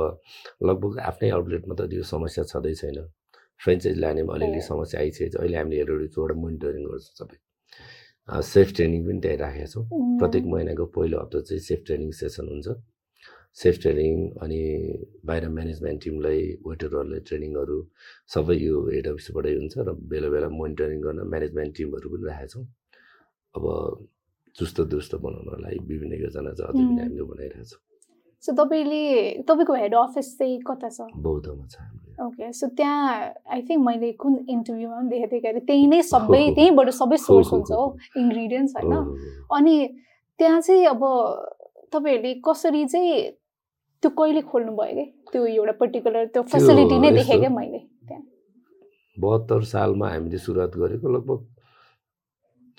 लगभग 0.65 0.99
आफ्नै 1.09 1.29
आउटलेटमा 1.37 1.73
त 1.79 1.81
त्यो 1.91 2.03
समस्या 2.13 2.43
छँदै 2.51 2.73
छैन 2.81 2.97
फ्रेन्चाइज 3.61 3.97
लानेमा 4.03 4.33
अलिअलि। 4.35 4.61
समस्या 4.61 4.99
आइसकेको 4.99 5.37
छ 5.37 5.41
अहिले 5.41 5.57
हामीले 5.57 5.77
हेरेर 5.81 6.33
मोनिटरिङ 6.43 6.83
गर्छौँ 6.91 7.15
सबै 7.19 7.37
सेफ 8.29 8.67
ट्रेनिङ 8.75 9.01
पनि 9.07 9.19
त्यहीँ 9.21 9.37
राखेका 9.37 9.67
छौँ 9.73 9.85
प्रत्येक 10.19 10.45
महिनाको 10.53 10.85
पहिलो 10.97 11.17
हप्ता 11.21 11.39
चाहिँ 11.47 11.61
सेफ 11.69 11.81
ट्रेनिङ 11.85 12.11
सेसन 12.19 12.45
हुन्छ। 12.49 12.67
सेफ 13.61 13.75
ट्रेनिङ 13.81 14.13
अनि 14.43 14.61
बाहिर 15.25 15.43
म्यानेजमेन्ट 15.57 15.99
टिमलाई 16.03 16.39
वेटरहरूलाई 16.67 17.19
ट्रेनिङहरू 17.27 17.77
सबै 18.33 18.55
यो 18.57 18.75
हेड 18.89 19.07
अफिसबाटै 19.13 19.53
हुन्छ 19.59 19.73
र 19.87 19.93
बेला 20.11 20.29
बेला 20.33 20.49
मोनिटरिङ 20.59 20.99
गर्न 21.05 21.19
म्यानेजमेन्ट 21.33 21.71
टिमहरू 21.77 22.07
पनि 22.13 22.23
राखेका 22.29 22.47
छौँ। 22.53 22.65
अब 23.55 23.63
चुस्त 24.55 24.77
दुरुस्त 24.91 25.13
बनाउनलाई 25.25 25.77
विभिन्न 25.89 26.13
योजना 26.25 26.51
चाहिँ 26.57 26.69
अझै 26.71 26.83
पनि. 26.83 27.01
हामीले 27.01 27.23
बनाइरहेको 27.31 27.67
छौँ। 27.71 27.81
सो 28.43 28.51
तपाईँले 28.59 29.01
तपाईँको 29.47 29.73
हेड 29.81 29.93
अफिस 29.95 30.27
चाहिँ 30.37 30.59
कता 30.67 30.89
छ? 30.89 30.99
बौद्धमा 31.15 31.65
छ 31.71 31.75
हाम्रो। 31.79 32.04
ओके 32.23 32.51
सो 32.53 32.67
त्यहाँ 32.77 33.33
आई 33.51 33.61
थिङ्क 33.61 33.85
मैले 33.85 34.11
कुन 34.21 34.35
इन्टरभ्यूमा 34.49 34.95
पनि 34.95 35.09
देखेको 35.09 35.31
थिएँ 35.31 35.41
कि 35.41 35.47
अरे 35.47 35.59
त्यहीँ 35.59 35.87
नै 35.87 36.01
सबै। 36.01 36.43
त्यहीँबाट 36.55 36.89
सबै 36.89 37.17
सोर्स 37.17 37.51
हुन्छ 37.53 37.71
हो। 37.71 37.97
इन्ग्रिडियन्ट्स 38.17 38.73
होइन। 38.75 38.93
अनि 39.51 39.75
त्यहाँ 40.39 40.61
चाहिँ 40.61 40.85
अब 40.85 41.03
तपाईँहरूले 41.93 42.33
कसरी 42.45 42.85
चाहिँ 42.85 43.21
त्यो 44.03 44.09
कहिले 44.19 44.41
खोल्नु 44.41 44.71
भयो 44.75 44.95
कि 44.95 45.31
त्यो 45.31 45.45
एउटा 45.45 45.71
पर्टिकुलर 45.81 46.25
त्यो 46.33 46.43
फेसिलिटी 46.53 46.99
नै 46.99 47.11
देखेँ 47.11 47.39
क्या 47.39 47.49
मैले 47.49 47.79
त्यहाँ 47.79 48.23
बहत्तर 49.17 49.61
सालमा 49.73 50.09
हामीले 50.09 50.37
सुरुवात 50.37 50.71
गरेको 50.77 51.09
लगभग 51.09 51.54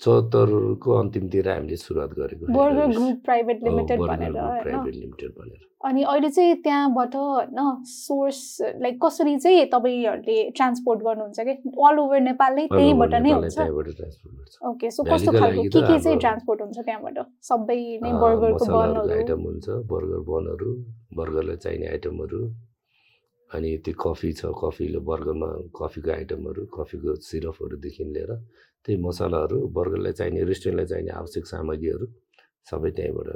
चौहत्तरको 0.01 0.91
अन्तिमतिर 0.93 1.47
हामीले 1.49 1.75
सुरुवात 1.75 2.11
गरेको 2.17 2.53
बर्गर। 2.53 2.87
ग्रुप 2.93 3.17
प्राइभेट 3.25 3.63
लिमिटेड 3.63 3.99
भनेर 3.99 4.31
प्राइभेट 4.65 4.95
लिमिटेड 4.95 5.31
भनेर। 5.37 5.61
अनि 5.85 6.03
अहिले 6.03 6.29
चाहिँ 6.29 6.55
त्यहाँबाट 6.65 7.15
होइन 7.15 7.59
सोर्स 7.85 8.41
लाइक 8.81 8.95
कसरी 9.03 9.37
चाहिँ 9.37 9.65
तपाईँहरूले 9.73 10.37
ट्रान्सपोर्ट 10.57 10.99
गर्नुहुन्छ 11.07 11.39
कि? 11.47 11.53
अल 11.87 11.99
ओभर 11.99 12.19
नेपाल 12.29 12.51
नै 12.55 12.65
त्यहीँबाट 12.67 13.13
नै 13.25 13.31
हुन्छ। 13.31 13.57
ओके 14.69 14.91
सो 14.91 15.03
कस्तो 15.03 15.31
खालको 15.31 15.61
के 15.63 15.81
के 15.81 15.99
चाहिँ 15.99 16.17
ट्रान्सपोर्ट 16.19 16.61
हुन्छ 16.61 16.77
त्यहाँबाट? 16.77 17.17
सबै 17.49 17.81
नै 18.05 18.11
बर्गरको 18.21 18.65
बनहरू। 18.65 19.09
आइटम 19.17 19.41
हुन्छ 19.49 19.65
बर्गर 19.89 20.21
बनहरू 20.29 20.69
बर्गरलाई 21.17 21.57
चाहिने 21.57 21.87
आइटमहरू 21.97 22.41
अनि 23.49 23.69
त्यो 23.85 23.93
कफी 23.95 24.29
छ 24.37 24.51
कफीले 24.61 24.99
बर्गरमा 25.09 25.49
कफीको 25.73 26.09
आइटमहरू 26.11 26.61
कफीको 26.77 27.15
सिरपहरूदेखि 27.27 28.03
लिएर 28.13 28.31
त्यही 28.85 28.97
मसलाहरू 29.03 29.57
बर्गरलाई 29.77 30.13
चाहिने 30.19 30.43
रेस्टुरेन्टलाई 30.51 30.87
चाहिने 30.91 31.11
आवश्यक 31.21 31.45
सामग्रीहरू 31.53 32.05
सबै 32.69 32.91
त्यहीँबाट 32.97 33.29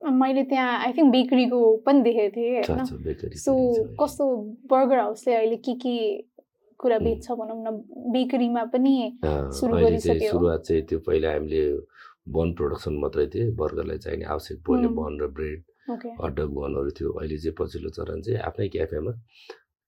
मैले 0.00 0.42
त्यहाँ 0.50 0.78
आई 0.84 0.92
थिङ्क 0.92 1.10
बेकरीको 1.12 1.58
पनि 1.86 2.02
देखेको 2.02 2.30
थिएँ 2.36 2.62
होइन 2.68 2.84
सो। 3.38 3.52
कस्तो 4.02 4.24
बर्गर 4.70 4.98
हाउसले 4.98 5.34
अहिले 5.34 5.56
के 5.56 5.74
के 5.84 5.96
कुरा. 6.80 6.98
बेच्छ 6.98 7.30
भनौँ 7.30 7.58
न 7.62 7.68
बेकरीमा 8.12 8.64
पनि 8.74 8.94
सुरु 9.24 9.72
गरिसक्यो। 9.78 10.30
सुरुवात 10.30 10.60
चाहिँ 10.66 10.82
त्यो 10.90 10.98
पहिला 11.06 11.32
हामीले 11.32 11.62
बन 12.34 12.52
प्रोडक्सन 12.58 12.94
मात्रै 12.98 13.26
थियो 13.34 13.52
बर्गरलाई 13.54 13.98
चाहिने 13.98 14.24
आवश्यक. 14.34 14.58
बन 14.66 15.12
र 15.22 15.26
ब्रेड 15.38 15.62
हटडग 15.90 16.50
बनहरू 16.58 16.90
थियो 16.98 17.10
अहिले 17.12 17.38
चाहिँ 17.38 17.54
पछिल्लो 17.58 17.90
चरण 17.96 18.20
चाहिँ 18.22 18.38
आफ्नै 18.48 18.68
क्याफेमा 18.74 19.12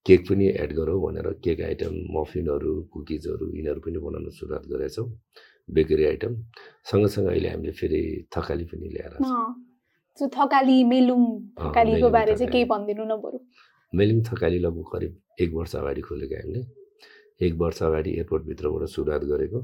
केक 0.06 0.20
पनि 0.28 0.46
एड 0.62 0.72
गरौँ 0.76 1.00
भनेर 1.02 1.28
केक 1.44 1.60
आइटम 1.64 1.94
मफिनहरू 2.14 2.72
कुकिजहरू 2.92 3.46
यिनीहरू 3.56 3.80
पनि 3.80 3.98
बनाउन 4.04 4.30
सुरुवात 4.38 4.64
गरेका 4.72 4.94
छौँ 4.94 5.08
बेकरी 5.74 6.04
आइटम। 6.04 6.32
सँगसँगै 6.90 7.30
अहिले 7.30 7.48
हामीले 7.48 7.72
फेरि 7.72 8.00
थकाली 8.36 8.64
पनि 8.70 8.88
ल्याएर 8.94 9.14
थकाली 10.36 10.76
मेलुङ 10.84 11.22
थकालीको 11.60 12.08
बारे 12.10 12.34
चाहिँ। 12.36 12.50
केही 12.52 12.64
भनिदिनु 12.72 13.04
न 13.04 13.16
बरु 13.22 13.38
मेलिङ 13.92 14.22
थकाली 14.28 14.58
लगभग 14.58 14.86
करिब 14.92 15.12
एक 15.40 15.50
वर्ष 15.54 15.74
अगाडि 15.76 16.00
खोलेको 16.08 16.36
हामीले। 16.36 16.60
एक 17.40 17.54
वर्ष 17.62 17.82
अगाडि 17.82 18.10
एयरपोर्टभित्रबाट 18.10 18.82
सुरुवात 18.94 19.22
गरेको। 19.32 19.60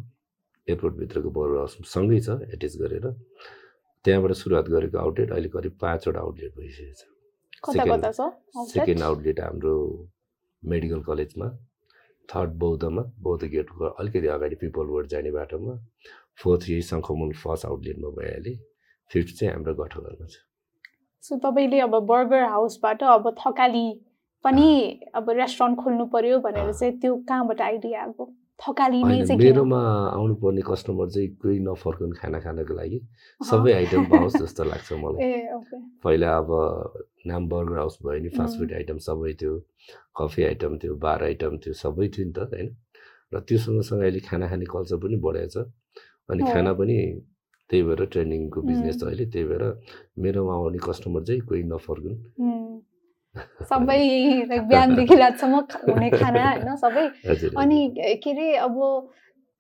एयरपोर्टभित्रको 0.68 1.30
बरु 1.30 1.52
हाउससँगै 1.58 2.20
छ 2.26 2.28
एट्याच 2.54 2.74
गरेर। 2.82 3.06
त्यहाँबाट 4.04 4.32
सुरुवात 4.42 4.66
गरेको 4.74 4.96
आउटलेट 4.98 5.30
अहिले 5.36 5.48
करिब 5.54 5.72
पाँचवटा 5.80 6.20
आउटलेट 6.20 6.52
भइसकेको 6.56 6.94
छ? 6.96 8.20
सेकेन्ड 8.72 9.02
आउटलेट 9.02 9.40
हाम्रो 9.40 9.74
मेडिकल 10.62 11.00
कलेजमा 11.02 11.48
थर्ड 12.28 12.50
बौद्धमा 12.58 13.02
बौद्ध 13.22 13.44
गेटको 13.44 13.84
अलिकति 13.86 14.26
अगाडि 14.36 14.56
पिपल 14.56 14.86
रोड 14.86 15.06
जाने 15.08 15.30
बाटोमा 15.30 15.74
फोर्थ 16.42 16.68
यही 16.70 16.82
सङ्खमुल 16.82 17.32
फर्स्ट 17.42 17.66
आउटलेटमा 17.66 18.08
भइहालेँ 18.18 18.56
फिफ्थ 19.10 19.34
चाहिँ 19.38 19.52
हाम्रो 19.54 19.74
गठघरमा 19.74 20.26
छ। 20.26 20.36
सो 21.24 21.36
तपाईँले 21.44 21.80
अब 21.80 21.94
बर्गर 22.06 22.44
हाउसबाट 22.50 23.02
अब 23.02 23.34
थकाली 23.40 23.86
पनि 24.44 24.68
अब 25.14 25.30
रेस्टुरेन्ट 25.30 25.78
खोल्नु 25.78 26.06
पर्यो 26.12 26.38
भनेर। 26.40 26.72
चाहिँ 26.72 26.98
त्यो 27.00 27.16
कहाँबाट 27.28 27.60
आइडिया 27.60 28.02
आएको? 28.02 28.24
चाहिँ? 29.26 29.38
मेरोमा 29.40 29.80
आउनुपर्ने 30.16 30.62
कस्टमर 30.70 31.08
चाहिँ 31.14 31.28
कोही 31.40 31.58
नफर्कुन् 31.66 32.12
खाना 32.20 32.38
खानको 32.44 32.74
लागि 32.76 32.98
सबै 33.40 33.72
आइटम 33.72 34.04
पाओस् 34.12 34.36
जस्तो 34.42 34.62
लाग्छ 34.64 34.88
मलाई 35.00 35.30
पहिला 36.04 36.28
अब 36.36 36.50
नाम 37.26 37.42
बर्गर 37.48 37.78
हाउस 37.78 37.98
भयो 38.04 38.20
नि 38.20 38.28
फास्ट. 38.36 38.54
फुड 38.58 38.72
आइटम 38.72 38.98
सबै 39.08 39.32
थियो 39.40 39.54
कफी 40.18 40.42
आइटम 40.50 40.78
थियो 40.82 40.94
बार 41.04 41.24
आइटम 41.24 41.52
थियो 41.64 41.74
सबै 41.82 42.08
थियो 42.14 42.26
नि 42.28 42.32
त 42.36 42.38
होइन 42.52 42.68
र 43.32 43.40
त्यो 43.48 43.58
सँगसँगै 43.64 44.04
अहिले 44.06 44.20
खाना 44.28 44.46
खाने 44.50 44.66
कल्चर 44.74 44.96
पनि 45.02 45.16
बढेको 45.24 45.48
छ 45.48 45.66
अनि। 46.30 46.42
खाना 46.52 46.72
पनि 46.78 46.96
त्यही 47.70 47.82
भएर 47.86 48.04
ट्रेनिङको 48.12 48.58
बिजनेस 48.68 48.94
छ 48.98 49.02
उम्. 49.02 49.08
अहिले 49.10 49.24
त्यही 49.32 49.44
भएर 49.50 49.64
मेरोमा 50.18 50.54
आउने 50.54 50.78
कस्टमर 50.88 51.22
चाहिँ 51.28 51.40
कोही 51.48 51.62
नफर्कुन्. 51.72 52.16
सबै 53.70 54.00
like 54.50 54.64
बिहानदेखि 54.70 55.16
रातसम्म 55.16 55.54
हुने 55.88 56.10
खाना 56.10 56.44
होइन 56.50 56.76
सबै। 56.84 57.04
अनि 57.56 57.78
के 58.24 58.30
अरे 58.30 58.46
अब 58.66 58.76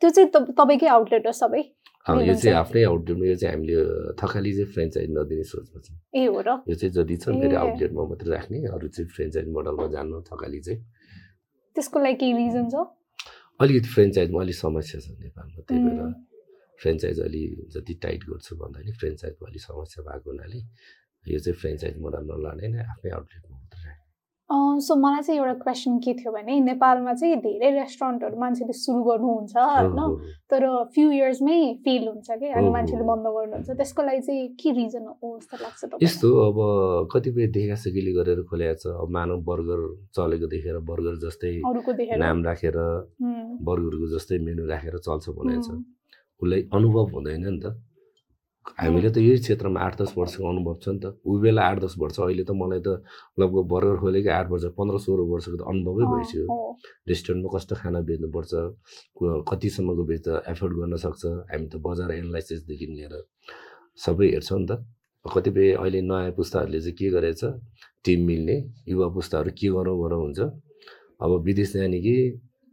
त्यो 0.00 0.10
चाहिँ 0.10 0.30
तप- 0.34 0.52
तपाईँकै 0.58 0.86
आउटलेट 0.86 1.26
हो 1.26 1.32
सबै 1.32 1.62
यो 2.10 2.34
चाहिँ? 2.34 2.56
आफ्नै 2.56 2.82
आउटलेटमा 2.84 3.26
यो 3.26 3.36
चाहिँ 3.36 3.54
हामीले 3.54 3.76
थकाली 4.20 4.52
चाहिँ 4.56 4.72
फ्रेन्चाइज 4.72 5.10
नदिने 5.16 5.44
सोचमा 5.52 5.78
छ। 5.84 5.88
ए 6.16 6.24
हो 6.26 6.40
र? 6.40 6.50
यो 6.68 6.74
चाहिँ 6.74 6.92
जति 6.96 7.16
छ 7.22 7.28
मेरो। 7.36 7.56
आउटलेटमा 7.60 8.02
मात्रै 8.10 8.30
राख्ने 8.34 8.58
अरू 8.72 8.88
चाहिँ 8.88 9.08
फ्रेन्चाइज 9.14 9.46
मोडलमा 9.52 9.86
जानु 9.94 10.20
थकाली 10.30 10.60
चाहिँ। 10.66 10.80
त्यसको 11.76 11.98
लागि 12.00 12.16
केही 12.20 12.32
रिजन 12.40 12.66
छ? 12.72 12.74
अलिकति 13.60 13.88
फ्रेन्चाइजमा 13.94 14.40
अलिक 14.40 14.56
समस्या 14.56 14.98
छ 15.04 15.06
नेपालमा 15.20 15.60
त्यही 15.68 15.80
भएर. 15.84 16.12
फ्रेन्चाइज 16.80 17.20
अलि 17.20 17.42
जति 17.76 17.94
टाइट 18.02 18.20
गर्छु 18.24 18.56
भन्दा 18.56 18.80
नि 18.80 18.92
फ्रेन्चाइजमा 18.96 19.44
अलिक 19.48 19.62
समस्या 19.68 20.00
भएको 20.08 20.30
हुनाले 20.32 20.58
यो 21.28 21.38
चाहिँ 21.44 21.56
फ्रेन्चाइज 21.60 21.94
मोडल 22.00 22.24
नलाने 22.24 22.66
नै 22.72 22.80
आफ्नै 22.80 23.10
आउटलेटमा 23.12 23.59
सो 24.50 24.94
मलाई 24.98 25.22
चाहिँ 25.22 25.40
एउटा 25.40 25.54
क्वेसन 25.62 25.98
के 26.04 26.12
थियो 26.18 26.30
भने 26.32 26.58
नेपालमा 26.60 27.12
चाहिँ 27.14 27.36
धेरै 27.46 27.70
रेस्टुरेन्टहरू 27.70 28.36
मान्छेले 28.40 28.72
सुरु 28.74 29.02
गर्नुहुन्छ 29.06 29.54
होइन? 29.56 30.00
तर 30.50 30.62
फ्यु 30.94 31.10
इयर्समै 31.10 31.58
फेल 31.86 32.08
हुन्छ 32.08 32.28
कि? 32.30 32.46
अनि 32.58 32.68
मान्छेले। 32.74 33.04
बन्द 33.06 33.26
गर्नुहुन्छ। 33.36 33.70
त्यसको 33.78 34.02
लागि 34.02 34.20
चाहिँ 34.26 34.48
के 34.58 34.70
रिजन 34.74 35.06
हो? 35.06 35.28
जस्तो 35.38 35.56
लाग्छ? 35.62 36.02
यस्तो 36.02 36.28
अब 36.50 36.58
कतिपय 37.12 37.46
देखासेकीले 37.54 38.12
गरेर 38.18 38.42
खोलेको 38.50 38.74
छ। 38.82 38.84
अब 38.90 39.08
मानव 39.14 39.38
बर्गर 39.46 39.80
चलेको 40.18 40.46
देखेर 40.50 40.78
बर्गर 40.90 41.14
जस्तै 41.30 41.52
अरूको 41.70 41.92
देखेर। 41.94 42.18
नाम 42.18 42.42
राखेर 42.42 42.76
बर्गरको 43.62 44.06
जस्तै 44.18 44.38
मेनु 44.42 44.66
राखेर 44.66 44.98
चल्छ 44.98 45.30
भनेको 45.30 45.62
छ। 45.62 45.70
उसलाई 46.42 46.60
अनुभव 46.74 47.06
हुँदैन 47.14 47.46
नि 47.46 47.60
त। 47.62 47.76
हामीले 48.78 49.10
त 49.10 49.18
यही 49.18 49.38
क्षेत्रमा 49.44 49.80
आठ 49.80 49.94
दस 50.00 50.12
वर्षको 50.16 50.48
अनुभव 50.50 50.74
छ 50.82 50.88
नि 50.94 50.98
त। 51.02 51.06
ऊ 51.26 51.32
बेला 51.42 51.62
आठ 51.70 51.78
दस 51.84 51.94
वर्ष 51.98 52.16
अहिले 52.20 52.44
त 52.44 52.50
मलाई 52.54 52.80
त 52.86 52.88
लगभग 53.40 53.64
बर्गर 53.72 53.96
खोलेको 54.02 54.30
आठ 54.30 54.46
वर्ष 54.52 54.64
पन्ध्र 54.78 54.96
सोह्र 55.04 55.20
वर्षको 55.32 55.56
त 55.60 55.62
अनुभवै 55.72 56.04
भइसक्यो। 56.12 56.44
रेस्टुरेन्टमा 57.10 57.48
कस्तो 57.54 57.74
खाना 57.80 58.00
बेच्नुपर्छ 58.08 58.52
कतिसम्मको 59.50 60.02
बेच्दा 60.10 60.32
एफोर्ड 60.52 60.72
गर्न 60.80 60.94
सक्छ 61.04 61.22
हामी 61.50 61.66
त 61.72 61.74
बजार 61.84 62.08
एनालाइसिसदेखि 62.20 62.86
लिएर 62.94 63.14
सबै 64.04 64.26
हेर्छौँ 64.34 64.60
नि 64.60 64.66
त। 64.70 64.72
कतिपय 65.24 65.66
अहिले 65.82 66.00
नयाँ 66.08 66.32
पुस्ताहरूले 66.38 66.80
चाहिँ 66.80 66.96
के 66.98 67.08
गरेछ 67.16 67.42
टिम 68.04 68.20
मिल्ने 68.26 68.56
युवा 68.88 69.08
पुस्ताहरू 69.16 69.50
के 69.58 69.68
गरौँ 69.76 69.96
गरौँ 70.02 70.20
हुन्छ। 70.24 70.40
अब 71.20 71.30
विदेश 71.44 71.72
जाने 71.76 71.98
कि 72.00 72.14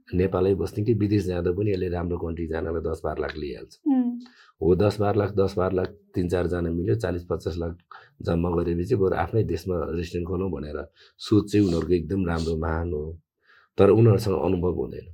नेपालै 0.07 0.53
बस्ने 0.55 0.83
कि 0.87 0.93
विदेश 1.03 1.23
जाँदा 1.27 1.51
पनि 1.51 1.71
यसले 1.75 1.87
राम्रो 1.91 2.17
कन्ट्री 2.23 2.47
जानलाई 2.47 2.81
दस 2.87 3.01
बाह्र 3.03 3.19
लाख 3.19 3.33
लिइहाल्छ। 3.35 3.73
हो 4.61 4.75
दस 4.75 4.99
बाह्र 4.99 5.15
लाख 5.17 5.31
दस 5.35 5.53
बाह्र 5.57 5.73
लाख 5.79 5.89
तिन 6.15 6.27
चारजना 6.29 6.69
मिल्यो 6.71 6.95
चालिस 7.03 7.23
पचास 7.29 7.57
लाख 7.57 7.73
जम्मा 8.25 8.49
गरेपछि 8.57 8.95
बरु 9.01 9.15
आफ्नै 9.23 9.43
देशमा 9.53 9.75
रेस्टुरेन्ट 9.97 10.27
खोलौँ 10.29 10.49
भनेर 10.51 10.79
सोच 11.21 11.51
चाहिँ 11.51 11.65
उनीहरूको 11.67 11.93
एकदम 11.93 12.25
राम्रो 12.27 12.55
महान 12.65 12.93
हो। 12.93 13.03
तर 13.77 13.89
उनीहरूसँग 13.89 14.37
अनुभव 14.47 14.73
हुँदैन। 14.81 15.07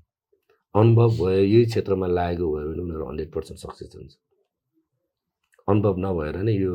अनुभव 0.75 1.09
भयो 1.19 1.43
यही 1.43 1.65
क्षेत्रमा 1.65 2.07
लागेको 2.07 2.45
भयो 2.53 2.67
भने 2.69 2.81
उनीहरू 2.81 3.05
हन्ड्रेड 3.09 3.31
पर्सेन्ट 3.33 3.59
सक्सेस 3.59 3.91
हुन्छ। 3.95 4.13
अनुभव 5.67 5.95
नभएर 6.05 6.37
नै 6.47 6.53
यो 6.53 6.73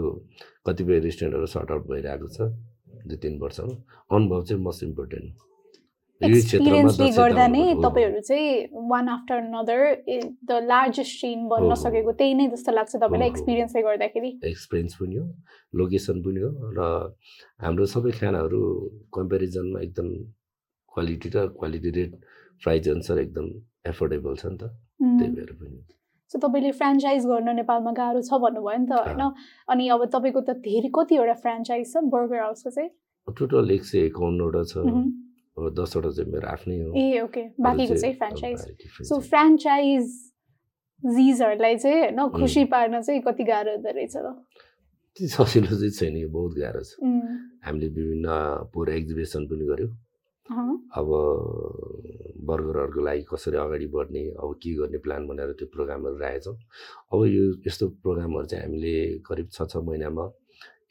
कतिपय 0.67 0.99
रेस्टुरेन्टहरू 1.07 1.47
सर्ट 1.55 1.71
आउट 1.73 1.87
भइरहेको 1.89 2.29
छ 2.37 2.53
दुई 3.09 3.17
तिन 3.23 3.39
वर्षमा। 3.41 3.75
अनुभव 4.17 4.45
चाहिँ 4.45 4.63
मोस्ट 4.63 4.83
इम्पोर्टेन्ट 4.83 5.48
एक्सपिरियन्सले 6.27 7.11
गर्दा 7.17 7.47
नै। 7.49 7.65
तपाईँहरू 7.83 8.21
चाहिँ 8.29 8.47
one 8.91 9.09
after 9.09 9.37
another 9.39 9.81
the 10.49 10.51
largest 10.67 11.21
chain 11.21 11.47
बन्न। 11.49 11.75
सकेको 11.83 12.13
त्यही 12.19 12.35
नै 12.35 12.47
जस्तो 12.55 12.73
लाग्छ 12.73 12.97
तपाईँलाई। 12.97 13.29
एक्सपिरियन्सले 13.29 13.83
गर्दाखेरि। 13.83 14.31
एक्सपिरियन्स 14.51 14.95
पनि 14.99 15.17
हो 15.17 15.25
लोकेसन 15.75 16.23
पनि 16.23 16.41
हो 16.43 16.51
र 16.79 16.81
हाम्रो 17.63 17.87
सबै 17.95 18.11
खानाहरू 18.19 18.61
कम्पेरिजनमा 19.15 19.79
एकदम 19.87 20.09
क्वालिटी 20.93 21.29
र 21.35 21.47
क्वालिटी 21.55 21.91
रेट 21.99 22.13
प्राइज 22.63 22.89
अनुसार 22.89 23.19
एकदम 23.19 23.47
एफोर्डेबल 23.87 24.35
छ 24.35 24.45
नि 24.47 24.59
त। 24.59 24.75
त्यही 24.99 25.31
भएर 25.39 25.53
पनि 25.63 25.79
सो 26.31 26.39
तपाईँले 26.39 26.71
फ्रेन्चाइज 26.79 27.27
गर्न 27.27 27.55
नेपालमा 27.57 27.93
गाह्रो 27.95 28.21
छ 28.21 28.43
भन्नुभयो 28.43 28.79
नि 28.79 28.87
त 28.91 28.93
होइन? 29.07 29.23
अनि 29.71 29.89
अब 29.95 30.05
तपाईँको 30.13 30.41
त 30.43 30.59
धेरै 30.67 30.91
कतिवटा 30.99 31.37
फ्रेन्चाइज 31.47 31.87
छ 31.93 32.05
बर्गर 32.11 32.41
हाउसको 32.43 32.71
चाहिँ? 32.71 32.91
टोटल 33.29 33.71
एक 33.71 33.85
सय 33.85 33.99
एकाउन्नवटा 34.11 34.63
छ। 34.65 34.85
दसवटा 35.75 36.11
चाहिँ 36.17 36.31
मेरो 36.33 36.49
आफ्नै 36.49 36.77
हो। 36.81 36.91
ए 36.97 37.21
ओके। 37.21 37.43
बाँकीको 37.61 37.95
चाहिँ 37.97 38.15
फ्रेन्चाइज 38.15 38.59
सो 39.09 39.21
चाहिँ। 41.79 42.01
होइन 42.03 42.29
खुसी 42.39 42.65
पार्न 42.73 43.01
चाहिँ 43.03 43.21
कति 43.27 43.45
गाह्रो 43.45 43.71
हुँदो 43.77 43.91
रहेछ 43.95 44.17
त 44.17 45.27
सजिलो 45.35 45.75
चाहिँ 45.75 45.91
छैन 45.91 46.17
यो 46.17 46.29
बहुत 46.31 46.53
गाह्रो 46.59 46.83
छ। 46.83 46.93
हामीले 47.67 47.89
विभिन्न 47.89 48.29
पुरा 48.75 48.95
एक्जिबिसन 48.95 49.47
पनि 49.51 49.65
गऱ्यौँ। 49.67 49.93
अब 50.49 51.09
बर्गरहरूको 52.49 53.01
लागि 53.05 53.25
कसरी 53.29 53.57
अगाडि 53.59 53.87
बढ्ने 53.93 54.23
अब 54.41 54.51
के 54.63 54.71
गर्ने 54.79 54.99
प्लान 55.05 55.27
भनेर 55.29 55.53
त्यो 55.59 55.67
प्रोग्रामहरू 55.75 56.17
राखेछौँ। 56.19 56.57
अब 57.13 57.21
यो 57.27 57.45
यस्तो 57.67 57.89
प्रोग्रामहरू 58.03 58.47
चाहिँ 58.47 58.65
हामीले 58.65 58.95
करिब 59.29 59.49
छ 59.53 59.69
छ 59.69 59.77
महिनामा 59.85 60.25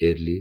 इयरली 0.04 0.38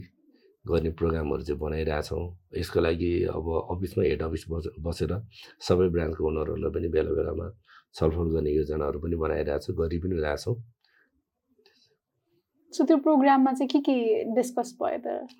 गर्ने 0.68 0.90
प्रोग्रामहरू 0.98 1.42
चाहिँ 1.42 1.60
बनाइरहेछौँ। 1.60 2.24
यसको 2.58 2.80
लागि 2.80 3.10
अब 3.30 3.46
अफिसमा 3.72 4.02
हेड 4.04 4.22
अफिस 4.22 4.44
बस 4.50 4.64
बसेर 4.82 5.12
सबै 5.62 5.88
ब्रान्चको 5.94 6.22
ओनरहरूलाई 6.26 6.70
पनि 6.74 6.88
बेला 6.94 7.10
बेलामा 7.18 7.46
छलफल 7.94 8.28
गर्ने 8.34 8.50
योजनाहरू 8.50 8.98
पनि 9.00 9.16
बनाइरहेछौँ 9.16 9.74
गरि 9.76 9.98
पनि 10.02 10.14
रहेछौँ। 10.20 10.56
सो 12.72 12.84
त्यो 12.84 12.96
प्रोग्राममा 13.06 13.52
चाहिँ 13.52 13.68
के 13.72 13.78
के 13.80 13.96
डिस्कस 14.34 14.76
भयो 14.82 14.98
त? 15.04 15.30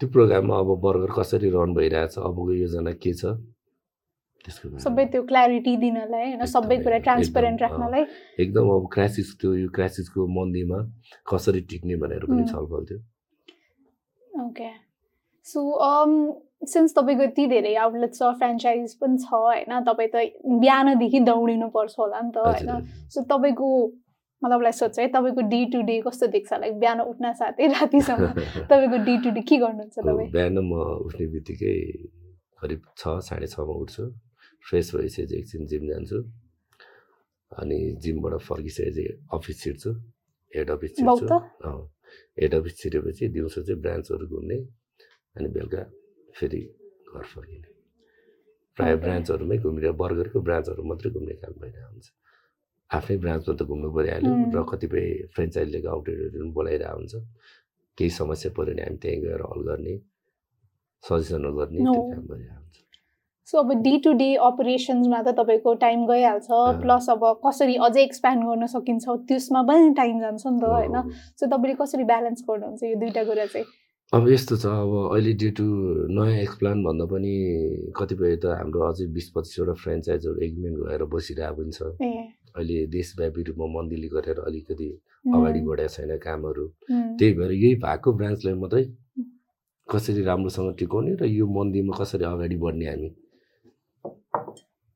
त्यो 0.00 0.08
प्रोग्राममा 0.10 0.54
अब 0.58 0.70
बर्गर 0.82 1.10
कसरी 1.18 1.48
रन 1.50 1.74
भइरहेछ 1.74 2.18
अबको 2.18 2.52
योजना 2.54 2.92
के 3.02 3.12
छ। 3.14 3.38
सबै 4.48 5.04
त्यो 5.12 5.22
क्ल्यारिटी 5.28 5.76
दिनलाई 5.76 6.24
होइन? 6.24 6.44
सबै 6.46 6.76
कुरा 6.82 6.98
ट्रान्सपेरेन्ट 7.06 7.62
राख्नलाई। 7.62 8.02
एकदम 8.42 8.68
अब 8.74 8.84
क्राइसिस 8.92 9.28
त्यो 9.40 9.54
यो 9.54 9.68
क्राइसिसको 9.76 10.26
मन्दीमा 10.26 10.78
कसरी 11.30 11.60
टिक्ने 11.70 11.96
भनेर 12.02 12.24
पनि. 12.26 12.44
छलफल 12.48 12.84
थियो। 12.90 13.00
ओके। 14.58 14.70
सो 15.46 15.60
सिन्स 16.66 16.94
तपाईँको 16.94 17.22
यति 17.22 17.46
धेरै 17.46 17.74
आउटलेट 17.74 18.14
छ 18.14 18.34
फ्रेन्चाइज 18.38 18.94
पनि 18.94 19.18
छ 19.18 19.32
होइन 19.32 19.80
तपाईँ 19.86 20.10
त 20.14 20.16
बिहानदेखि 20.60 21.20
दौडिनु 21.20 21.68
पर्छ 21.68 21.94
होला 21.98 22.20
नि 22.20 22.30
त 22.34 22.38
होइन। 22.38 22.84
सो 23.08 23.22
तपाईँको 23.22 23.68
मतलब 24.42 24.70
सोध्छ 24.70 24.98
है 24.98 25.06
तपाईँको 25.08 25.40
डे 25.48 25.64
टु 25.64 25.82
डे 25.82 26.00
कस्तो 26.06 26.26
देख्छ? 26.26 26.52
लाइक 26.52 26.78
बिहान 26.78 27.00
उठ्न 27.00 27.32
साथै 27.32 27.66
रातिसम्म 27.74 28.26
तपाईँको 28.70 28.98
डे 29.04 29.16
टु 29.24 29.30
डे 29.30 29.42
के 29.42 29.56
गर्नुहुन्छ 29.56 29.98
तपाईँ? 29.98 30.30
बिहान 30.30 30.58
म 30.58 30.72
उठ्ने 31.06 31.26
बित्तिकै 31.26 31.74
करिब 32.62 32.82
छ 32.98 33.18
साढे 33.22 33.46
छमा 33.46 33.74
उठ्छु। 33.82 34.04
फ्रेस 34.68 34.94
भइसकेपछि 34.94 35.36
एकछिन 35.38 35.66
जिम 35.66 35.86
जान्छु। 35.88 36.18
अनि 37.52 37.78
जिमबाट 38.02 38.40
फर्किसकेपछि 38.42 39.06
अफिस 39.32 39.62
छिर्छु। 39.62 39.90
हेड 40.52 40.70
अफिस 40.70 40.96
छिर्छु। 40.96 41.26
हेड 42.40 42.54
अफिस 42.54 42.74
छिरेपछि 42.80 43.24
दिउँसो 43.34 43.60
चाहिँ 43.66 43.80
ब्रान्चहरू 43.82 44.26
घुम्ने 44.26 44.58
अनि 45.36 45.48
बेलुका 45.56 45.82
फेरि 46.36 46.62
घर 47.14 47.24
फर्किने 47.34 47.70
प्रायः. 48.78 48.96
ब्रान्चहरूमै 49.04 49.56
घुमिरहेको 49.58 49.96
बर्गरको 50.02 50.38
ब्रान्चहरू 50.48 50.82
मात्रै 50.90 51.10
घुम्ने 51.16 51.34
काम 51.42 51.54
भइरहेको 51.62 51.90
हुन्छ 51.92 52.08
आफ्नै 52.90 53.16
ब्रान्चमा 53.24 53.54
त 53.58 53.62
घुम्नु 53.70 53.88
परिहाल्यो. 53.96 54.32
र 54.54 54.58
कतिपय 54.70 55.04
फ्रेन्चाइजीले 55.34 55.78
आउटलेटहरू 55.94 56.38
पनि 56.40 56.52
बोलाइरहेको 56.58 56.96
हुन्छ 56.98 57.14
केही 57.98 58.10
समस्या 58.20 58.50
पऱ्यो 58.56 58.72
भने 58.74 58.82
हामी 58.86 58.98
त्यहीँ 59.02 59.20
गएर 59.24 59.42
हल 59.50 59.60
गर्ने 59.68 59.94
सजेसनहरू 61.04 61.54
गर्ने 61.58 61.78
त्यो. 61.84 62.02
काम 62.12 62.24
गरिरहेको 62.32 62.62
हुन्छ 62.64 62.76
सो 63.48 63.58
अब 63.58 63.72
डे 63.82 63.96
टु 64.04 64.12
डे 64.12 64.28
अपरेसन्समा 64.44 65.22
त 65.22 65.32
तपाईँको 65.36 65.74
टाइम 65.82 66.06
गइहाल्छ. 66.06 66.48
प्लस 66.80 67.10
अब 67.10 67.22
कसरी 67.46 67.76
अझै 67.86 68.02
एक्सप्यान्ड 68.02 68.44
गर्न 68.44 68.66
सकिन्छ 68.68 69.04
त्यसमा 69.28 69.62
पनि 69.68 69.92
टाइम 69.96 70.20
जान्छ 70.20 70.46
नि 70.46 70.58
त 70.60 70.64
होइन? 70.64 70.96
हो। 70.96 71.10
सो 71.40 71.46
तपाईँले 71.46 71.76
कसरी 71.82 72.04
ब्यालेन्स 72.10 72.42
गर्नुहुन्छ 72.48 72.82
यो 72.84 72.96
दुइटा 73.00 73.22
कुरा 73.24 73.46
चाहिँ? 73.52 73.66
अब 74.12 74.28
यस्तो 74.28 74.56
छ 74.56 74.66
अब 74.66 74.92
अहिले 75.12 75.32
ड्यु 75.40 75.50
टु 75.56 75.64
नयाँ 76.16 76.36
एक्सप्लान 76.42 76.82
भन्दा 76.84 77.04
पनि 77.12 77.32
कतिपय 77.96 78.36
त 78.42 78.52
हाम्रो 78.58 78.80
अझै 78.88 79.06
बिस 79.16 79.28
पच्चिसवटा 79.36 79.74
फ्रेन्चाइजहरू 79.84 80.40
एग्रिमेन्ट 80.46 80.76
भएर 80.84 81.04
बसिरहेको 81.12 81.56
पनि 81.56 81.72
छ। 81.76 81.80
अहिले 82.56 82.86
देशव्यापी 82.88 83.42
रूपमा 83.48 83.66
मन्दीले 83.74 84.08
गरेर 84.08 84.38
अलिकति 84.48 84.88
अगाडि 85.36 85.60
बढेको 85.68 85.92
छैन 85.94 86.12
कामहरू। 86.24 86.66
त्यही 87.18 87.32
भएर 87.38 87.52
यही 87.52 87.74
भएको 87.84 88.12
ब्रान्चलाई 88.20 88.54
मात्रै 88.60 88.84
कसरी 89.88 90.22
राम्रोसँग 90.24 90.70
टिकाउने 90.80 91.12
र 91.20 91.24
यो 91.28 91.46
मन्दीमा 91.48 91.96
कसरी 92.00 92.24
अगाडि 92.24 92.56
बढ्ने 92.64 92.86
हामी 92.88 93.10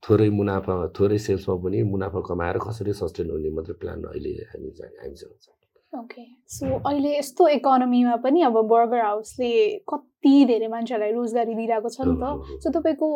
थोरै 0.03 0.29
मुनाफा 0.37 0.75
थोरै 0.99 1.19
सेल्समा 1.25 1.55
पनि 1.65 1.83
मुनाफा 1.95 2.21
कमाएर 2.29 2.59
कसरी 2.67 2.93
सस्टेन 3.01 3.31
हुने 3.31 3.51
मात्रै 3.57 3.75
प्लान 3.83 3.99
अहिले 4.13 4.33
हामी 4.53 4.71
हामीसँग 5.03 5.35
छ 5.43 5.47
ओके 5.93 6.23
सो 6.57 6.67
अहिले 6.89 7.11
यस्तो 7.19 7.49
इकोनोमीमा 7.49 8.17
पनि 8.25 8.43
अब 8.43 8.57
बर्गर 8.69 9.01
हाउसले 9.05 9.51
कति 9.93 10.35
धेरै 10.51 10.69
मान्छेहरूलाई 10.75 11.13
रोजगारी 11.13 11.55
दिइरहेको 11.55 11.89
छ 11.97 12.07
नि 12.09 12.15
त। 12.23 12.61
सो 12.63 12.71
तपाईँको 12.79 13.09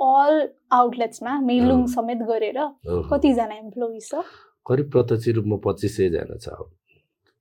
अल 0.00 0.34
आउटलेट्समा 0.78 1.32
मेलुङ। 1.50 1.80
समेत 1.96 2.22
गरेर। 2.30 2.58
कतिजना 3.12 3.56
इम्प्लोइज 3.56 4.08
छ 4.08 4.24
करिब 4.66 4.90
प्रत्यक्ष 4.94 5.28
रूपमा 5.36 5.56
पच्चिस 5.66 5.96
सयजना 5.96 6.36
छ 6.44 6.48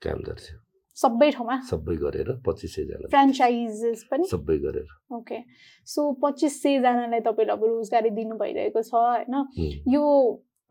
कामदार 0.02 0.38
छ 0.46 0.60
सबै 0.98 1.30
ठाउँमा? 1.32 1.56
सबै 1.70 1.96
गरेर 1.96 2.30
पच्चिस 2.46 2.76
सयजना 2.76 3.08
फ्रेन्चाइजेस 3.12 4.04
पनि? 4.12 4.26
सबै 4.32 4.58
गरेर। 4.64 4.88
ओके 5.18 5.38
सो 5.88 6.12
पच्चिस 6.24 6.62
सयजनालाई 6.64 7.20
तपाईँले 7.28 7.52
अब 7.54 7.64
रोजगारी 7.66 8.10
दिनु 8.18 8.36
भइरहेको 8.38 8.82
छ 8.82 8.94
होइन? 8.94 9.36
यो 9.88 10.04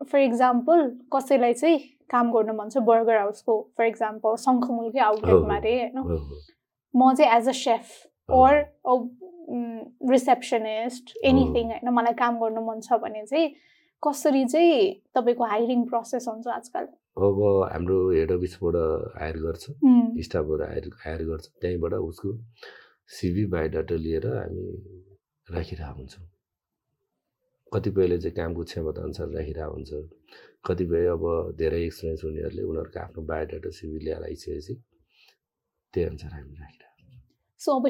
फर 0.01 0.19
इक्जाम्पल 0.19 0.79
कसैलाई 1.13 1.53
चाहिँ 1.53 1.79
काम 2.11 2.31
गर्न 2.31 2.55
मन 2.59 2.69
छ 2.69 2.77
बर्गर 2.85 3.17
हाउसको 3.17 3.55
फर 3.77 3.85
इक्जाम्पल 3.85 4.35
शङ्खमुलकै 4.45 4.99
आउटलेटमा 4.99 5.57
अरे 5.57 5.75
होइन। 5.79 5.97
म 6.93 7.13
चाहिँ 7.15 7.31
as 7.37 7.49
a. 7.49 7.57
Chef. 7.63 7.85
Or 8.29 8.63
receptionist 10.11 11.13
anything 11.25 11.65
होइन? 11.71 11.89
मलाई 11.97 12.13
काम 12.13 12.39
गर्न 12.39 12.63
मन 12.69 12.79
छ 12.87 12.99
भने 13.03 13.25
चाहिँ 13.25 13.53
कसरी 14.03 14.43
चाहिँ 14.45 14.77
तपाईँको 15.15 15.43
हायरिङ 15.53 15.83
प्रोसेस 15.89 16.27
हुन्छ 16.27 16.47
आजकल? 16.47 16.87
अब 17.17 17.39
हाम्रो 17.71 17.97
हेड 18.11 18.31
अफिसबाट 18.31 18.75
हायर 19.19 19.37
गर्छ 19.43 19.63
स्टाफहरू 20.25 20.63
हायर 20.63 20.85
हायर 21.05 21.23
गर्छ 21.27 21.45
त्यहीँबाट 21.61 21.93
उसको 22.07 22.29
सिभी 23.17 23.45
बायोडाटा 23.51 23.95
लिएर 23.95 24.27
हामी 24.27 24.65
राखिरहेको 25.47 25.97
हुन्छौँ। 25.97 26.25
कतिपयले 27.71 28.17
चाहिँ 28.23 28.35
कामको 28.35 28.63
क्षमता 28.63 29.01
अनुसार 29.03 29.27
राखिरहेको 29.35 29.73
हुन्छ। 29.73 29.91
कतिपय 30.67 31.05
अब 31.15 31.23
धेरै 31.59 31.81
एक्सपिरियन्स 31.85 32.23
हुनेहरूले 32.23 32.63
उनीहरूको 32.71 32.99
आफ्नो 32.99 33.21
बायोडाटा 33.31 33.69
सिभी 33.75 33.99
ल्याएर 34.05 34.23
आइसकेपछि 34.31 34.73
त्यही 35.93 36.07
अनुसार 36.09 36.31
हामी 36.31 36.55
राखिरहेको 36.63 37.19
सो 37.61 37.69
अब 37.79 37.87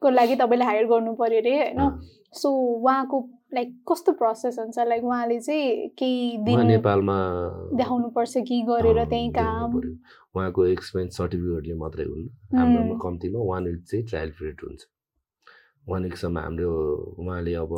सेफको 0.00 0.10
लागि 0.16 0.36
तपाईँले 0.36 0.64
हायर 0.64 0.86
गर्नु 0.88 1.12
पऱ्यो 1.14 1.38
अरे 1.40 1.52
होइन। 1.56 2.00
सो 2.32 2.48
उहाँको 2.80 3.18
लाइक 3.54 3.68
कस्तो 3.88 4.12
प्रोसेस 4.16 4.58
हुन्छ? 4.58 4.78
लाइक 4.88 5.04
उहाँले 5.04 5.40
चाहिँ 5.40 5.88
केही 5.98 6.38
दिन 6.44 6.66
नेपालमा 6.66 7.16
देखाउनु 7.76 8.08
पर्छ 8.16 8.34
कि 8.48 8.62
गरेर 8.64 9.04
त्यहीँ 9.04 9.30
काम। 9.36 9.76
उहाँको 9.76 10.66
एक्सपिरियन्स 10.66 11.16
सर्टिफिकेटले 11.16 11.74
मात्रै 11.76 12.04
हुन्न 12.04 12.24
उम्, 12.24 12.58
हाम्रोमा 12.58 12.96
कम्तीमा 13.02 13.40
वान 13.44 13.64
विक 13.68 13.84
चाहिँ 13.84 14.06
ट्रायल 14.08 14.30
पिरियड 14.30 14.56
हुन्छ। 14.64 14.82
वान 15.88 16.02
विकसम्म 16.04 16.38
हाम्रो 16.38 16.70
उहाँले 17.20 17.54
अब 17.60 17.72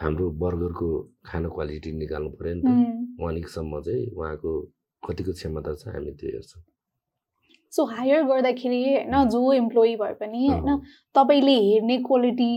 हाम्रो 0.00 0.30
बर्गरको 0.38 0.88
खाना 1.26 1.48
क्वालिटी 1.48 1.90
निकाल्नु 1.98 2.30
पऱ्यो 2.38 2.54
नि 2.54 2.62
त। 2.62 2.70
वान 3.20 3.34
विकसम्म 3.34 3.80
चाहिँ 3.80 4.06
उहाँको 4.14 4.50
कतिको 5.02 5.32
क्षमता 5.32 5.74
छ 5.74 5.88
हामी 5.88 6.12
त्यो 6.20 6.30
हेर्छौँ। 6.36 6.62
सो 7.76 7.84
हायर 7.86 8.22
गर्दाखेरि 8.24 8.82
होइन 8.84 9.28
जो 9.30 9.52
इम्प्लोइ 9.52 9.96
भए 9.96 10.14
पनि 10.20 10.46
होइन। 10.48 10.80
तपाईँले 11.14 11.56
हेर्ने 11.60 11.96
क्वालिटी 12.08 12.50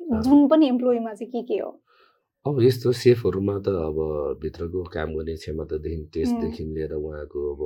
जुन 0.00 0.46
पनि 0.48 0.66
इम्प्लोइमा 0.68 1.12
चाहिँ 1.14 1.30
के 1.32 1.42
के 1.48 1.58
हो? 1.58 1.70
अब 2.46 2.60
यस्तो 2.62 2.92
सेफहरूमा 2.92 3.58
त 3.64 3.68
अब 3.88 3.98
भित्रको 4.42 4.82
काम 4.94 5.14
गर्ने 5.16 5.34
क्षमतादेखि 5.36 6.04
टेस्टदेखि 6.14 6.64
लिएर 6.64 6.92
उहाँको 6.94 7.40
अब 7.54 7.62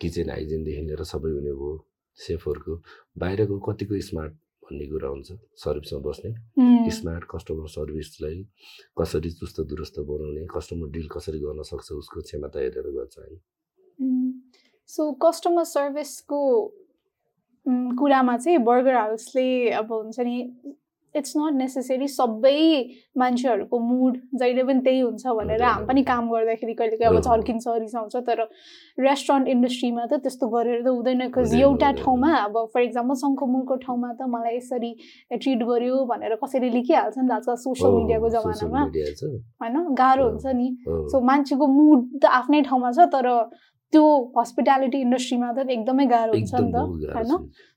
किचन 0.00 0.30
हाइजिनदेखि 0.30 0.82
लिएर 0.86 1.02
सबै 1.04 1.30
हुने 1.30 1.52
भयो 1.52 1.72
सेफहरूको। 2.18 2.74
बाहिरको 3.18 3.58
कतिको 3.66 4.00
स्मार्ट 4.08 4.32
भन्ने 4.62 4.86
कुरा 4.86 5.08
हुन्छ 5.08 5.28
सर्भिसमा 5.64 6.00
बस्ने। 6.06 6.30
स्मार्ट 6.94 7.24
कस्टमर 7.30 7.68
सर्भिसलाई 7.74 8.38
कसरी 8.98 9.30
चुस्त 9.40 9.60
दुरुस्त 9.70 9.98
बनाउने 10.10 10.46
कस्टमर 10.54 10.88
डिल 10.94 11.08
कसरी 11.14 11.38
गर्न 11.40 11.62
सक्छ 11.70 11.88
उसको 11.92 12.20
क्षमता 12.20 12.58
हेरेर 12.60 12.88
गर्छ 12.96 13.18
हामी 13.18 13.38
सो 14.90 15.10
कस्टमर 15.22 15.64
सर्भिसको 15.70 16.42
कुरामा 17.98 18.36
चाहिँ 18.36 18.58
बर्गर 18.66 18.94
हाउसले 18.96 19.48
अब 19.78 19.92
हुन्छ 19.92 20.20
नि 20.20 20.36
इट्स 21.14 21.32
नट 21.36 21.54
नेसेसरी 21.54 22.06
सबै 22.08 22.58
मान्छेहरूको 23.18 23.78
मुड 23.84 24.16
जहिले 24.40 24.62
पनि 24.64 24.80
त्यही 24.80 25.00
हुन्छ 25.00 25.26
भनेर 25.38 25.62
हामी 25.62 25.86
पनि 25.86 26.02
काम 26.10 26.28
गर्दाखेरि 26.30 26.74
कहिले 26.80 26.96
कहिले 26.96 27.16
अब। 27.16 27.22
झर्किन्छ 27.22 27.64
रिसाउँछ 27.78 28.16
तर 28.28 28.42
रेस्टुरेन्ट 29.06 29.48
इन्डस्ट्रीमा 29.54 30.04
त 30.06 30.20
त्यस्तो 30.26 30.48
गरेर 30.48 30.82
त 30.82 30.88
हुँदैन 30.88 31.18
बिकज 31.24 31.54
एउटा। 31.60 31.90
ठाउँमा 32.02 32.30
अब 32.42 32.58
फर 32.74 32.82
इक्जाम्पल 32.82 33.14
शङ्खमुलको 33.22 33.76
ठाउँमा 33.86 34.12
त 34.12 34.30
मलाई 34.34 34.56
यसरी 34.56 34.92
ट्रिट 35.34 35.62
गर्यो 35.70 36.04
भनेर 36.12 36.34
कसरी 36.44 36.70
लेखिहाल्छ 36.76 37.18
नि 37.18 37.28
त 37.28 37.32
आजकल 37.38 37.58
सोसियल 37.64 37.90
मिडियाको 37.96 38.28
जमानामा 38.36 38.82
होइन 39.62 39.76
गाह्रो। 40.02 40.28
हुन्छ 40.30 40.46
नि। 40.60 40.68
सो 41.10 41.20
मान्छेको 41.32 41.66
मुड 41.74 42.06
त 42.22 42.24
आफ्नै 42.38 42.62
ठाउँमा 42.70 42.92
छ 42.92 43.10
तर 43.16 43.26
त्यो 43.92 44.04
हस्पिटालिटी 44.38 44.98
इन्डस्ट्रीमा 45.06 45.48
त 45.52 45.58
एकदमै 45.76 46.06
गाह्रो 46.14 46.32
हुन्छ 46.38 46.54
नि 46.54 46.70
त 46.72 46.76
होइन। 47.16 47.32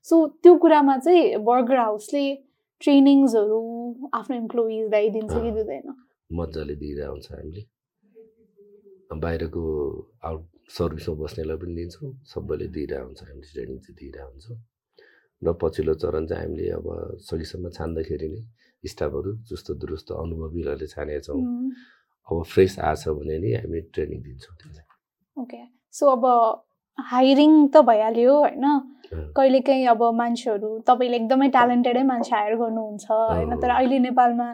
सो 0.08 0.14
त्यो 0.42 0.52
कुरामा 0.64 0.96
चाहिँ 1.04 1.22
बर्गर 1.48 1.78
हाउसले 1.84 2.24
ट्रेनिङ्सहरू 2.82 3.60
आफ्नो 4.18 4.34
इम्प्लोइजलाई 4.36 5.08
दिन्छ 5.16 5.34
कि। 5.34 5.50
दिँदैन? 5.58 5.86
मजाले 6.40 6.74
दिइरहेको 6.82 7.12
हुन्छ 7.14 7.28
हामीले। 7.32 7.62
बाहिरको 9.24 9.62
आउट 10.28 10.44
सर्भिसमा 10.76 11.14
बस्नेलाई 11.22 11.56
पनि 11.62 11.74
दिन्छौँ 11.78 12.10
सबैले 12.32 12.66
दिइरहेको 12.76 13.06
हुन्छ 13.06 13.20
हामीले 13.28 13.48
ट्रेनिङ 13.52 13.78
चाहिँ 13.84 13.96
दिइरहेको 14.00 14.30
हुन्छौँ 14.32 14.58
र 15.42 15.52
पछिल्लो 15.60 15.94
चरण 16.02 16.24
चाहिँ 16.30 16.44
हामीले 16.44 16.66
अब 16.78 16.86
सकेसम्म 17.28 17.64
छान्दाखेरि 17.76 18.28
नै 18.32 18.40
स्टाफहरू 18.84 19.30
चुस्त 19.48 19.66
दुरुस्त 19.82 20.08
अनुभवीहरूले 20.22 20.86
छानेका 20.94 21.20
छौँ 21.26 21.40
अब 22.28 22.42
फ्रेस 22.52 22.78
आछ 22.90 23.02
भने 23.18 23.36
नि 23.42 23.50
हामी 23.60 23.80
ट्रेनिङ 23.92 24.18
दिन्छौँ 24.24 24.54
त्यसलाई। 24.60 24.86
ओके 25.36 25.60
सो 25.94 26.10
अब 26.10 26.24
हायरिङ 26.98 27.52
त 27.68 27.82
भइहाल्यो 27.86 28.34
होइन। 28.36 28.66
कहिलेकाहीँ 29.36 29.86
अब 29.88 30.02
मान्छेहरू 30.16 30.68
तपाईँले 30.86 31.16
एकदमै 31.16 31.48
ट्यालेन्टेडै 31.56 32.02
मान्छे 32.02 32.34
हायर 32.34 32.54
गर्नुहुन्छ 32.56 33.06
होइन 33.10 33.56
तर। 33.62 33.70
अहिले 33.70 33.98
नेपालमा 33.98 34.48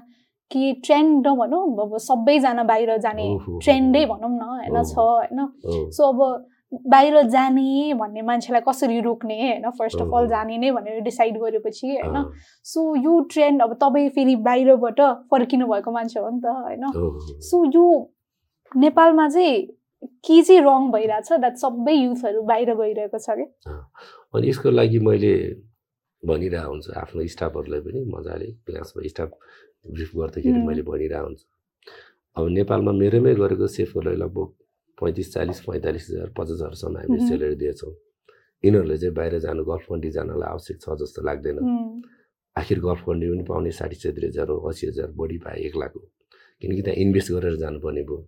के 0.51 0.73
ट्रेन्ड 0.85 1.27
नभनौँ 1.27 1.65
अब 1.81 1.97
सबैजना 2.01 2.63
बाहिर 2.71 2.97
जाने। 2.99 3.27
ट्रेन्डै 3.65 4.05
भनौँ 4.07 4.31
न 4.31 4.43
होइन। 4.43 4.83
छ 4.85 4.99
होइन 4.99 5.91
सो 5.91 6.09
अब 6.09 6.21
बाहिर 6.87 7.23
जाने 7.29 7.95
भन्ने 7.95 8.23
मान्छेलाई 8.23 8.63
कसरी 8.69 9.01
रोक्ने 9.01 9.39
होइन 9.41 9.71
फर्स्ट 9.79 10.01
अफ 10.03 10.15
अल। 10.15 10.27
जाने 10.29 10.59
नै 10.59 10.71
भनेर 10.71 11.01
डिसाइड 11.03 11.39
गरेपछि 11.39 11.97
होइन 11.97 12.31
सो 12.67 12.95
यो 12.99 13.19
ट्रेन्ड 13.33 13.63
अब 13.63 13.75
तपाईँ 13.81 14.09
फेरि 14.11 14.37
बाहिरबाट 14.45 15.01
फर्किनु 15.31 15.67
भएको 15.67 15.91
मान्छे 15.91 16.21
हो 16.21 16.31
नि 16.31 16.41
त 16.41 16.47
होइन। 16.59 16.85
सो 17.41 17.65
यो 17.75 17.87
नेपालमा 18.73 19.29
चाहिँ 19.29 19.57
के 20.03 20.43
चाहिँ 20.43 20.61
रङ 20.63 20.91
भइरहेछ 20.93 21.33
द्याट 21.33 21.57
सबै 21.65 21.95
युथहरू 21.95 22.43
बाहिर 22.51 22.75
गइरहेको 22.75 23.19
छ 23.19 23.37
कि? 23.39 23.47
अनि 24.35 24.49
यसको 24.49 24.71
लागि 24.71 24.99
मैले 25.09 25.33
भनिरहेको 26.23 26.71
हुन्छु 26.71 26.93
आफ्नो 27.01 27.27
स्टाफहरूलाई 27.35 27.81
पनि 27.81 28.01
मजाले 28.15 28.49
क्लासमा 28.67 29.09
स्टाफ 29.09 29.31
ब्रिफ 29.95 30.11
गर्दाखेरि। 30.17 30.63
मैले 30.69 30.83
भनिरहेको 30.89 31.27
हुन्छु। 31.27 31.45
अब 32.37 32.45
नेपालमा 32.59 32.93
मेरोमै 33.03 33.35
गरेको 33.35 33.67
सेफहरूलाई 33.67 34.17
लगभग 34.25 34.49
पैँतिस 34.99 35.33
चालिस 35.35 35.61
पैँतालिस 35.69 36.05
हजार 36.11 36.29
पचास 36.37 36.51
हजारसम्म 36.51 36.97
हामीले। 36.97 37.29
सेलेरी 37.29 37.57
दिएछौँ। 37.61 37.93
यिनीहरूले 38.65 38.97
चाहिँ 39.01 39.15
बाहिर 39.17 39.39
जानु 39.41 39.65
गल्फ 39.65 39.85
कन्ट्री 39.91 40.11
जानलाई 40.17 40.49
आवश्यक 40.53 40.77
छ 40.81 40.87
जस्तो 41.01 41.21
लाग्दैन। 41.29 41.59
आखिर 42.57 42.79
गल्फ 42.81 43.01
कन्ट्री 43.09 43.29
पनि 43.33 43.45
पाउने 43.49 43.71
साठी 43.73 43.97
सत्तरी 43.97 44.27
हजार 44.27 44.49
हो 44.53 44.57
असी 44.69 44.87
हजार 44.87 45.09
बढी 45.17 45.39
पाए 45.45 45.59
एक 45.67 45.77
लाख 45.77 45.93
हो। 45.97 46.03
किनकि 46.61 46.83
त्यहाँ 46.83 46.99
इन्भेस्ट 47.03 47.29
गरेर 47.33 47.57
जानुपर्ने 47.57 48.03
भयो। 48.09 48.19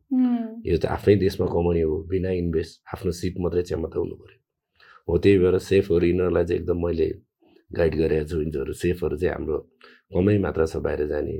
यो 0.67 0.77
त 0.79 0.85
आफ्नै 0.97 1.15
देशमा 1.25 1.47
कमाउने 1.53 1.83
हो 1.89 1.97
बिना 2.11 2.31
इन्भेस्ट 2.43 2.73
आफ्नो 2.95 3.11
सिप 3.21 3.35
मात्रै 3.45 3.63
क्षमता 3.63 3.99
हुनु 3.99 4.15
पऱ्यो। 4.21 4.39
हो 5.09 5.13
त्यही 5.23 5.37
भएर 5.43 5.57
सेफहरू 5.71 6.05
यिनीहरूलाई 6.07 6.45
चाहिँ 6.49 6.61
एकदम 6.61 6.79
मैले 6.85 7.09
गाइड 7.71 7.95
गरेको 8.01 8.25
छु 8.31 8.37
यिनीहरू 8.41 8.73
सेफहरू 8.73 9.17
चाहिँ 9.21 9.35
हाम्रो 9.35 9.59
कमै 10.13 10.37
मात्रा 10.45 10.65
छ 10.73 10.77
बाहिर 10.85 11.07
जाने। 11.13 11.37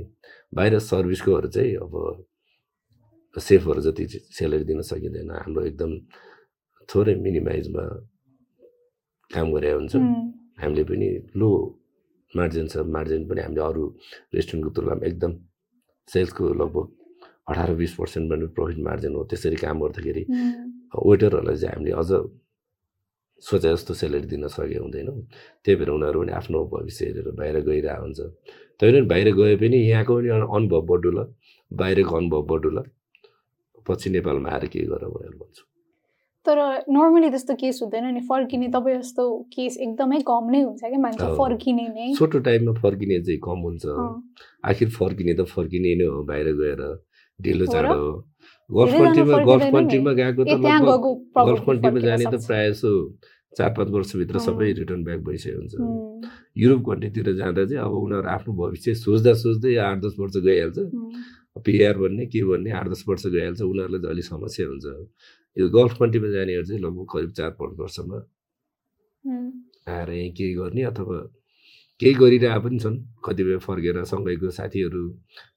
बाहिर 0.53 0.73
सर्भिसकोहरू 0.79 1.49
चाहिँ 1.55 1.75
अब 1.81 1.93
सेफहरू 3.35 3.81
जति 3.81 4.03
सेलेरी 4.37 4.65
दिन 4.69 4.81
सकिँदैन। 4.81 5.31
हाम्रो 5.33 5.61
एकदम 5.69 5.91
थोरै 6.89 7.15
मिनिमाइजमा 7.25 7.83
काम 9.31 9.47
गरेको 9.53 9.77
हुन्छ। 9.79 9.93
हामीले 10.61 10.83
पनि 10.89 11.07
लो 11.39 11.49
मार्जिन 12.33 12.67
छ 12.69 12.85
मार्जिन 12.85 13.21
पनि 13.29 13.41
हामीले 13.41 13.61
अरू 13.61 13.83
रेस्टुरेन्टको 14.35 14.69
तुलनामा 14.75 15.05
एकदम 15.09 15.31
सेल्सको 16.07 16.53
लगभग 16.53 16.87
अठार 17.49 17.75
बिस 17.75 17.93
पर्सेन्ट 17.95 18.31
पनि 18.31 18.45
प्रफिट 18.47 18.77
मार्जिन 18.77 19.15
हो। 19.15 19.23
त्यसरी 19.23 19.55
काम 19.55 19.79
गर्दाखेरि 19.83 20.23
वेटरहरूलाई 21.05 21.55
चाहिँ 21.55 21.75
हामीले 21.75 21.91
अझ 21.91 22.11
सोचे 23.43 23.73
जस्तो 23.73 23.93
सेलेरी 23.93 24.27
दिन 24.27 24.47
सकेको 24.47 24.83
हुँदैनौँ। 24.83 25.27
त्यही 25.65 25.75
भएर 25.75 25.89
उनीहरू 25.89 26.21
पनि 26.21 26.31
आफ्नो 26.31 26.65
भविष्य 26.65 27.05
हेरेर 27.05 27.31
बाहिर 27.31 27.59
गइरहेको 27.59 28.01
हुन्छ। 28.01 28.19
त्यही 28.79 28.93
पनि 28.93 29.01
बाहिर 29.01 29.35
गए 29.35 29.55
पनि 29.55 29.77
यहाँको 29.77 30.15
पनि 30.15 30.29
अनु- 30.29 30.55
अनुभव 30.55 30.81
बडुला 30.81 31.23
बाहिरको 31.73 32.15
अनुभव 32.15 32.41
बडुला 32.43 32.83
पछि 33.87 34.09
नेपालमा 34.09 34.49
आएर 34.49 34.65
के 34.65 34.79
गर 34.79 35.05
भनेर 35.05 35.35
भन्छु। 35.35 35.72
तर 36.45 36.59
नर्मली 36.91 37.29
त्यस्तो 37.29 37.53
केस 37.55 37.79
हुँदैन 37.81 38.05
नि 38.13 38.21
फर्किने 38.29 38.67
तपाईँ 38.75 38.97
जस्तो 38.99 39.23
केस 39.55 39.77
एकदमै 39.85 40.19
कम 40.27 40.49
नै 40.51 40.61
हुन्छ 40.61 40.81
क्या 40.83 40.99
मान्छे। 40.99 41.27
फर्किने 41.39 41.87
नै 41.95 42.07
छोटो 42.19 42.39
टाइममा 42.47 42.73
फर्किने 42.83 43.19
चाहिँ 43.23 43.39
कम 43.43 43.59
हुन्छ 43.67 43.83
आखिर 44.71 44.89
फर्किने 44.99 45.33
त 45.33 45.45
फर्किने 45.53 45.95
नै 45.99 46.05
हो 46.05 46.23
बाहिर 46.27 46.47
गएर 46.59 46.81
ढिलो? 47.39 47.65
चाँडो 47.73 47.95
हो 47.95 48.11
गल्फ 48.69 48.93
कन्ट्रीमा 48.93 49.37
गल्फ। 49.51 49.63
कन्ट्रीमा 49.75 50.11
गएको 50.19 50.43
त 50.43 50.57
गल्फ 51.47 51.63
कन्ट्रीमा 51.67 51.99
जाने 52.07 52.25
त। 52.25 52.35
प्रायः 52.47 52.69
जसो 52.71 52.91
चार 53.57 53.69
पाँच 53.77 53.89
वर्षभित्र। 53.95 54.39
सबै 54.43 54.71
रिटर्न 54.81 55.03
ब्याक 55.03 55.19
भइसकेको 55.29 55.59
हुन्छ 55.59 55.73
युरोप 56.57 56.81
कन्ट्रीतिर 56.89 57.27
जाँदा 57.39 57.65
चाहिँ 57.65 57.83
अब 57.85 57.93
उनीहरू 58.03 58.27
आफ्नो 58.35 58.53
भविष्य 58.59 58.93
सोच्दा 58.99 59.33
सोच्दै 59.41 59.75
आठ 59.87 59.97
दस 60.03 60.15
वर्ष 60.19 60.35
गइहाल्छ 60.43 60.77
पिआर 61.65 61.97
भन्ने 62.03 62.25
के 62.33 62.43
भन्ने 62.49 62.71
आठ 62.81 62.87
दस 62.89 63.03
वर्ष 63.07 63.25
गइहाल्छ 63.31 63.61
उनीहरूलाई 63.61 64.01
चाहिँ 64.01 64.13
अलिक 64.13 64.25
समस्या 64.25 64.67
हुन्छ 64.67 64.85
यो 65.57 65.69
गल्फ 65.69 65.93
कन्ट्रीमा 65.99 66.29
जानेहरू 66.33 66.65
चाहिँ 66.67 66.81
लगभग 66.81 67.05
करिब 67.13 67.31
चार 67.37 67.49
पाँच 67.59 67.79
वर्षमा 67.79 68.17
आएर 69.93 70.09
यहीँ 70.11 70.31
केही 70.37 70.53
गर्ने 70.55 70.83
अथवा 70.91 71.17
केही 71.99 72.13
गरिरहेको 72.13 72.61
पनि 72.63 72.79
छन्। 72.79 72.97
कतिपय 73.25 73.57
फर्केर 73.65 74.03
सँगैको 74.11 74.49
साथीहरू 74.49 75.03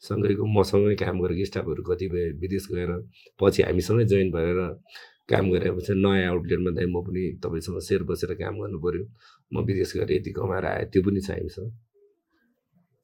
सँगैको 0.09 0.47
मसँगै 0.59 0.95
काम 1.03 1.21
गरेको 1.23 1.45
स्टाफहरू 1.51 1.83
कतिपय 1.91 2.25
विदेश 2.43 2.67
गएर 2.73 2.91
पछि 3.41 3.63
हामीसँगै 3.63 4.05
जोइन 4.13 4.31
भएर 4.37 4.59
काम 5.31 5.51
गरेपछि 5.53 5.93
नयाँ 6.05 6.31
आउटलेटमा 6.31 6.71
दाइ 6.77 6.87
म 6.87 7.01
पनि 7.07 7.23
तपाईँसँग 7.45 7.81
सेयर 7.89 8.03
बसेर 8.11 8.35
काम 8.43 8.55
गर्नु 8.61 8.79
पऱ्यो 8.85 9.05
म 9.53 9.65
विदेश 9.67 9.93
गएर 9.97 10.13
यति 10.13 10.31
कमाएर 10.39 10.65
आएँ 10.67 10.87
त्यो 10.93 11.03
पनि 11.03 11.21
छ 11.21 11.31
हामीसँग। 11.31 11.73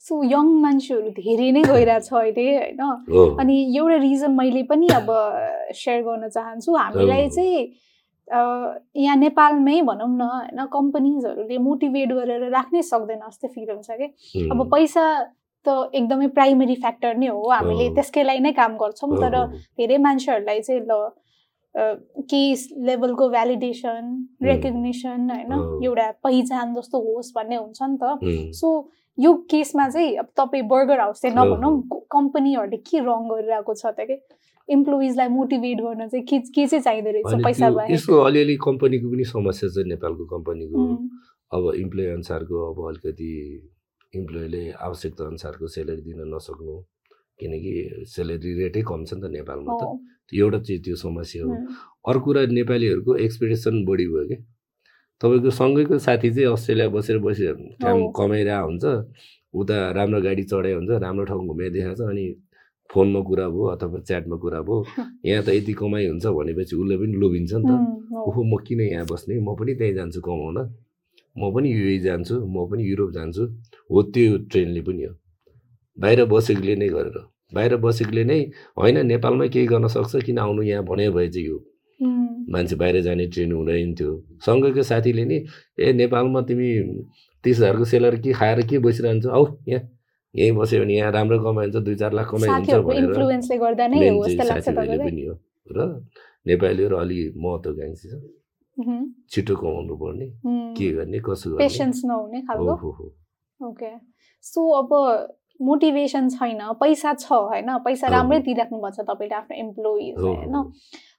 सो 0.08 0.22
यङ 0.24 0.46
मान्छेहरू 0.62 1.10
धेरै 1.18 1.50
नै 1.56 1.62
गइरहेछ 1.62 2.08
अहिले 2.12 2.46
होइन? 2.56 2.80
अनि 3.40 3.56
एउटा 3.78 3.96
रिजन 4.04 4.32
मैले 4.40 4.62
पनि 4.70 4.88
अब 4.98 5.10
सेयर 5.82 6.02
गर्न 6.02 6.28
चाहन्छु 6.28 6.74
हामीलाई। 6.76 7.28
चाहिँ 7.28 7.60
यहाँ 9.02 9.16
नेपालमै 9.16 9.80
भनौँ 9.82 10.08
न 10.08 10.22
होइन? 10.32 10.64
कम्पनीजहरूले 10.72 11.58
मोटिभेट 11.68 12.12
गरेर 12.18 12.48
राख्नै 12.50 12.82
सक्दैन 12.82 13.22
जस्तै 13.28 13.48
फिल 13.54 13.70
हुन्छ 13.70 13.90
कि? 14.00 14.06
अब 14.50 14.68
पैसा 14.74 15.04
त 15.66 15.74
एकदमै 15.94 16.26
प्राइमेरी 16.36 16.74
फ्याक्टर 16.84 17.16
नै 17.16 17.26
हो 17.28 17.42
हामीले। 17.50 17.88
त्यसकै 17.94 18.22
लागि 18.28 18.40
नै 18.46 18.52
काम 18.52 18.76
गर्छौँ 18.82 19.10
तर। 19.22 19.36
धेरै 19.78 19.98
मान्छेहरूलाई 20.06 20.60
चाहिँ 20.60 20.80
ल 20.90 21.02
केही 22.30 22.48
लेभलको 22.86 23.28
भ्यालिडेसन 23.28 24.08
रेकग्नेसन 24.42 25.30
होइन। 25.30 25.52
एउटा 25.84 26.10
पहिचान 26.24 26.74
जस्तो 26.74 26.98
होस् 27.06 27.32
भन्ने 27.36 27.56
हुन्छ 27.56 27.78
नि 27.82 27.96
त। 28.02 28.04
सो 28.60 28.68
यो 29.18 29.32
केसमा 29.50 29.88
चाहिँ 29.88 30.16
अब 30.16 30.28
तपाईँ 30.36 30.62
बर्गर 30.68 31.00
हाउस 31.00 31.20
चाहिँ 31.22 31.36
नभनौँ। 31.36 31.72
कम्पनीहरूले 32.12 32.76
के 32.88 32.98
रङ 32.98 33.28
गरिरहेको 33.28 33.74
छ 33.74 33.92
त 33.98 34.06
कि? 34.08 34.16
इम्प्लोइजलाई 34.68 35.28
मोटिभेट 35.28 35.78
गर्न 35.80 36.08
चाहिँ 36.08 36.24
के 36.26 36.38
के 36.54 36.66
चाहिँ 36.66 36.82
चाहिँदो 36.82 37.10
रहेछ 37.10 37.44
पैसा 37.44 37.66
यसको 37.90 38.18
अलिअलि 38.30 38.56
कम्पनीको 38.62 39.10
पनि 39.12 39.24
समस्या 39.32 39.68
छ 39.68 39.86
नेपालको 39.92 40.24
कम्पनीको। 40.32 40.80
अब 41.56 41.62
इम्प्लोइ 41.74 42.06
अनुसारको 42.06 42.56
अब 42.70 42.78
अलिकति 42.88 43.30
इम्प्लोइले 44.14 44.62
आवश्यकता 44.86 45.24
अनुसारको 45.26 45.66
सेलेरी 45.76 46.02
दिन 46.02 46.34
नसक्नु 46.34 46.74
किनकि 47.40 47.72
सेलेरी 48.14 48.50
रेटै 48.62 48.82
कम 48.88 49.04
छ 49.04 49.14
नि 49.14 49.20
त 49.20 49.30
नेपालमा 49.36 49.76
त। 49.82 49.84
एउटा 50.32 50.58
चाहिँ 50.58 50.80
त्यो 50.82 50.96
समस्या 50.96 51.44
हो। 51.44 51.52
अर्को 52.08 52.24
कुरा 52.24 52.40
नेपालीहरूको 52.48 53.16
एक्सपेक्टेसन 53.26 53.84
बढी 53.84 54.06
भयो 54.08 54.24
कि? 54.30 54.36
तपाईँको 55.22 55.50
सँगैको 55.50 55.98
साथी 55.98 56.30
चाहिँ 56.34 56.52
अस्ट्रेलिया 56.52 56.88
बसेर 56.88 57.18
बसी 57.18 57.46
काम। 57.78 57.98
कमाइरहेको 58.10 58.66
हुन्छ। 58.66 58.84
उता 59.54 59.76
राम्रो 59.92 60.20
गाडी 60.22 60.42
चढाइ 60.50 60.72
हुन्छ 60.72 60.90
राम्रो 60.98 61.24
ठाउँ 61.24 61.46
घुमाइदिएको 61.46 61.94
छ 61.94 62.00
अनि 62.10 62.24
फोनमा 62.90 63.20
कुरा 63.20 63.46
भयो 63.48 63.64
अथवा 63.74 63.98
च्याटमा 64.02 64.36
कुरा 64.36 64.60
भयो। 64.66 64.76
यहाँ 65.26 65.42
त 65.44 65.48
यति 65.48 65.72
कमाइ 65.72 66.06
हुन्छ 66.08 66.26
भनेपछि 66.26 66.74
उसले 66.76 66.96
पनि 66.98 67.14
लोभिन्छ 67.22 67.52
नि 67.54 67.64
त। 67.68 67.72
ओहो 68.26 68.40
म 68.42 68.56
किन 68.66 68.80
यहाँ 68.80 69.06
बस्ने? 69.06 69.38
म 69.40 69.54
पनि 69.54 69.74
त्यहीँ 69.78 69.94
जान्छु 69.94 70.20
कमाउन। 70.20 70.58
म 71.36 71.42
पनि 71.54 71.68
युए 71.72 71.98
जान्छु 71.98 72.34
म 72.42 72.66
पनि 72.70 72.82
युरोप 72.90 73.10
जान्छु। 73.12 73.42
हो 73.90 74.02
त्यो 74.12 74.38
ट्रेनले 74.50 74.80
पनि 74.82 75.02
हो। 75.04 75.14
बाहिर 75.98 76.24
बसेकोले 76.26 76.74
नै 76.76 76.88
गरेर। 76.88 77.18
बाहिर 77.54 77.76
बसेकोले 77.76 78.24
नै 78.24 78.40
होइन 78.76 79.06
नेपालमै 79.06 79.48
केही 79.54 79.66
गर्न 79.72 79.86
सक्छ 79.86 80.24
किन 80.26 80.38
आउनु 80.38 80.62
यहाँ 80.62 80.84
भने 80.84 81.08
भए 81.10 81.28
चाहिँ 81.28 81.46
यो 81.48 81.58
मान्छे 82.02 82.76
बाहिर 82.76 83.00
जाने 83.02 83.26
ट्रेन 83.26 83.52
हुँदैन 83.52 83.94
थियो 83.94 84.12
सँगैको 84.46 84.82
साथीले 84.82 85.24
नि 85.24 85.38
ए 85.80 85.92
नेपालमा 85.92 86.40
तिमी 86.48 86.68
तिस 87.44 87.56
हजारको 87.58 87.84
सेलर 87.84 88.16
के 88.20 88.32
खाएर 88.32 88.62
के 88.66 88.78
बसिरहन्छ? 88.78 89.26
औ 89.26 89.44
यहाँ 89.68 89.82
यहीँ 90.34 90.52
बस्यो 90.56 90.80
भने 90.82 90.94
यहाँ 90.94 91.12
राम्रो 91.12 91.38
कमाइ 91.44 91.66
हुन्छ 91.66 91.84
दुई 91.84 91.94
चार 91.94 92.12
लाख 92.12 92.30
कमाइ 92.30 92.48
हुन्छ 92.48 92.66
साथीहरूको 92.66 92.88
भनेर। 92.88 93.04
इन्फ्लुएन्सले 93.04 93.56
गर्दा 93.58 93.86
नै 93.86 93.98
मेन 94.00 94.14
हो 94.14 94.24
चाहिँ 94.24 94.36
जस्तो 94.36 94.48
लाग्छ 94.48 94.64
साथीभाइले 94.64 94.92
तपाईँलाई। 94.92 95.10
पनि 95.10 95.22
हो। 95.26 95.34
र 95.76 95.78
नेपालीहरू 96.46 96.96
अलि 96.96 97.18
महत्त्वकाङ्क्षी 97.36 98.08
छ 98.08 98.14
उम्, 98.76 99.04
छिटो 99.30 99.54
कमाउनु 99.56 99.94
पर्ने। 100.00 100.26
के 100.76 100.86
गर्ने 100.96 101.18
कसो 101.20 101.50
गर्ने? 101.54 101.66
हो 102.48 102.74
हो। 102.80 103.06
हो 103.60 103.90
सो 104.44 104.60
अब 104.80 104.90
मोटिभेसन 105.60 106.28
छैन 106.28 106.60
पैसा 106.80 107.12
छ 107.14 107.32
होइन? 107.32 107.68
पैसा 107.84 108.06
हो, 108.06 108.12
राम्रै 108.12 108.38
हो। 108.38 108.42
दिइराख्नु 108.42 108.78
भएको 108.80 108.90
छ 108.96 109.06
तपाईँले 109.06 109.34
आफ्नो 109.36 109.54
इम्प्लोइज 109.64 110.14
हो, 110.18 110.32
होइन? 110.34 110.54
हो, 110.54 110.62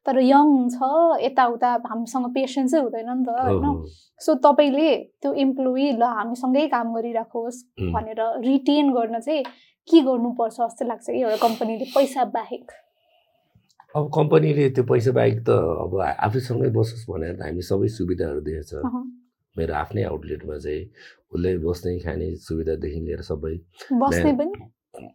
तर 0.06 0.20
यङ 0.20 0.48
छ 0.70 0.78
यताउता 1.24 1.70
हामीसँग 1.90 2.26
पेसेन्सै 2.36 2.80
हुँदैन 2.80 3.10
नि 3.10 3.24
त 3.26 3.30
होइन। 3.40 3.66
सो 4.22 4.36
तपाईँले 4.46 4.90
त्यो 5.22 5.34
इम्प्लोइ 5.46 5.92
ल 5.96 6.04
हामीसँगै 6.20 6.68
काम 6.76 6.94
गरिराखोस् 6.96 7.60
भनेर 7.96 8.22
रिटेन 8.46 8.92
गर्न 8.94 9.20
चाहिँ 9.20 9.44
के 9.88 10.00
गर्नुपर्छ 10.08 10.58
जस्तो 10.60 10.86
लाग्छ 10.88 11.06
कि 11.10 11.20
एउटा 11.22 11.38
कम्पनीले 11.48 11.86
पैसा 11.96 12.24
बाहेक? 12.36 12.66
अब 13.96 14.04
कम्पनीले 14.16 14.70
त्यो 14.76 14.84
पैसा 14.92 15.12
बाहेक 15.18 15.40
त 15.48 15.50
अब 15.84 15.92
आफूसँगै 16.28 16.70
बसोस् 16.76 17.10
भनेर 17.10 17.36
त 17.40 17.42
हामी 17.48 17.62
सबै 17.62 17.88
सुविधाहरू 17.98 18.42
दिएछ। 18.48 18.72
मेरो 19.56 19.74
आफ्नै 19.74 20.04
आउटलेटमा 20.04 20.58
चाहिँ 20.58 20.82
उसले 21.34 21.52
बस्ने 21.64 21.92
खाने 22.00 22.28
सुविधादेखि 22.42 23.00
लिएर 23.06 23.22
सबै 23.22 23.56
बस्ने 24.02 24.32
पनि? 24.40 24.52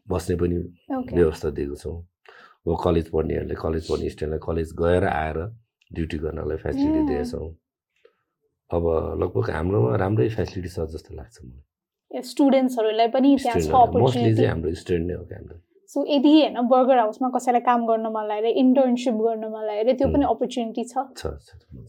बस्ने 0.08 0.34
पनि 0.36 0.56
ओके 0.96 1.16
व्यवस्था 1.16 1.48
दिएको 1.58 1.76
छौँ। 1.76 1.96
अब 2.68 2.76
कलेज 2.84 3.08
पढ्नेहरूले 3.16 3.56
कलेज 3.64 3.88
पढ्ने 3.88 4.08
स्टुडेन्टलाई 4.12 4.44
कलेज 4.44 4.68
गएर 4.80 5.04
आएर 5.08 5.38
ड्युटी 5.90 6.18
गर्नलाई 6.24 6.56
फेसिलिटी. 6.64 7.00
दिएछौँ। 7.08 7.48
अब 8.70 8.84
लगभग 9.22 9.50
हाम्रोमा 9.56 9.96
राम्रै 9.96 10.28
फेसिलिटी 10.36 10.68
छ 10.68 10.84
जस्तो 10.92 11.14
लाग्छ 11.16 11.36
मलाई। 11.44 12.20
स्टुडेन्ट्सहरूलाई 12.28 13.08
पनि 13.16 13.28
मोस्टली 13.32 14.34
चाहिँ 14.36 14.48
हाम्रो 14.48 14.74
स्टुडेन्ट 14.82 15.06
नै 15.08 15.14
हो 15.16 15.24
कि 15.24 15.34
हाम्रो। 15.34 15.56
सो 15.88 16.04
यदि 16.04 16.32
होइन 16.32 16.56
बर्गर 16.68 16.98
हाउसमा 16.98 17.28
कसैलाई 17.32 17.64
काम 17.64 17.86
गर्न 17.88 18.06
मन 18.12 18.24
लागेर 18.28 18.60
इन्टर्नसिप 18.60 19.14
गर्न 19.24 19.44
मन 19.48 19.64
लागेर 19.68 19.96
त्यो 19.96 20.08
पनि. 20.12 20.24
अपर्च्युनिटी 20.28 20.84
छ। 20.84 20.94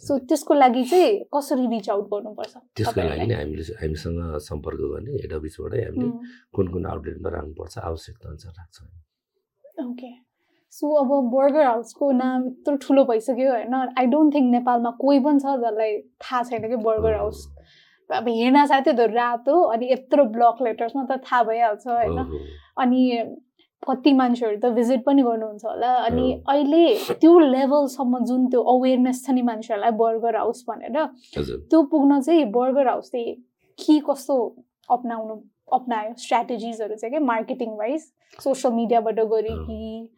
सो 0.08 0.18
त्यसको 0.24 0.54
लागि 0.56 0.84
चाहिँ 0.92 1.20
कसरी 1.36 1.68
रिच 1.76 1.90
आउट 1.90 2.06
गर्नुपर्छ 2.14 2.56
त्यसको 2.80 3.02
लागि? 3.02 3.28
नै 3.28 3.36
हामीले 3.36 3.64
हामीसँग 3.84 4.40
सम्पर्क 4.48 4.80
गर्ने 4.96 5.12
हेड 5.20 5.34
अफिसबाटै 5.40 5.84
हामीले 5.84 6.10
कुन 6.56 6.66
कुन 6.72 6.86
आउटलेटमा 6.96 7.30
राख्नुपर्छ 7.36 7.76
आवश्यकता 7.92 8.26
अनुसार 8.30 8.54
राख्छौँ। 8.56 8.88
ओके 9.84 10.12
सो 10.72 10.94
अब 11.02 11.12
बर्गर 11.32 11.66
हाउसको 11.66 12.12
नाम 12.12 12.46
यत्रो 12.46 12.76
ठुलो 12.86 13.04
भइसक्यो 13.06 13.52
होइन। 13.52 13.74
आई 13.74 14.06
डोन्ट 14.06 14.34
थिङ्क 14.36 14.52
नेपालमा 14.52 14.92
कोही 15.02 15.20
पनि 15.20 15.40
छ 15.40 15.56
जसलाई 15.64 15.98
थाहा 16.24 16.42
छैन 16.50 16.68
कि 16.70 16.76
बर्गर 16.88 17.16
हाउस। 17.18 17.46
अब 18.10 18.28
हेर्न 18.30 18.66
साथै 18.66 18.94
त्यो 18.94 19.06
रातो 19.14 19.62
अनि 19.74 19.92
यत्रो 19.92 20.24
ब्लक 20.36 20.62
लेटर्समा 20.64 21.04
त 21.06 21.22
थाहा 21.26 21.44
भइहाल्छ 21.44 21.88
होइन। 21.88 22.20
अनि 22.78 23.02
कति 23.88 24.12
मान्छेहरू 24.14 24.58
त 24.60 24.72
भिजिट 24.76 25.04
पनि 25.04 25.22
गर्नुहुन्छ 25.24 25.66
होला। 25.66 25.92
अनि। 26.08 26.26
अहिले 26.50 26.86
त्यो 27.22 27.34
लेभलसम्म 27.40 28.24
जुन 28.26 28.48
त्यो 28.50 28.62
अवेरनेस 28.74 29.26
छ 29.26 29.30
नि 29.32 29.42
मान्छेहरूलाई 29.50 29.92
बर्गर 30.02 30.36
हाउस 30.36 30.64
भनेर 30.70 30.98
त्यो 31.36 31.82
पुग्न 31.94 32.20
चाहिँ 32.22 32.46
बर्गर 32.52 32.88
हाउसले 32.88 33.24
के 33.80 34.00
कस्तो 34.10 34.36
अप्नाउनु 34.90 35.36
अप्नायो 35.74 36.14
स्ट्राटेजिजहरू 36.18 36.96
चाहिँ 36.96 37.14
के? 37.14 37.20
मार्केटिङ 37.26 37.70
वाइज 37.78 38.02
सोसियल 38.44 38.74
मिडियाबाट 38.74 39.20
गऱ्यो। 39.34 39.56
कि 39.66 40.10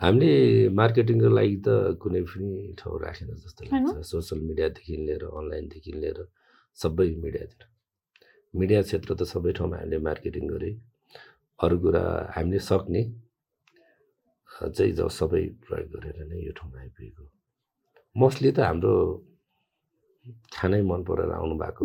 हामीले 0.00 0.32
मार्केटिङको 0.76 1.28
लागि 1.38 1.56
त 1.66 1.68
कुनै 2.00 2.20
पनि 2.28 2.48
ठाउँ 2.78 2.96
राखेन 3.00 3.28
जस्तो? 3.42 3.60
लाग्छ। 3.72 4.04
सोसियल 4.12 4.40
मिडियादेखि 4.48 4.92
लिएर 5.08 5.22
अनलाइनदेखि 5.24 5.92
लिएर 6.00 6.18
सबै 6.76 7.08
मिडियातिर। 7.24 7.62
मिडिया 8.54 8.80
क्षेत्र 8.88 9.10
त 9.16 9.22
सबै 9.24 9.52
ठाउँमा 9.56 9.76
हामीले 9.80 9.98
मार्केटिङ 10.08 10.44
गरे 10.52 10.70
अरू 11.58 11.76
कुरा 11.84 12.04
हामीले 12.36 12.60
सक्ने 12.60 13.02
चाहिँ 14.76 14.92
ज 14.92 15.08
सबै 15.20 15.42
प्रयोग 15.64 15.88
गरेर 15.96 16.18
नै 16.28 16.38
यो 16.44 16.52
ठाउँमा 16.60 16.76
आइपुगेको 16.80 17.24
मोस्टली 18.16 18.50
त 18.52 18.58
हाम्रो 18.68 18.92
खानै 20.52 20.80
मन 20.90 21.00
परेर 21.08 21.30
आउनु 21.40 21.54
भएको। 21.56 21.84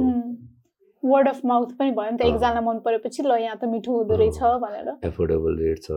वर्ड 1.04 1.28
अफ 1.28 1.40
माउथ 1.46 1.70
पनि 1.80 1.92
भयो 1.96 2.12
नि 2.12 2.18
त। 2.20 2.28
एकजना 2.28 2.62
मन 2.68 2.78
परेपछि 2.86 3.24
ल 3.24 3.32
यहाँ 3.40 3.58
त 3.58 3.64
मिठो 3.72 3.92
हुँदो 3.92 4.16
रहेछ 4.20 4.40
भनेर। 4.64 4.88
एफोर्डेबल 5.08 5.54
रेट 5.64 5.80
छ। 5.88 5.90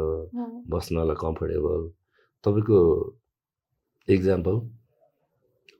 बस्नलाई 0.71 1.17
कम्फोर्टेबल 1.19 1.81
तपाईँको 2.45 2.79
इक्जाम्पल 4.09 4.57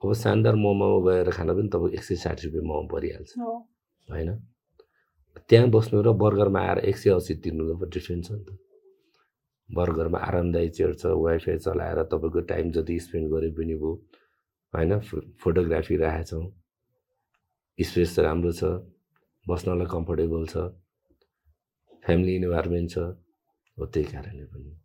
अब 0.03 0.13
शानदार 0.13 0.55
मोमोमा 0.55 0.99
गएर 1.05 1.31
खान 1.31 1.49
पनि 1.57 1.69
तपाईँको 1.69 1.97
एक 1.97 2.05
सय 2.05 2.17
साठी 2.25 2.43
रुपियाँ 2.47 2.65
मोमो 2.65 2.89
परिहाल्छ। 2.89 3.33
होइन? 4.09 4.31
त्यहाँ 5.49 5.69
बस्नु 5.71 6.03
र 6.03 6.13
बर्गरमा 6.13 6.61
आएर 6.61 6.79
एक 6.89 6.97
सय 6.97 7.11
असी 7.11 7.35
तिर्नुको 7.45 7.85
डिफ्रेन्स 7.85 8.27
छ 8.29 8.33
नि 8.33 8.45
त। 8.45 8.59
बर्गरमा 9.69 10.19
आरामदायी 10.19 10.69
चेयर 10.77 10.93
छ 11.01 11.05
वाइफाई 11.25 11.57
चलाएर 11.59 12.03
तपाईँको 12.13 12.41
टाइम 12.53 12.71
जति 12.73 12.99
स्पेन्ड 13.01 13.27
गरे 13.33 13.51
पनि 13.57 13.75
भयो 13.81 13.93
होइन? 14.75 14.93
फोटोग्राफी 15.41 15.97
राखेछौँ 15.97 16.45
स्पेस 17.79 18.19
राम्रो 18.19 18.53
छ। 18.53 18.63
बस्नलाई 19.47 19.89
कम्फोर्टेबल 19.91 20.47
छ। 20.53 20.57
फ्यामिली 22.05 22.35
इन्भाइरोमेन्ट 22.37 22.91
छ। 22.91 22.99
हो 23.77 23.87
त्यही 23.87 24.07
कारणले 24.13 24.45
पनि। 24.45 24.84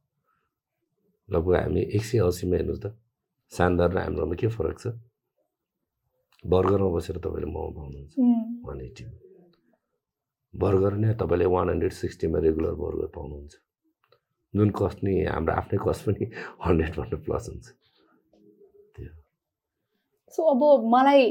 लगभग 1.31 1.55
हामी 1.55 1.81
एक 1.95 2.03
सय 2.03 2.19
असीमा 2.27 2.55
हेर्नुहोस् 2.57 2.83
त। 2.83 2.85
शानदार 3.51 3.89
र 3.93 3.97
हाम्रोमा 3.97 4.35
के 4.35 4.47
फरक 4.47 4.77
छ? 4.79 4.85
बर्गरमा 6.43 6.89
बसेर 6.95 7.17
तपाईँले 7.23 7.47
मोमो 7.51 7.69
पाउनुहुन्छ 7.75 8.13
वान 8.65 8.79
एट्टी। 8.81 9.03
बर्गर 10.53 10.93
नै 11.01 11.13
तपाईँले 11.21 11.45
वान 11.45 11.67
हन्ड्रेड 11.69 11.93
सिक्सटीमा 11.93 12.39
रेगुलर 12.39 12.73
बर्गर 12.81 13.07
पाउनुहुन्छ। 13.15 13.53
जुन 14.53 14.69
कस्ट 14.79 14.97
नि 15.03 15.13
हाम्रो 15.25 15.54
आफ्नै 15.54 15.77
कस्ट 15.85 16.01
पनि 16.06 16.23
हन्ड्रेडभन्दा 16.65 17.17
प्लस 17.25 17.45
हुन्छ। 17.49 17.65
सो 20.33 20.41
अब 20.54 20.62
मलाई 20.93 21.21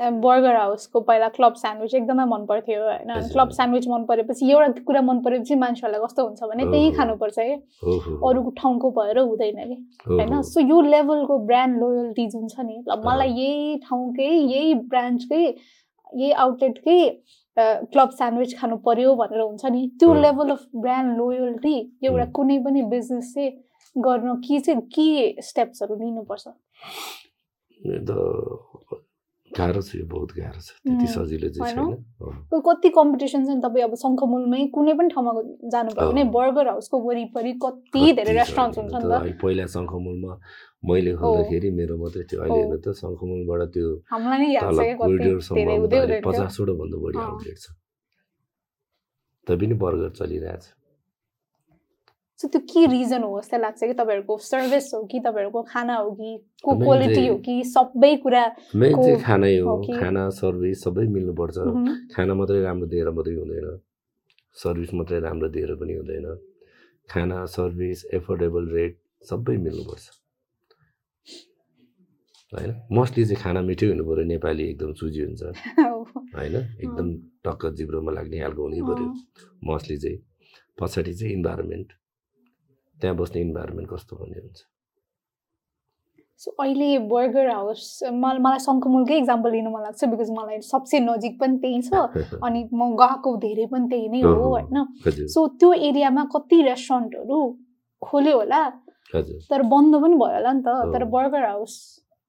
बर्गर 0.00 0.56
हाउसको 0.56 1.00
पहिला 1.00 1.28
क्लब 1.28 1.54
स्यान्डविच 1.54 1.94
एकदमै 1.94 2.24
मन 2.24 2.44
पर्थ्यो 2.46 2.82
होइन। 2.82 3.10
क्लब 3.32 3.50
स्यान्डविच 3.52 3.88
मन 3.88 4.04
परेपछि 4.08 4.50
एउटा 4.50 4.82
कुरा 4.86 5.00
मन 5.02 5.18
परेपछि 5.22 5.54
मान्छेहरूलाई 5.54 6.00
कस्तो 6.04 6.24
हुन्छ 6.26 6.40
भने 6.42 6.64
त्यही। 6.70 6.90
खानुपर्छ 6.92 7.38
है 7.38 7.56
अरूको 8.28 8.50
ठाउँको 8.58 8.90
भएर 8.98 9.18
हुँदैन 9.18 9.58
कि 9.64 9.76
होइन। 10.06 10.40
सो 10.42 10.60
यो 10.60 10.80
लेभलको 10.80 11.38
ब्रान्ड 11.46 11.78
लोयल्टी 11.80 12.26
जुन 12.30 12.48
छ 12.48 12.60
नि 12.60 12.76
ल 12.88 13.00
मलाई। 13.06 13.28
यही 13.30 13.76
ठाउँकै 13.84 14.30
यही 14.30 14.74
ब्रान्चकै 14.88 15.44
यही 15.44 16.30
आउटलेटकै 16.44 17.00
क्लब 17.56 18.10
स्यान्डविच 18.12 18.58
खानु 18.60 18.76
पर्यो 18.86 19.14
भनेर 19.16 19.40
हुन्छ 19.40 19.64
नि 19.66 19.86
त्यो। 20.00 20.14
लेभल 20.14 20.50
अफ 20.50 20.64
ब्रान्ड 20.76 21.16
लोयल्टी 21.18 21.76
एउटा। 22.04 22.24
कुनै 22.32 22.58
पनि 22.64 22.82
बिजनेस 22.88 23.34
चाहिँ 23.34 23.50
गर्न 23.96 24.34
के 24.40 24.58
चाहिँ 24.60 24.80
के 24.88 25.42
स्टेप्सहरू 25.42 25.94
लिनुपर्छ 25.96 26.44
गाह्रो 29.56 29.80
छ 29.82 29.90
यो 29.98 30.04
बहुत 30.06 30.30
गाह्रो 30.38 30.60
छ। 30.60 30.68
त्यति 30.86 31.06
सजिलो 31.10 31.48
चाहिँ? 31.50 31.74
छैन। 31.74 32.60
कति 32.66 32.88
कम्पिटिसन 32.98 33.40
छ 33.46 33.48
नि 33.50 33.60
तपाईँ 33.66 33.84
अब 33.84 33.94
शङ्खमुलमै 34.04 34.60
कुनै 34.74 34.92
पनि 34.98 35.08
ठाउँमा 35.14 35.32
जानुभयो 35.74 36.06
भने। 36.10 36.22
बर्गर 36.36 36.66
हाउसको 36.70 36.96
वरिपरि 37.06 37.52
कति 37.64 38.02
धेरै 38.18 38.32
हेर्नु 38.38 38.62
हुन्छ 38.62 38.78
त, 38.78 38.94
नि 38.94 39.34
त 39.34 39.38
पहिला 39.42 39.64
शङ्खमुलमा 39.74 40.32
मैले 40.88 41.12
खोल्दाखेरि 41.20 41.68
मेरो 41.78 41.94
मात्रै 42.02 42.24
थियो। 42.30 42.38
अहिले। 42.40 42.60
हेर्नु 42.60 42.78
त 42.84 42.86
शङ्खमुलबाट 43.02 43.62
त्यो 43.74 43.86
पचासवटा 46.26 46.72
भन्दा 46.80 46.96
बढी। 47.04 47.18
आउटलेट 47.18 47.58
छ। 47.58 47.66
तैपनि 49.46 49.74
बर्गर 49.82 50.10
चलिरहेछ। 50.20 50.64
सो 52.40 52.48
त्यो 52.48 52.60
के 52.60 52.86
रिजन 52.86 53.22
हो 53.22 53.40
जस्तो 53.40 53.58
लाग्छ 53.58 53.80
कि 53.84 53.92
तपाईँहरूको 53.92 54.36
सर्भिस 54.40 54.90
हो 54.94 55.02
कि 55.04 55.18
तपाईँहरूको 55.20 55.62
खाना 55.62 55.96
हो 55.96 56.10
कि 56.10 56.30
को 56.64 56.76
क्वालिटी 56.78 57.26
हो 57.26 57.34
कि 57.36 57.64
सबै 57.64 58.16
कुरा 58.16 58.44
मेन 58.76 58.96
चाहिँ 58.96 59.20
खानै 59.20 59.50
हो 59.58 59.74
खाना 60.00 60.22
सर्भिस 60.30 60.84
सबै 60.84 61.04
मिल्नुपर्छ। 61.06 61.58
खाना 62.16 62.34
मात्रै 62.34 62.62
राम्रो 62.62 62.86
दिएर 62.86 63.10
मात्रै 63.10 63.34
हुँदैन। 63.34 63.68
सर्भिस 64.56 64.94
मात्रै 64.94 65.20
राम्रो 65.20 65.48
दिएर 65.48 65.74
पनि 65.74 65.94
हुँदैन। 65.94 66.26
खाना 67.10 67.44
सर्भिस 67.56 68.06
एफोर्डेबल 68.14 68.72
रेट 68.72 68.98
सबै 69.22 69.56
मिल्नुपर्छ। 69.56 70.08
होइन? 72.52 72.74
मोस्टली 72.92 73.24
चाहिँ 73.24 73.42
खाना 73.44 73.60
मिठै 73.68 73.86
हुनु 73.86 74.04
पऱ्यो 74.04 74.24
नेपाली 74.24 74.70
एकदम 74.70 74.92
सुजी 74.96 75.20
हुन्छ। 75.20 75.42
होइन? 76.40 76.56
एकदम 76.56 77.14
टक्क 77.44 77.76
जिब्रोमा 77.76 78.12
लाग्ने 78.12 78.40
खालको 78.40 78.62
हुनै 78.62 78.82
पऱ्यो। 78.88 79.08
मोस्टली 79.64 79.96
चाहिँ 79.98 80.18
पछाडि 80.80 81.12
चाहिँ 81.14 81.34
इन्भाइरोमेन्ट 81.34 81.99
त्यहाँ 83.00 83.16
बस्ने 83.16 83.40
इन्भाइरोमेन्ट 83.40 83.90
कस्तो 83.90 84.16
भन्ने 84.16 84.40
हुन्छ। 84.40 84.66
सो 86.40 86.50
अहिले 86.62 86.86
बर्गर 87.08 87.48
हाउस 87.50 87.80
मलाई 88.02 88.38
मलाई 88.44 88.58
शङ्खमुलकै 88.64 89.16
इक्जाम्पल 89.18 89.50
लिनु 89.52 89.70
मन 89.70 89.82
लाग्छ 89.82 90.04
बिकज 90.04 90.30
मलाई 90.30 90.60
सबसे 90.68 91.00
नजिक 91.00 91.34
पनि 91.40 91.58
त्यही 91.64 91.80
छ 91.88 91.90
अनि 92.46 92.60
म 92.72 92.86
गएको 92.96 93.36
धेरै 93.42 93.66
पनि 93.72 93.88
त्यही 93.88 94.08
नै 94.08 94.20
हो। 94.22 94.46
होइन। 94.54 95.26
सो 95.34 95.46
त्यो 95.60 95.72
एरियामा 95.88 96.24
कति 96.36 96.60
रेस्टुरेन्टहरू 96.62 97.40
खोल्यो 98.02 98.36
होला 98.38 98.62
तर 99.50 99.62
बन्द 99.74 100.00
पनि 100.02 100.16
भयो 100.22 100.36
होला 100.36 100.52
नि 100.52 100.62
त। 100.62 100.76
तर। 100.94 101.04
बर्गर 101.16 101.44
हाउस 101.44 101.76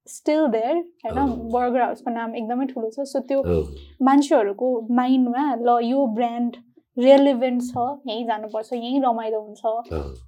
स्टिल 0.08 0.46
देयर 0.56 0.76
होइन। 1.06 1.32
बर्गर 1.56 1.80
हाउसको 1.80 2.10
नाम 2.10 2.36
एकदमै 2.36 2.66
ठुलो 2.66 2.90
छ। 2.90 3.08
सो 3.12 3.24
त्यो 3.32 3.40
मान्छेहरूको 4.02 4.68
माइन्डमा 5.00 5.46
ल 5.54 5.78
यो 5.84 6.06
ब्रान्ड 6.20 6.56
रेलिभेन्ट 6.96 7.62
छ 7.62 7.74
यहीँ 8.08 8.24
जानुपर्छ 8.26 8.72
यहीँ 8.72 9.00
रमाइलो 9.02 9.40
हुन्छ। 9.40 9.62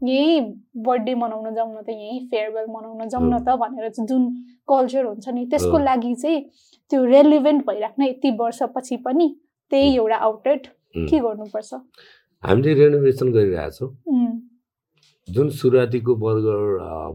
यहीँ 0.08 0.40
बर्थडे 0.86 1.14
मनाउन 1.14 1.54
जाउँ 1.54 1.72
न 1.72 1.82
त 1.82 1.90
यहीँ 1.90 2.20
फेयरवेल 2.30 2.66
मनाउन 2.70 3.08
जाउँ 3.08 3.28
न 3.32 3.38
त 3.44 3.56
भनेर 3.60 3.88
चाहिँ 3.90 4.08
जुन 4.08 4.22
कल्चर 4.68 5.04
हुन्छ 5.04 5.28
नि 5.28 5.44
त्यसको। 5.50 5.78
लागि 5.78 6.14
चाहिँ 6.14 6.40
त्यो 6.90 7.04
रेलिभेन्ट 7.04 7.66
भइराख्न 7.66 8.02
यति 8.04 8.30
वर्षपछि 8.40 8.96
पनि 9.04 9.28
त्यही 9.72 9.94
एउटा 9.96 10.16
आउटलेट। 10.16 10.66
के 10.96 11.18
गर्नुपर्छ? 11.18 11.74
हामीले 12.42 12.74
रेनोभेसन 12.74 13.32
गरिरहेछौँ 13.32 13.88
जुन 15.28 15.48
सुरुवातीको 15.50 16.14
बर्गर 16.16 16.60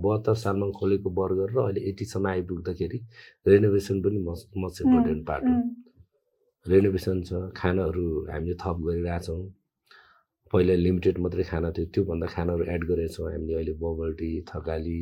बहत्तर 0.03 0.33
सालमा 0.33 0.67
खोलेको 0.77 1.09
बर्गर 1.09 1.49
र 1.53 1.59
अहिले 1.63 1.81
एट्टीसम्म 1.89 2.27
आइपुग्दाखेरि 2.27 2.99
रेनोभेसन 3.47 4.01
पनि 4.01 4.19
मस्ट 4.29 4.47
मस्ट 4.57 4.81
इम्पोर्टेन्ट 4.81 5.25
पार्ट 5.27 5.43
हो। 5.45 5.55
रेनोभेसन 6.65 7.21
छ 7.27 7.31
खानाहरू 7.55 8.05
हामीले 8.31 8.55
थप 8.63 8.77
गरिरहेछौँ। 8.87 9.41
पहिला 10.53 10.73
लिमिटेड 10.85 11.17
मात्रै 11.23 11.43
खाना 11.51 11.69
थियो 11.75 11.85
त्योभन्दा 11.93 12.27
खानाहरू 12.35 12.63
एड 12.73 12.83
गरेका 12.89 13.13
छौँ 13.15 13.27
हामीले। 13.31 13.53
अहिले 13.55 13.73
बबल 13.83 14.13
टी 14.19 14.29
थकाली 14.49 15.01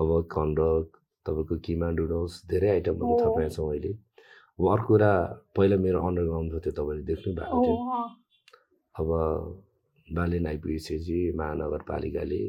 अब 0.00 0.08
कन्डक 0.34 0.84
तपाईँको 1.26 1.54
किमा 1.66 1.88
डुडल्स 1.98 2.32
धेरै 2.50 2.68
आइटमहरू 2.76 3.12
ओ। 3.14 3.20
थपेका 3.22 3.48
छौँ 3.56 3.68
अहिले। 3.70 3.92
अब 4.58 4.64
अर्को 4.74 4.86
कुरा 4.86 5.12
पहिला 5.56 5.76
मेरो 5.84 5.98
अन्डरग्राउन्ड 6.06 6.52
थियो 6.64 6.72
तपाईँले 6.78 7.02
देख्नु 7.10 7.34
भएको 7.36 7.56
थियो। 7.64 7.76
अँ, 7.76 8.08
अब 8.94 9.08
बालेन 10.08 10.46
आइपुगेपछि 10.46 11.18
महानगरपालिकाले 11.36 12.42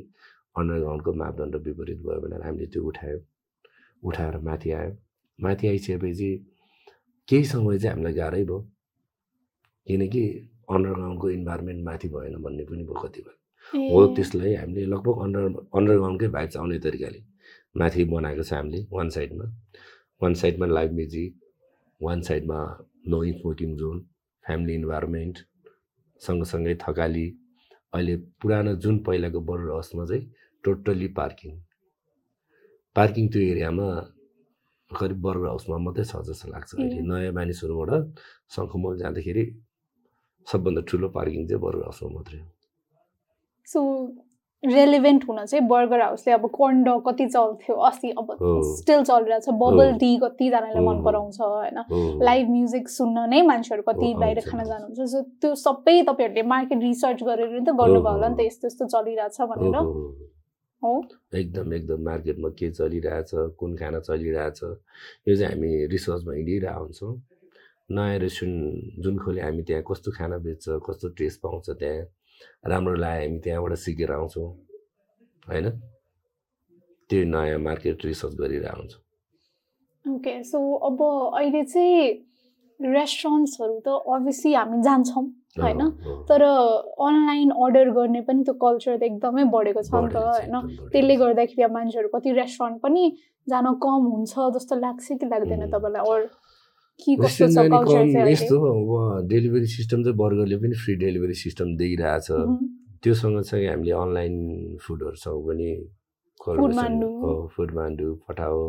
अन्डरग्राउन्डको 0.59 1.11
मापदण्ड 1.21 1.55
विपरीत 1.67 1.99
भयो 2.07 2.19
भनेर 2.23 2.41
हामीले 2.47 2.67
त्यो 2.73 2.81
उठायो। 2.89 3.19
उठाएर 4.03 4.37
माथि 4.47 4.71
आयो। 4.79 4.91
माथि 5.39 5.67
आइसकेपछि 5.67 6.31
केही 7.29 7.43
समय 7.45 7.77
चाहिँ 7.79 7.93
हामीलाई 7.93 8.13
गाह्रै 8.13 8.43
भयो। 8.43 8.59
किनकि 9.87 10.23
अन्डरग्राउन्डको 10.73 11.29
इन्भाइरोमेन्ट 11.29 11.83
माथि 11.85 12.07
भएन 12.13 12.35
भन्ने 12.43 12.63
पनि 12.69 12.83
भयो 12.83 12.99
कतिपय। 13.03 13.33
ए, 13.73 13.89
हो 13.91 13.99
त्यसलाई 14.15 14.53
हामीले 14.55 14.85
लगभग 14.93 15.21
अन्डर 15.23 15.43
अन्डरग्राउन्डकै 15.77 16.27
चाहिँ 16.33 16.63
आउने 16.63 16.79
तरिकाले। 16.85 17.19
माथि 17.79 18.03
बनाएको 18.13 18.43
छ 18.43 18.53
हामीले 18.53 18.79
वान 18.91 19.09
साइडमा 19.15 19.45
वान 20.21 20.33
साइडमा 20.41 20.65
लाइभ 20.77 20.91
म्युजिक 20.99 21.31
वान 22.01 22.21
साइडमा 22.27 22.59
no 23.11 23.19
smoking 23.39 23.75
zone 23.77 23.99
family 24.43 24.73
environment 24.79 25.35
सँगसँगै 26.21 26.75
थकाली। 26.83 27.27
अहिले 27.93 28.15
पुरानो 28.41 28.73
जुन 28.83 28.97
पहिलाको 29.05 29.39
बर्डर 29.49 29.69
हाउसमा 29.71 30.05
चाहिँ 30.05 30.23
टोटल्ली 30.63 31.07
पार्किङ 31.19 31.53
पार्किङ 32.95 33.27
त्यो 33.33 33.41
एरियामा 33.51 33.87
करिब 34.99 35.19
बर्गर 35.21 35.47
हाउसमा 35.47 35.77
मात्रै 35.85 36.05
छ 36.05 36.21
जस्तो 36.27 36.51
लाग्छ 36.51 36.69
अहिले। 36.75 37.01
नयाँ 37.11 37.33
मानिसहरूबाट 37.33 37.91
शङ्खमल 38.55 38.97
जाँदाखेरि 38.99 39.45
सबभन्दा 40.47 40.81
ठुलो 40.89 41.07
पार्किङ 41.15 41.41
चाहिँ 41.47 41.61
बर्गर 41.61 41.83
हाउसमा 41.87 42.09
मात्रै 42.17 42.39
हो 42.39 42.47
सो 43.67 43.81
रेलिभेन्ट 44.63 45.23
हुन 45.27 45.39
चाहिँ 45.45 45.67
बर्गर 45.67 46.01
हाउसले 46.01 46.33
अब 46.33 46.45
कर्न 46.55 46.83
डग 46.83 46.99
कति 47.07 47.25
चल्थ्यो 47.27 47.75
अस्ति 47.83 48.09
अब। 48.19 48.27
स्टिल 48.79 49.03
चलिरहेछ 49.03 49.47
बबल। 49.59 49.91
टी 49.99 50.11
कतिजनाले 50.23 50.79
हो, 50.79 50.85
मन। 50.85 51.03
पराउँछ 51.03 51.39
होइन। 51.39 52.23
लाइभ 52.23 52.49
म्युजिक 52.49 52.87
सुन्न 52.89 53.27
नै 53.29 53.41
मान्छेहरू 53.43 53.83
कति 53.83 54.13
बाहिर 54.19 54.39
खान। 54.47 54.63
जानुहुन्छ 54.63 54.99
सो 55.11 55.21
त्यो 55.43 55.55
सबै 55.63 55.97
तपाईँहरूले 56.07 56.43
मार्केट 56.47 56.79
रिसर्च 56.79 57.23
गरेर 57.23 57.59
त 57.59 57.75
गर्नुभयो 57.75 58.13
होला 58.13 58.27
नि 58.29 58.35
त 58.39 58.47
यस्तो 58.47 58.67
यस्तो 58.67 58.85
चलिरहेछ 58.87 59.37
भनेर 59.51 59.75
एकदम 60.83 61.73
एकदम 61.73 62.01
मार्केटमा 62.03 62.49
के 62.59 62.69
चलिरहेछ 62.71 63.31
कुन 63.59 63.75
खाना 63.77 63.99
चलिरहेछ 64.07 64.59
यो 64.63 65.35
चाहिँ 65.35 65.51
हामी 65.53 65.71
रिसर्चमा 65.93 66.33
हिँडिरहेको 66.33 66.83
हुन्छौँ। 66.83 67.13
नयाँ 67.91 68.19
रेस्टुरेन्ट 68.19 69.03
जुन 69.03 69.17
खोले 69.23 69.41
हामी 69.41 69.63
त्यहाँ 69.63 69.83
कस्तो 69.87 70.11
खाना 70.17 70.37
बेच्छ 70.43 70.65
कस्तो 70.87 71.07
टेस्ट 71.19 71.41
पाउँछ 71.41 71.69
त्यहाँ 71.79 72.69
राम्रो 72.71 72.95
लाग्यो 72.95 73.27
हामी 73.27 73.39
त्यहाँबाट 73.43 73.73
सिकेर 73.85 74.11
आउँछौँ 74.11 74.49
होइन? 75.47 75.69
त्यो 77.09 77.23
नयाँ 77.33 77.59
मार्केट 77.59 78.05
रिसर्च 78.05 78.33
गरिरहेको 78.41 78.79
हुन्छौँ। 78.79 79.01
ओके 80.05 80.33
सो 80.43 80.59
अब 80.87 80.99
अहिले 81.37 81.63
चाहिँ 81.63 82.11
रेस्टुरेन्ट्सहरू 82.79 83.79
त 83.85 83.87
अभियसली 84.03 84.53
हामी 84.53 84.81
जान्छौँ। 84.83 85.25
होइन। 85.61 85.81
तर 86.29 86.41
अनलाइन 87.07 87.49
अर्डर 87.63 87.89
गर्ने 87.97 88.21
पनि 88.27 88.43
त्यो 88.43 88.53
कल्चर 88.63 88.97
त 88.97 89.03
एकदमै 89.09 89.43
बढेको 89.53 89.81
छ 89.83 89.93
नि 89.93 90.09
त 90.09 90.15
होइन? 90.17 90.55
त्यसले। 90.91 91.15
गर्दाखेरि 91.23 91.63
अब 91.63 91.71
मान्छेहरू 91.73 92.09
कति 92.15 92.29
रेस्टुरेन्ट 92.39 92.81
पनि 92.81 93.03
जान 93.47 93.65
कम 93.85 94.01
हुन्छ 94.13 94.33
जस्तो 94.55 94.75
लाग्छ 94.85 95.07
कि 95.19 95.25
लाग्दैन। 95.33 95.63
तपाईँलाई? 95.73 96.03
अर 96.13 96.21
यस्तो 98.29 98.55
अब 98.69 99.27
डेलिभरी 99.27 99.67
सिस्टम 99.67 100.03
चाहिँ 100.03 100.17
बर्गरले 100.17 100.57
पनि 100.61 100.75
फ्री 100.83 100.93
डेलिभरी 101.03 101.35
सिस्टम 101.43 101.75
दिइरहेछ? 101.77 102.27
त्योसँग 103.03 103.41
चाहिँ 103.41 103.67
हामीले 103.67 103.91
अनलाइन 103.91 104.35
फुडहरूसँग 104.81 105.39
पनि 105.47 105.69
फुडमान्डु 107.55 108.07
पठाओ। 108.27 108.61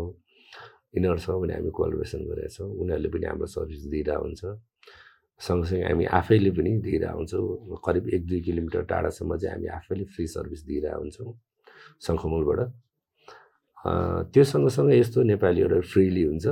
यिनीहरूसँग 0.95 1.37
पनि 1.43 1.53
हामी 1.55 1.71
कोलाबरेसन 1.75 2.21
गरेका 2.29 2.51
छौँ। 2.55 2.69
उनीहरूले 2.81 3.09
पनि 3.15 3.27
हाम्रो 3.27 3.47
सर्भिस 3.55 3.83
दिइरहेको 3.93 4.25
हुन्छ 4.25 4.43
सँगसँगै 5.41 5.83
हामी 5.85 6.05
आफैले 6.19 6.51
पनि 6.57 6.71
दिइरहेको 6.85 7.19
हुन्छौँ 7.19 7.79
करिब 7.87 8.05
एक 8.15 8.23
दुई 8.27 8.41
किलोमिटर 8.41 8.83
टाढासम्म 8.91 9.37
चाहिँ 9.37 9.55
हामी 9.55 9.69
आफैले 9.79 10.05
फ्री 10.15 10.27
सर्भिस 10.27 10.63
हुन्छौँ 10.95 11.33
शङ्खमुलबाट 12.07 12.61
त्यो 14.33 14.45
सँगसँगै 14.45 14.95
यस्तो 15.01 15.23
नेपालीहरू 15.23 15.81
फ्रिली 15.93 16.23
हुन्छ। 16.25 16.47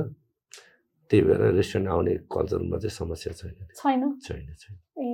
त्यही 1.11 1.21
भएर 1.27 1.41
रेस्टुरेन्ट 1.57 1.89
आउने 1.89 2.13
कल्चरमा 2.25 2.77
चाहिँ 2.77 2.95
समस्या 3.01 3.33
छैन। 3.33 3.53
छैन। 3.77 4.01
छैन 4.25 4.45
छैन। 4.61 4.75
ए 4.97 5.12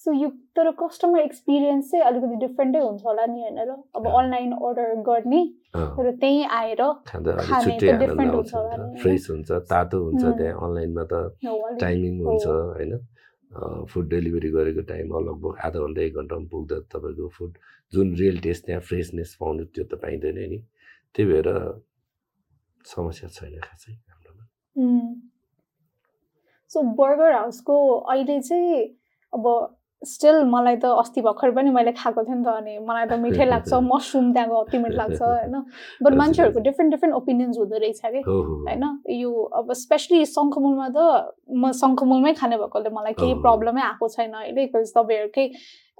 सो 0.00 0.12
यो 0.12 0.28
तर 0.56 0.70
कस्टमर 0.80 1.20
एक्सपिरियन्स 1.20 1.90
चाहिँ 1.90 2.04
अलिकति 2.06 2.36
डिफ्रेन्टै 2.46 2.80
हुन्छ 2.80 3.02
होला 3.04 3.24
नि 3.26 3.40
होइन 3.40 3.58
र 3.68 3.70
अब। 3.96 4.06
अनलाइन 4.08 4.52
अर्डर 4.52 4.94
गर्ने 5.08 5.42
र 5.76 6.10
त्यहीँ 6.20 6.44
आएर? 6.58 6.82
फ्रेस 9.02 9.26
हुन्छ 9.30 9.50
तातो 9.72 9.98
हुन्छ। 10.04 10.24
त्यहाँ 10.38 10.56
अनलाइनमा 10.66 11.04
त 11.12 11.14
टाइमिङ। 11.80 12.14
हुन्छ 12.20 12.46
होइन 12.46 12.92
फुड 13.90 14.08
डेलिभरी 14.08 14.50
गरेको 14.50 14.82
टाइम 14.88 15.12
लगभग 15.28 15.58
आधा 15.68 15.78
घन्टा 15.84 16.00
एक 16.02 16.14
घन्टामा 16.16 16.46
पुग्दा 16.50 16.76
तपाईँको 16.94 17.28
फुड 17.36 17.52
जुन 17.92 18.14
रियल 18.16 18.38
टेस्ट 18.40 18.64
त्यहाँ 18.66 18.82
फ्रेसनेस 18.88 19.36
पाउनु 19.40 19.64
त्यो 19.74 19.84
त 19.84 20.00
पाइँदैन 20.00 20.38
नि 20.50 20.58
त्यही 21.14 21.26
भएर 21.32 21.48
समस्या 22.84 23.28
छैन 23.28 23.58
खासै 23.60 23.92
हाम्रोमा. 23.92 24.44
सो 26.70 26.82
बर्गर 26.96 27.32
हाउसको 27.34 27.76
अहिले 28.14 28.40
चाहिँ 28.40 28.80
अब 29.32 29.44
स्टिल 30.02 30.44
मलाई 30.44 30.76
त 30.76 30.84
अस्ति 30.98 31.20
भर्खर 31.20 31.50
पनि 31.50 31.70
मैले 31.70 31.92
खाएको 31.92 32.22
थिएँ 32.24 32.36
नि 32.36 32.44
त 32.44 32.48
अनि 32.48 32.78
मलाई 32.78 33.06
त 33.06 33.18
मिठै 33.20 33.44
लाग्छ 33.52 33.72
मसरुम 33.84 34.32
त्यहाँको 34.32 34.56
अति 34.56 34.78
मिठो 34.78 34.96
लाग्छ 34.96 35.20
होइन। 35.22 35.54
बट 36.02 36.14
मान्छेहरूको 36.14 36.60
डिफ्रेन्ट 36.60 36.90
डिफ्रेन्ट 36.90 37.16
ओपिनियन्स 37.16 37.58
हुँदो 37.58 37.76
रहेछ 37.76 38.00
कि 38.06 38.22
होइन? 38.26 38.84
यो 39.10 39.32
अब 39.52 39.72
स्पेसली 39.72 40.24
शङ्खमुलमा 40.26 40.88
त 40.88 40.98
म 41.52 41.72
शङ्खमुलमै 41.72 42.32
खाने 42.32 42.56
भएकोले 42.56 42.90
मलाई 42.90 43.12
केही। 43.12 43.34
प्रब्लमै 43.42 43.82
आएको 43.82 44.08
छैन 44.08 44.32
अहिले 44.32 44.56
बिकज 44.56 44.92
तपाईँहरूकै 44.96 45.46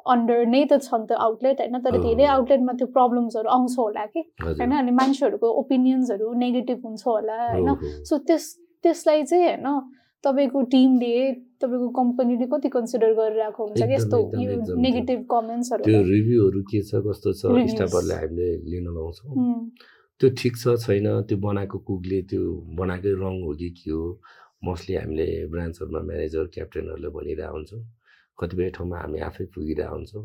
अन्डर 0.07 0.47
नै 0.47 0.65
त 0.65 0.81
छ 0.81 0.95
नि 0.95 1.07
त 1.07 1.13
आउटलेट 1.21 1.61
होइन? 1.61 1.79
तर। 1.79 2.01
धेरै 2.01 2.25
आउटलेटमा 2.25 2.73
त्यो 2.73 2.87
प्रब्लम्सहरू 2.89 3.49
आउँछ 3.51 3.79
होला 3.79 4.07
कि 4.07 4.21
होइन? 4.41 4.73
अनि 4.73 4.91
मान्छेहरूको 4.97 5.49
ओपिनियन्सहरू 5.61 6.33
नेगेटिभ 6.41 6.85
हुन्छ 6.85 7.03
होला 7.07 7.37
होइन। 7.47 7.75
सो 8.05 8.19
त्यस 8.25 8.53
त्यसलाई 8.85 9.23
चाहिँ 9.25 9.45
होइन 9.45 10.00
तपाईँको 10.25 10.63
टिमले 10.73 11.15
तपाईँको 11.61 11.89
कम्पनीले 11.97 12.47
कति 12.53 12.69
कन्सिडर 12.69 13.13
गरिरहेको 13.21 13.61
हुन्छ 13.67 13.83
कि? 13.83 13.95
यस्तो। 13.95 14.19
नेगेटिभ 14.77 15.21
कमेन्ट्सहरू 15.31 15.83
त्यो 15.85 16.03
रिभ्यूहरू 16.03 16.63
के 16.71 16.83
छ 16.83 17.01
कस्तो 17.07 17.33
छ. 17.33 17.43
स्टाफहरूले 17.73 18.15
हामीले 18.15 18.49
लिन 18.71 18.87
लाउँछौँ 18.97 19.35
त्यो 20.21 20.29
ठिक 20.37 20.57
छ 20.57 20.77
छैन 20.85 21.07
त्यो 21.29 21.39
बनाएको 21.41 21.79
कुकले 21.89 22.21
त्यो 22.29 22.43
बनाएकै 22.77 23.13
रङ 23.17 23.35
हो 23.45 23.53
कि 23.57 23.71
के 23.81 23.91
हो 23.91 24.05
मोस्टली 24.65 24.95
हामीले 24.97 25.27
ब्रान्चहरूमा 25.49 26.01
म्यानेजर 26.05 26.45
क्याप्टेनहरूले 26.55 27.09
भनिरहेको 27.17 27.57
हुन्छौँ। 27.57 27.83
कतिपय 28.39 28.69
ठाउँमा 28.77 28.97
हामी 29.01 29.19
आफै 29.29 29.45
पुगिरहेको 29.55 29.95
हुन्छौँ। 29.97 30.25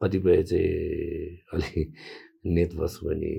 कतिपय 0.00 0.42
चाहिँ 0.42 0.66
अलिक 1.54 1.88
नेटबस 2.56 2.94
पनि 3.04 3.32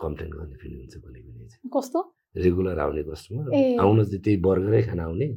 कम्प्लेन 0.00 0.30
गर्ने 0.30 0.56
पनि 0.58 0.74
हुन्छ 0.78 0.94
कुनै 0.98 1.20
चाहिँ। 1.22 1.70
कस्तो? 1.70 2.00
रेगुलर 2.34 2.78
आउने 2.78 3.02
कस्टमर। 3.02 3.44
आउन 3.80 4.04
चाहिँ 4.04 4.22
त्यही 4.24 4.36
बर्गरै 4.42 4.82
खान 4.82 5.00
आउने 5.00 5.28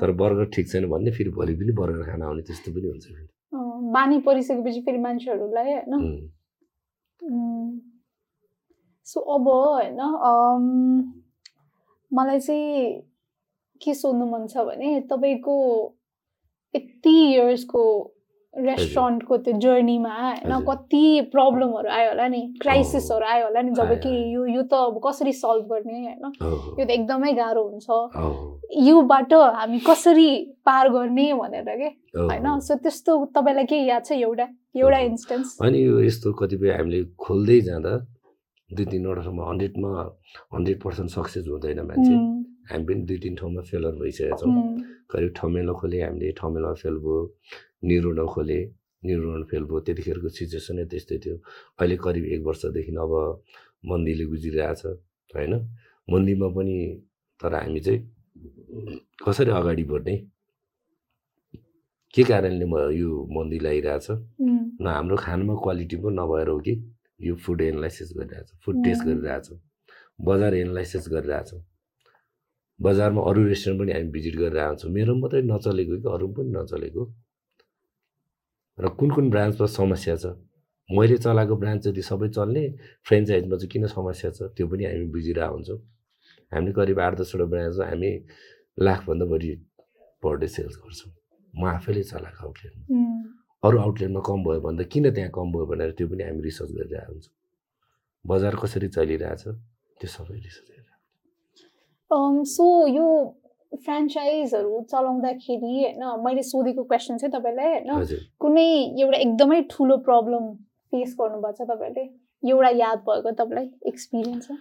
तर 0.00 0.10
बर्गर 0.20 0.44
ठिक 0.54 0.68
छैन 0.68 0.86
भन्ने 0.90 1.10
फेरि 1.10 1.30
भोलि 1.30 1.54
पनि 1.54 1.72
बर्गर 1.80 2.02
खान 2.10 2.22
आउने 2.22 2.42
त्यस्तो 2.42 2.72
पनि 2.72 2.88
हुन्छ 2.88 3.06
फेरि। 3.06 3.28
बानी 3.92 4.18
परिसकेपछि 4.26 4.80
फेरि 4.86 4.98
मान्छेहरूलाई 4.98 5.72
होइन? 5.72 5.92
सो 9.06 9.20
अब 9.34 9.48
होइन 9.48 10.00
मलाई 12.10 12.40
चाहिँ 12.40 13.00
के 13.80 13.94
सोध्नु 13.94 14.26
मन 14.26 14.46
छ 14.46 14.64
भने 14.66 15.00
तपाईँको 15.10 15.56
यति 16.74 17.14
इयर्सको 17.32 17.82
रेस्टुरेन्टको 18.56 19.36
त्यो 19.36 19.52
जर्नीमा 19.60 20.14
होइन। 20.16 20.52
कति 20.68 21.04
प्रब्लमहरू 21.32 21.88
आयो 21.90 22.08
होला 22.10 22.26
नि 22.28 22.40
क्राइसिसहरू 22.62 23.26
आयो 23.26 23.44
होला 23.46 23.62
नि 23.62 23.72
जब 23.76 23.92
कि। 24.02 24.12
यो 24.34 24.46
यो 24.46 24.62
त 24.62 24.74
अब 24.74 25.00
कसरी 25.04 25.32
सल्भ 25.32 25.64
गर्ने 25.72 25.98
होइन? 26.04 26.24
यो 26.80 26.84
त 26.84 26.90
एकदमै 26.90 27.32
गाह्रो 27.36 27.62
हुन्छ। 27.68 27.88
योबाट 28.86 29.32
हामी 29.32 29.78
कसरी 29.86 30.28
पार 30.66 30.88
गर्ने 30.88 31.32
भनेर 31.34 31.68
के 31.76 31.88
होइन। 32.16 32.58
सो 32.60 32.74
त्यस्तो 32.80 33.12
तपाईँलाई 33.36 33.64
के 33.68 33.76
याद 33.86 34.04
छ 34.04 34.12
एउटा 34.12 34.48
एउटा। 34.76 34.98
इन्स्टेन्स 34.98 35.56
अनि 35.62 35.78
यो 35.84 36.00
यस्तो 36.00 36.32
कतिपय 36.32 36.70
हामीले 36.76 37.04
खोल्दै 37.20 37.60
जाँदा 37.68 37.94
दुई 38.70 38.84
तिनवटासम्म 38.90 39.40
हन्ड्रेडमा 39.48 39.90
हन्ड्रेड 40.54 40.78
पर्सेन्ट 40.82 41.10
सक्सेस 41.10 41.44
हुँदैन 41.46 41.80
मान्छे। 41.86 42.14
हामी 42.66 42.84
पनि 42.84 43.02
दुई 43.06 43.18
तिन 43.22 43.34
ठाउँमा 43.38 43.62
फेलर 43.62 43.94
भइसकेका 44.00 44.36
छौँ। 44.36 44.52
करिब 45.06 45.30
ठमेलो 45.38 45.74
खोले 45.78 46.00
हामीले 46.02 46.32
ठमेलोमा 46.34 46.74
फेल 46.82 46.96
भयो। 46.98 47.18
निरुडो 47.82 48.26
खोले 48.34 48.58
निरुडो 49.06 49.44
फेल 49.50 49.64
भयो 49.68 49.80
त्यतिखेरको 49.86 50.28
सिचुएसनै 50.38 50.84
त्यस्तै 50.90 51.18
थियो। 51.22 51.36
अहिले 51.78 51.96
करिब 52.04 52.24
एक 52.34 52.42
वर्षदेखि 52.48 52.92
अब 53.04 53.12
मन्दीले 53.88 54.24
गुजिरहेछ 54.32 54.82
होइन? 55.34 55.52
मन्दीमा 56.08 56.48
पनि 56.56 56.76
तर 57.40 57.54
हामी 57.54 57.80
चाहिँ 57.86 58.00
कसरी 59.24 59.50
अगाडि 59.50 59.84
बढ्ने? 59.90 60.16
के 62.14 62.22
कारणले 62.24 62.64
म 62.64 62.74
यो 62.96 63.08
मन्दी 63.36 63.58
लागिरहेछ 63.66 64.06
न 64.80 64.86
हाम्रो 64.86 65.16
खानामा 65.24 65.54
क्वालिटी 65.64 65.96
पो 66.02 66.08
नभएर 66.10 66.48
हो 66.48 66.58
कि? 66.66 66.74
यो 67.20 67.34
फुड 67.44 67.60
एनालाइसिस 67.60 68.08
गरिरहेछ 68.16 68.48
फुड 68.64 68.76
टेस्ट. 68.84 69.02
गरिरहेछ 69.04 69.48
बजार 70.26 70.54
एनालाइसिस 70.54 71.08
गरिरहेछ। 71.12 71.50
बजारमा 72.80 73.20
अरू 73.28 73.40
रेस्टुरेन्ट 73.46 73.80
पनि 73.80 73.92
हामी 73.92 74.10
भिजिट 74.16 74.34
गरेर 74.36 74.58
आउँछौँ 74.58 74.90
मेरो 74.92 75.14
मात्रै 75.20 75.42
नचलेको 75.52 75.94
कि 76.02 76.08
अरू 76.14 76.26
पनि 76.36 76.50
नचलेको? 76.56 77.02
र 78.78 78.88
कुन 78.98 79.10
कुन 79.10 79.30
ब्रान्चमा 79.30 79.66
समस्या 79.66 80.16
छ? 80.16 80.26
मैले 80.90 81.16
चलाएको 81.18 81.56
ब्रान्च 81.56 81.82
जति 81.88 82.02
सबै 82.02 82.28
चल्ने 82.28 82.64
फ्रेन्चाइजमा 83.08 83.56
चाहिँ 83.56 83.70
किन 83.72 83.86
समस्या 83.88 84.30
छ? 84.30 84.52
त्यो 84.56 84.66
पनि 84.68 84.84
हामी 84.84 85.06
बुझिरहेको 85.16 85.54
हुन्छौँ 85.54 85.78
हामीले 86.52 86.72
करिब 86.76 87.00
आठ 87.00 87.14
दसवटा 87.20 87.46
ब्रान्चमा 87.52 87.84
हामी 87.88 88.10
लाखभन्दा 88.84 89.26
बढी 89.32 89.52
पर 90.22 90.36
डे 90.36 90.48
सेल्स 90.48 90.76
गर्छौँ। 90.76 91.12
म 91.56 91.64
आफैले 91.72 92.02
चलाएको 92.04 92.40
आउटलेटमा 92.46 92.84
अरू 93.64 93.76
आउटलेटमा 93.80 94.20
कम 94.28 94.38
भयो 94.44 94.60
भन्दा 94.60 94.84
किन 94.92 95.04
त्यहाँ 95.16 95.30
कम 95.32 95.46
भयो 95.56 95.66
भनेर 95.72 95.90
त्यो 95.96 96.06
पनि 96.12 96.22
हामी 96.28 96.40
रिसर्च 96.44 96.70
गरिरहेको 96.76 97.12
हुन्छौँ 97.12 97.34
बजार 98.24 98.54
कसरी 98.60 98.88
चलिरहेछ? 98.92 99.42
त्यो 99.98 100.08
सबै 100.16 100.36
रिसर्च 100.36 100.68
गरिरहेको 100.68 102.44
सो 102.44 102.64
यो 102.92 103.06
फ्रेन्चाइजहरू 103.74 104.80
चलाउँदाखेरि 104.90 105.72
होइन 105.74 106.22
मैले 106.24 106.42
सोधेको 106.42 106.84
क्वेसन 106.84 107.16
चाहिँ 107.16 107.32
तपाईँलाई 107.32 107.72
होइन 107.72 108.06
कुनै 108.38 108.68
एउटा 109.00 109.18
एकदमै 109.18 109.60
ठुलो 109.70 109.96
प्रब्लम 110.06 110.52
फेस 110.92 111.16
गर्नुभएको 111.20 111.52
छ 111.52 111.68
तपाईँले 111.70 112.04
एउटा 112.42 112.70
याद 112.76 112.98
भएको 112.98 113.30
तपाईँलाई 113.32 113.70
एक्सपिरियन्स 113.86 114.48
छ 114.48 114.58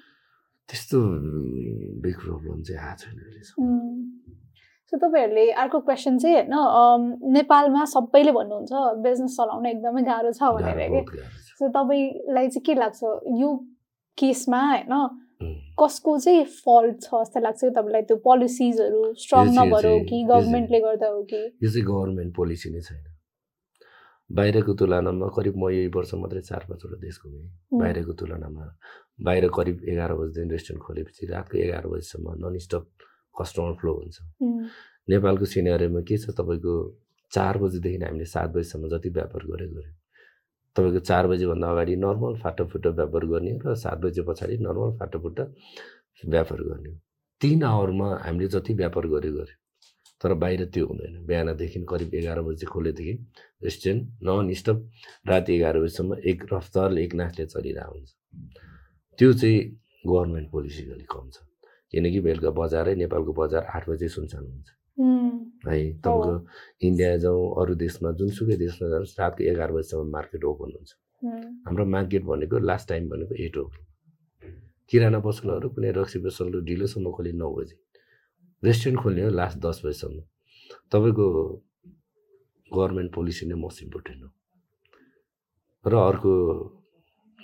त्यस्तो 0.70 1.00
बिग 2.02 2.16
प्रब्लम 2.20 2.62
चाहिँ 2.62 2.82
आएको 2.82 2.98
छैन 2.98 4.26
सो 4.92 4.98
तपाईँहरूले 4.98 5.52
अर्को 5.52 5.80
क्वेसन 5.80 6.18
चाहिँ 6.18 6.36
होइन 6.36 7.34
नेपालमा 7.34 7.86
सबैले 7.86 8.32
भन्नुहुन्छ 8.32 8.74
बिजनेस 9.04 9.38
चलाउन 9.38 9.66
एकदमै 9.66 10.02
गाह्रो 10.04 10.32
छ 10.32 10.50
भनेर 10.56 11.06
कि। 11.06 11.22
सो 11.60 11.70
तपाईँलाई 11.70 12.48
चाहिँ 12.48 12.66
के 12.66 12.74
लाग्छ? 12.76 13.02
यो 13.40 13.50
केसमा 14.18 14.62
होइन 14.70 14.94
कसको 15.80 16.18
चाहिँ 16.20 16.44
फल्ट 16.46 17.02
छ 17.02 17.10
जस्तो 17.14 17.40
लाग्छ 17.40 17.60
कि 17.62 17.70
तपाईँलाई 17.70 18.02
त्यो 18.10 18.18
पोलिसिजहरू 18.28 19.02
स्ट्रङ 19.24 19.46
नभएर 19.58 19.86
हो 19.86 20.00
कि 20.10 20.24
गभर्मेन्टले 20.32 20.80
गर्दा 20.80 21.08
हो 21.08 21.22
कि? 21.32 21.42
यो 21.64 21.70
चाहिँ 21.70 21.86
गभर्मेन्ट 21.88 22.36
पोलिसी 22.36 22.70
नै 22.72 22.82
छैन। 22.82 23.04
बाहिरको 24.30 24.74
तुलनामा 24.74 25.28
करिब 25.36 25.56
म 25.58 25.70
यही 25.70 25.88
वर्ष 25.96 26.14
मात्रै 26.18 26.42
चार 26.42 26.66
पाँचवटा 26.70 26.98
देश 27.02 27.20
घुमेँ। 27.24 27.46
बाहिरको 27.80 28.14
तुलनामा 28.20 28.66
बाहिर 29.22 29.48
करिब 29.58 29.84
एघार 29.90 30.14
बजीदेखि 30.14 30.52
रेस्टुरेन्ट 30.52 30.84
खोलेपछि 30.86 31.26
रातको 31.34 31.58
एघार 31.58 31.88
बजीसम्म 31.88 32.34
नन 32.42 32.58
स्टप 32.66 32.86
कस्टमर 33.36 33.74
फ्लो 33.80 33.94
हुन्छ 33.94 34.18
नेपालको 35.10 35.46
सिनेरीमा 35.46 36.02
के 36.08 36.18
छ 36.18 36.34
तपाईँको? 36.40 36.74
चार 37.32 37.58
बजीदेखि 37.58 37.98
हामीले 38.04 38.26
सात 38.26 38.50
बजीसम्म 38.56 38.88
जति 38.90 39.10
व्यापार 39.10 39.44
गरे 39.52 39.68
गऱ्यो। 39.68 39.94
तपाईँको 40.76 41.00
चार 41.00 41.28
बजीभन्दा 41.28 41.68
अगाडि 41.72 41.96
नर्मल 41.96 42.34
फाटोफुट्टो 42.44 42.90
व्यापार 42.92 43.26
गर्ने 43.26 43.54
र 43.66 43.76
सात 43.76 43.98
बजी 44.04 44.22
पछाडि 44.28 44.58
नर्मल 44.60 44.98
फाटोफुट्टा 45.00 45.44
व्यापार 46.24 46.62
गर्ने। 46.62 46.92
तिन 47.42 47.64
आवरमा 47.64 48.08
हामीले 48.26 48.48
जति 48.48 48.74
व्यापार 48.74 49.08
गऱ्यो 49.08 49.32
गऱ्यो 49.34 49.56
तर 50.22 50.34
बाहिर 50.42 50.66
त्यो 50.74 50.86
हुँदैन। 50.88 51.26
बिहानदेखि 51.28 51.80
करिब 51.90 52.14
एघार 52.16 52.42
बजी 52.42 52.66
खोलेदेखि 52.66 53.14
रेस्टुरेन्ट 53.64 54.04
नन 54.24 54.54
स्टप 54.54 54.78
राति 55.28 55.56
एघार 55.56 55.80
बजीसम्म 55.80 56.18
एक 56.30 56.46
रफ्तारले 56.54 57.04
एक 57.04 57.16
नाचले 57.16 57.46
चलिरहेको 57.46 57.94
हुन्छ। 57.96 58.10
त्यो 59.20 59.34
चाहिँ 59.34 59.60
गभर्मेन्ट 60.08 60.48
पोलिसी 60.52 60.84
अलिक 60.92 61.10
कम 61.12 61.30
छ। 61.30 61.38
किनकि 61.92 62.20
बेलुका 62.20 62.52
बजारै 62.52 62.96
नेपालको 62.96 63.34
बजार 63.34 63.64
आठ 63.76 63.90
बजी 63.90 64.08
सुनसान 64.08 64.44
हुन्छ। 64.44 64.68
है 64.98 65.78
तपाईँको 66.00 66.34
इन्डिया 66.88 67.18
जाउँ 67.24 67.44
अरू 67.62 67.74
देशमा 67.76 68.12
जुनसुकै 68.20 68.56
देशमा 68.58 68.88
जानुहोस् 68.90 69.20
रातको 69.20 69.44
एघार 69.52 69.72
बजीसम्म 69.76 70.08
मार्केट 70.12 70.44
ओपन 70.46 70.70
हुन्छ। 70.76 70.92
हाम्रो 71.68 71.86
मार्केट 71.96 72.24
भनेको 72.24 72.58
लास्ट 72.70 72.88
टाइम 72.90 73.10
भनेको 73.10 73.34
एट 73.46 73.58
ओ 73.58 73.66
किराना 74.92 75.20
पसलहरू 75.20 75.70
कुनै 75.76 75.92
रक्सी 76.00 76.20
पसलहरू 76.26 76.62
ढिलोसम्म 76.70 77.12
खोले 77.12 77.32
नौ 77.42 77.50
बजी। 77.56 77.76
रेस्टुरेन्ट 78.64 79.02
खोल्ने 79.02 79.22
हो 79.24 79.30
लास्ट 79.40 79.58
दस 79.66 79.82
बजीसम्म। 79.86 80.20
तपाईँको 80.92 81.28
गभर्मेन्ट 82.72 83.10
पोलिसी 83.14 83.46
नै 83.46 83.56
मोस्ट 83.56 83.84
इम्पोर्टेन्ट 83.84 84.20
हो। 84.24 84.30
र 85.86 85.94
अर्को 86.10 86.32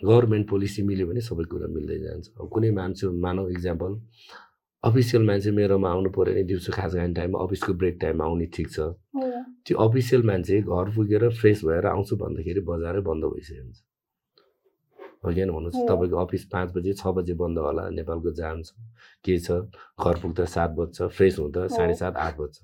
गभर्मेन्ट 0.01 0.45
पोलिसी 0.49 0.81
मिल्यो 0.83 1.07
भने 1.07 1.21
सबै 1.21 1.43
कुरा 1.51 1.67
मिल्दै 1.75 1.97
जान्छ। 1.99 2.25
अब 2.39 2.45
कुनै 2.53 2.69
मान्छे 2.79 3.07
मानव 3.25 3.49
इक्जाम्पल 3.55 3.91
अफिसियल 4.84 5.23
मान्छे 5.25 5.51
मेरोमा 5.51 5.89
आउनु 5.89 6.09
पऱ्यो 6.09 6.34
भने 6.34 6.43
दिउँसो 6.49 6.71
खाजा 6.73 6.97
खाने 6.99 7.13
टाइममा 7.13 7.39
अफिसको 7.45 7.73
ब्रेक 7.82 7.95
टाइममा 8.01 8.23
आउने 8.25 8.45
ठिक 8.55 8.67
छ। 8.71 8.79
त्यो 9.65 9.77
अफिसियल 9.77 10.21
मान्छे 10.25 10.61
घर 10.61 10.88
पुगेर 10.95 11.29
फ्रेस 11.38 11.59
भएर 11.65 11.86
आउँछु 11.93 12.15
भन्दाखेरि 12.17 12.61
बजारै 12.65 13.01
बन्द 13.05 13.23
भइसकेको 13.34 13.61
हुन्छ 13.61 13.79
हो 15.21 15.29
किन 15.38 15.49
भन्नुहोस्। 15.53 15.86
तपाईँको 15.86 16.17
अफिस 16.17 16.43
पाँच 16.53 16.69
बजे 16.75 16.93
छ 16.97 17.13
बजे 17.13 17.34
बन्द 17.38 17.57
होला 17.61 17.84
नेपालको 17.93 18.32
जाम 18.41 18.61
छ 18.65 18.73
के 19.25 19.38
छ 19.38 19.69
घर 20.01 20.15
पुग्दा 20.17 20.45
सात 20.49 20.69
बज्छ 20.79 20.97
फ्रेस 21.13 21.38
हुँदा। 21.39 21.67
साढे 21.77 21.93
सात 22.01 22.17
आठ 22.17 22.34
बज्छ 22.41 22.55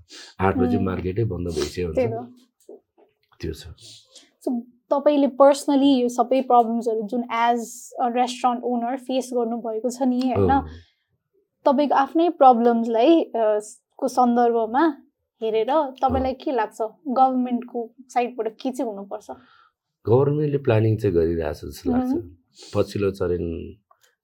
आठ 0.42 0.58
बजी. 0.58 0.78
मार्केटै 0.90 1.24
बन्द 1.30 1.48
भइसकेको 1.54 1.94
त्यही 1.94 2.10
हुन्छ 2.18 2.34
त्यो 3.38 3.54
छ 3.54 3.64
तपाईँले 4.90 5.28
पर्सनली 5.38 5.92
यो 6.02 6.10
सबै 6.10 6.42
प्रब्लम्सहरू 6.50 7.02
जुन 7.14 7.24
एज 7.38 7.62
रेस्टुरेन्ट 8.18 8.64
ओनर 8.66 8.96
फेस 9.06 9.30
गर्नुभएको 9.38 9.90
छ 9.92 10.08
नि 10.10 10.20
होइन। 10.26 10.52
तपाईँको 11.66 11.96
आफ्नै 11.96 12.30
प्रब्लम्सलाई 12.42 13.12
को 14.00 14.08
सन्दर्भमा 14.18 14.84
हेरेर 15.42 15.72
तपाईँलाई 16.02 16.34
के 16.44 16.52
लाग्छ 16.52 16.82
गभर्मेन्टको 17.18 17.80
साइडबाट 18.14 18.48
के 18.62 18.72
चाहिँ 18.72 18.90
हुनुपर्छ 18.92 19.28
गभर्मेन्टले 20.06 20.60
प्लानिङ 20.68 20.98
चाहिँ 20.98 21.16
गरिरहेछ 21.16 21.60
जस्तो 21.66 21.92
लाग्छ। 21.92 22.14
पछिल्लो 22.76 23.10
चरण 23.20 23.44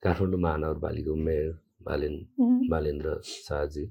काठमाडौँ 0.03 0.39
महानगरपालिकाको 0.45 1.15
मेयर 1.27 1.49
बालेन। 1.87 2.15
बालेन्द्र 2.71 3.19
शाहजी 3.25 3.83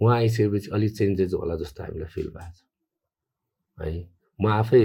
उहाँ 0.00 0.16
आइसकेपछि 0.16 0.70
अलिक 0.74 0.92
चेन्जेस 0.98 1.32
होला 1.34 1.56
जस्तो 1.62 1.82
हामीलाई 1.82 2.10
फिल 2.14 2.28
भएको 2.36 2.52
छ 2.54 3.84
है 3.84 3.92
म 4.40 4.46
आफै 4.60 4.84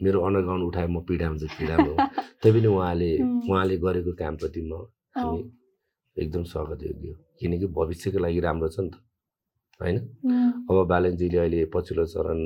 मेरो 0.00 0.18
अन्डरग्राउन्ड 0.26 0.64
उठाएर 0.66 0.88
म 0.88 1.00
पिडाउँछु 1.08 1.46
पिडाम्रो 1.58 1.94
तै 2.42 2.50
पनि 2.52 2.66
उहाँले 2.66 3.10
उम्. 3.22 3.40
उहाँले 3.50 3.76
गरेको 3.84 4.12
कामप्रति 4.22 4.60
म 4.70 4.72
हामी। 5.18 5.42
एकदम 6.16 6.42
स्वागत 6.44 6.82
योग्य 6.82 7.08
हो। 7.08 7.14
किनकि 7.40 7.66
भविष्यको 7.72 8.18
लागि 8.18 8.40
राम्रो 8.40 8.68
छ 8.68 8.80
नि 8.80 8.90
त 8.90 9.00
होइन. 9.80 9.96
अब 10.68 10.76
बालनजीले 10.88 11.38
अहिले 11.38 11.64
पछिल्लो 11.72 12.04
चरण 12.04 12.40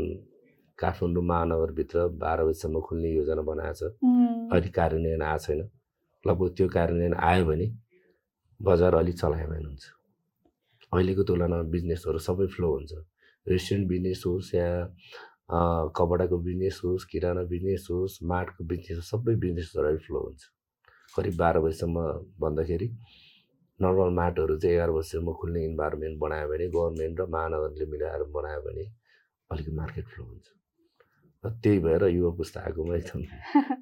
काठमाडौँ 0.78 1.24
महानगरभित्र 1.26 2.06
बाह्र 2.14 2.44
बजीसम्म 2.46 2.80
खुल्ने 2.86 3.10
योजना 3.10 3.42
बनाएको 3.42 3.74
छ. 3.74 3.90
अहिले 4.54 4.70
कार्यान्वयन 4.70 5.22
आएको 5.22 5.42
छैन। 5.44 5.60
लगभग 6.24 6.48
त्यो 6.56 6.68
कार्यान्वयन 6.76 7.14
आयो 7.18 7.44
भने 7.44 7.66
बजार 8.60 8.94
अलिक 8.94 9.16
चलायमान 9.18 9.64
हुन्छ 9.66 9.84
अहिलेको 10.92 11.22
तुलनामा 11.26 11.62
बिजनेसहरू 11.74 12.18
सबै 12.22 12.46
फ्लो 12.54 12.68
हुन्छ। 12.70 12.92
रेस्टुरेन्ट 13.46 13.88
बिजनेस 13.88 14.22
होस् 14.26 14.54
या 14.54 14.68
कपडाको 15.98 16.36
बिजनेस 16.38 16.80
होस् 16.84 17.04
किराना 17.10 17.42
बिजनेस 17.50 17.86
होस् 17.90 18.22
मार्टको 18.30 18.64
बिजनेस 18.64 18.96
होस् 18.98 19.10
सबै 19.10 19.34
बिजनेसहरू 19.42 19.86
अहिले 19.86 20.02
फ्लो 20.06 20.18
हुन्छ। 20.22 20.42
करिब 21.16 21.34
बाह्र 21.36 21.60
बजीसम्म 21.66 21.96
भन्दाखेरि 22.40 22.88
नर्मल 23.80 24.10
मार्टहरू 24.16 24.56
चाहिँ 24.56 24.76
एघार 24.76 24.90
बजीसम्म 24.90 25.32
खुल्ने 25.40 25.64
इन्भाइरोमेन्ट 25.64 26.18
बनायो 26.18 26.48
भने 26.48 26.66
गभर्मेन्ट 26.72 27.20
र 27.20 27.26
महानगरले 27.28 27.86
मिलाएर 27.92 28.22
बनायो 28.36 28.60
भने 28.66 28.84
अलिक 29.52 29.68
मार्केट 29.76 30.04
फ्लो 30.12 30.24
हुन्छ। 30.24 30.46
र 31.44 31.50
त्यही 31.62 31.78
भएर 31.84 32.04
युवा 32.08 32.30
पुस्ता 32.36 32.60
आएकोमा 32.60 32.94
एकदम 32.96 33.20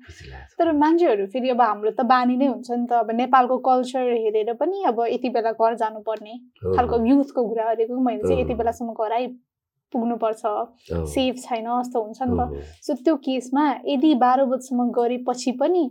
खुसी 0.04 0.24
लाग्छ। 0.30 0.58
तर 0.58 0.72
मान्छेहरू 0.82 1.26
फेरि 1.30 1.48
अब 1.54 1.60
हाम्रो 1.62 1.90
त 1.94 2.02
बानी 2.10 2.36
नै 2.36 2.46
हुन्छ 2.46 2.70
नि 2.70 2.86
त। 2.90 2.92
अब 3.06 3.10
नेपालको 3.22 3.56
कल्चर 3.62 4.10
हेरेर 4.24 4.52
पनि 4.58 4.82
अब 4.90 4.98
यति 5.14 5.28
बेला 5.30 5.52
घर 5.54 5.74
जानुपर्ने। 5.78 6.34
खालको 6.74 6.96
युथको 7.06 7.40
कुरा 7.48 7.64
गरेको 7.72 8.00
मैले 8.02 8.22
चाहिँ। 8.26 8.40
यति 8.42 8.54
बेलासम्म 8.58 8.92
घर 8.98 9.12
आइपुग्नुपर्छ 9.12 10.44
हो, 10.44 10.62
सेफ 11.06 11.34
छैन 11.46 11.66
जस्तो 11.70 12.02
हुन्छ 12.02 12.18
नि 12.22 12.34
त। 12.34 12.42
सो 12.82 12.94
त्यो 13.00 13.16
केसमा 13.22 13.64
यदि 13.86 14.14
बाह्र 14.20 14.44
बजीसम्म 14.50 14.90
गरेपछि 14.90 15.52
पनि 15.62 15.84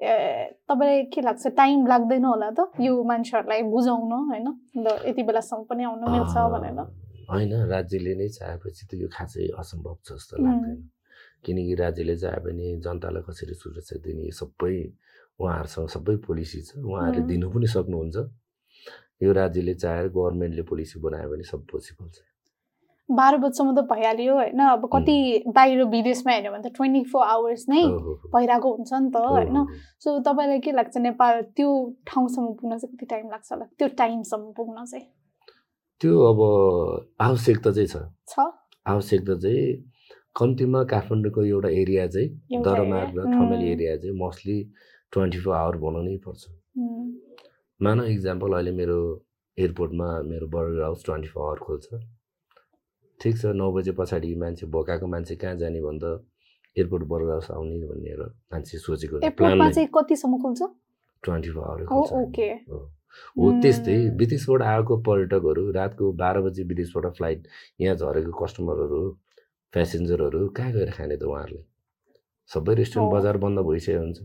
तपाईँलाई 0.00 1.02
के 1.12 1.20
लाग्छ? 1.20 1.46
टाइम 1.56 1.86
लाग्दैन 1.86 2.24
होला 2.24 2.50
त? 2.56 2.72
यो 2.80 3.02
मान्छेहरूलाई 3.04 3.62
बुझाउन 3.68 4.12
होइन? 4.12 4.46
अन्त 4.76 5.06
यति 5.06 5.22
बेलासम्म 5.28 5.62
पनि 5.68 5.84
आउन 5.84 6.02
मिल्छ 6.08 6.34
भनेर। 6.54 6.80
होइन 7.28 7.52
राज्यले 7.68 8.14
नै 8.16 8.28
चाहेपछि 8.28 8.82
त 8.88 8.90
यो 8.96 9.08
खासै 9.12 9.52
असम्भव 9.60 9.96
छ 10.04 10.16
जस्तो. 10.16 10.40
लाग्दैन। 10.40 10.78
किनकि 11.44 11.74
राज्यले 11.74 12.16
चाहे 12.16 12.40
भने 12.44 12.66
जनतालाई 12.80 13.22
कसरी 13.28 13.54
सुरक्षा 13.54 13.96
दिने 14.04 14.24
यो 14.24 14.34
सबै 14.40 14.76
उहाँहरूसँग 15.40 15.88
सबै 15.88 16.16
पोलिसी 16.24 16.60
छ। 16.64 16.80
उहाँहरूले. 16.80 17.26
दिनु 17.28 17.46
पनि 17.52 17.66
सक्नुहुन्छ। 17.76 18.16
यो 19.20 19.30
राज्यले 19.32 19.74
चाहेर 19.74 20.08
गभर्मेन्टले 20.16 20.62
पोलिसी 20.64 20.96
बनायो 21.00 21.28
भने 21.28 21.44
सब 21.44 21.60
पोसिबल 21.68 22.08
छ। 22.08 22.29
बाह्र 23.10 23.36
बजीसम्म 23.36 23.74
त 23.76 23.84
भइहाल्यो 23.90 24.34
होइन। 24.34 24.60
अब 24.60 24.88
कति 24.92 25.16
बाहिर 25.54 25.84
विदेशमा 25.84 26.32
हेऱ्यो 26.32 26.52
भने 26.52 26.62
त 26.68 26.72
ट्वेन्टी 26.76 27.02
फोर 27.10 27.24
आवर्स 27.26 27.64
नै। 27.68 27.82
भइरहेको 28.34 28.68
हुन्छ 28.74 28.92
नि 28.92 29.10
त 29.10 29.16
होइन। 29.16 29.66
सो 30.00 30.18
तपाईँलाई 30.22 30.60
के 30.60 30.72
लाग्छ 30.72 30.96
नेपाल 30.96 31.42
त्यो 31.56 31.68
ठाउँसम्म 32.06 32.46
पुग्न 32.60 32.78
चाहिँ 32.78 32.96
कति 32.96 33.06
टाइम 33.06 33.26
लाग्छ 33.30 33.52
होला? 33.52 33.64
त्यो 33.78 33.88
टाइमसम्म 33.98 34.52
पुग्न 34.56 34.84
चाहिँ। 34.84 35.06
त्यो 36.00 36.12
अब 36.30 36.40
आवश्यकता 37.20 37.70
चाहिँ 37.72 37.88
छ। 37.88 37.96
छ? 38.28 38.34
आवश्यकता 38.86 39.34
चाहिँ 39.38 39.64
कम्तीमा 40.36 40.82
काठमाडौँको 40.92 41.44
एउटा 41.44 41.68
एरिया 41.68 42.06
चाहिँ 42.06 42.62
दरमार्ग 42.62 43.18
र 43.18 43.26
उम्. 43.26 43.54
एरिया 43.62 43.96
चाहिँ 43.96 44.16
मोस्टली 44.16 44.58
ट्वेन्टी 45.12 45.38
फोर 45.38 45.54
आवर 45.56 45.76
बनाउनै 45.76 46.16
पर्छ। 46.26 46.42
मानव 47.80 48.04
इक्जाम्पल 48.04 48.52
अहिले 48.52 48.72
मेरो 48.72 48.98
एयरपोर्टमा 49.58 50.08
मेरो 50.30 50.46
burger 50.46 50.82
house 50.82 51.04
twenty 51.04 51.28
four 51.28 51.42
hour 51.46 51.58
खोल्छ। 51.58 51.88
ठिक 53.20 53.34
छ 53.38 53.52
नौ 53.60 53.70
बजे 53.72 53.92
पछाडि 53.98 54.34
मान्छे 54.42 54.66
भोकाएको 54.74 55.06
मान्छे 55.14 55.34
कहाँ 55.42 55.56
जाने 55.62 55.80
भन्दा 55.82 56.10
एयरपोर्ट 56.76 57.04
बर्गर 57.10 57.30
हाउस 57.32 57.50
आउने 57.50 57.86
भनेर 57.88 58.22
मान्छे 58.52 58.78
सोचेको 58.78 59.18
कतिसम्म 59.96 60.38
खुल्छ? 60.42 60.60
ट्वेन्टी 61.24 61.50
फोर 61.50 61.64
आवर 61.64 61.82
हो 61.90 62.00
ओके। 62.22 62.48
हो। 62.70 62.80
त्यस्तै 63.62 63.96
विदेशबाट 64.18 64.62
आएको 64.62 64.96
पर्यटकहरू 65.08 65.70
रातको 65.76 66.12
बाह्र 66.22 66.40
बजी 66.46 66.62
विदेशबाट 66.72 67.06
फ्लाइट 67.16 67.48
यहाँ 67.80 67.96
झरेको 67.96 68.32
कस्टमरहरू 68.40 69.02
प्यासेन्जरहरू 69.74 70.48
कहाँ 70.56 70.72
गएर 70.72 70.90
खाने 70.96 71.16
त 71.16 71.22
उहाँहरूले? 71.28 71.62
सबै 72.50 72.74
रेस्टुरेन्ट। 72.80 73.12
बजार 73.14 73.36
बन्द 73.44 73.58
भइसकेको 73.68 74.00
हुन्छ। 74.00 74.18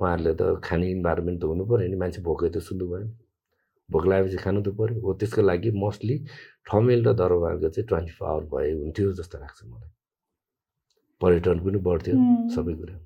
उहाँहरूले 0.00 0.32
त 0.38 0.42
खाने 0.64 0.86
इन्भाइरोमेन्ट 0.90 1.38
त 1.40 1.44
हुनु 1.50 1.64
पऱ्यो 1.66 1.88
नि 1.90 1.96
मान्छे 1.96 2.20
भोकै 2.22 2.48
त 2.54 2.58
सुन्नु 2.68 2.86
भएन। 2.92 3.08
भोक 3.90 4.06
लागेपछि 4.06 4.36
खानु 4.44 4.62
त 4.62 4.68
पऱ्यो 4.78 5.00
हो 5.00 5.12
त्यसको 5.20 5.42
लागि 5.42 5.70
मोस्टली 5.84 6.16
ठमेल 6.70 7.04
र 7.06 7.12
दरबारको 7.20 7.68
चाहिँ 7.68 7.86
ट्वेन्टी 7.88 8.12
फोर 8.18 8.28
आवर 8.28 8.44
भए 8.54 8.70
हुन्थ्यो 8.72 9.12
जस्तो 9.20 9.38
लाग्छ 9.38 9.64
मलाई। 9.64 9.90
पर्यटन 11.20 11.58
पनि 11.64 11.78
बढ्थ्यो. 11.88 12.14
सबै 12.54 12.74
कुरा। 12.80 12.96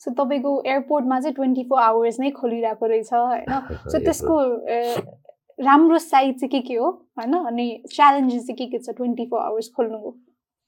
सो 0.00 0.10
तपाईँको 0.18 0.50
एयरपोर्टमा 0.66 1.20
चाहिँ 1.20 1.34
ट्वेन्टी 1.34 1.64
फोर 1.68 1.80
आवर्स 1.80 2.20
नै 2.20 2.30
खोलिरहेको 2.40 2.86
रहेछ 2.86 3.12
होइन? 3.12 3.50
सो 3.92 3.98
त्यसको 4.04 4.34
राम्रो 5.58 5.98
साइड 5.98 6.38
चाहिँ 6.40 6.50
के 6.50 6.60
के 6.68 6.74
हो 6.74 6.90
होइन? 7.18 7.34
अनि 7.34 7.66
च्यालेन्जेस 7.94 8.46
चाहिँ 8.46 8.56
के 8.58 8.66
के 8.70 8.78
छ 8.78 8.96
ट्वेन्टी 8.96 9.26
फोर 9.26 9.40
आवर्स 9.40 9.72
खोल्नुको? 9.76 10.10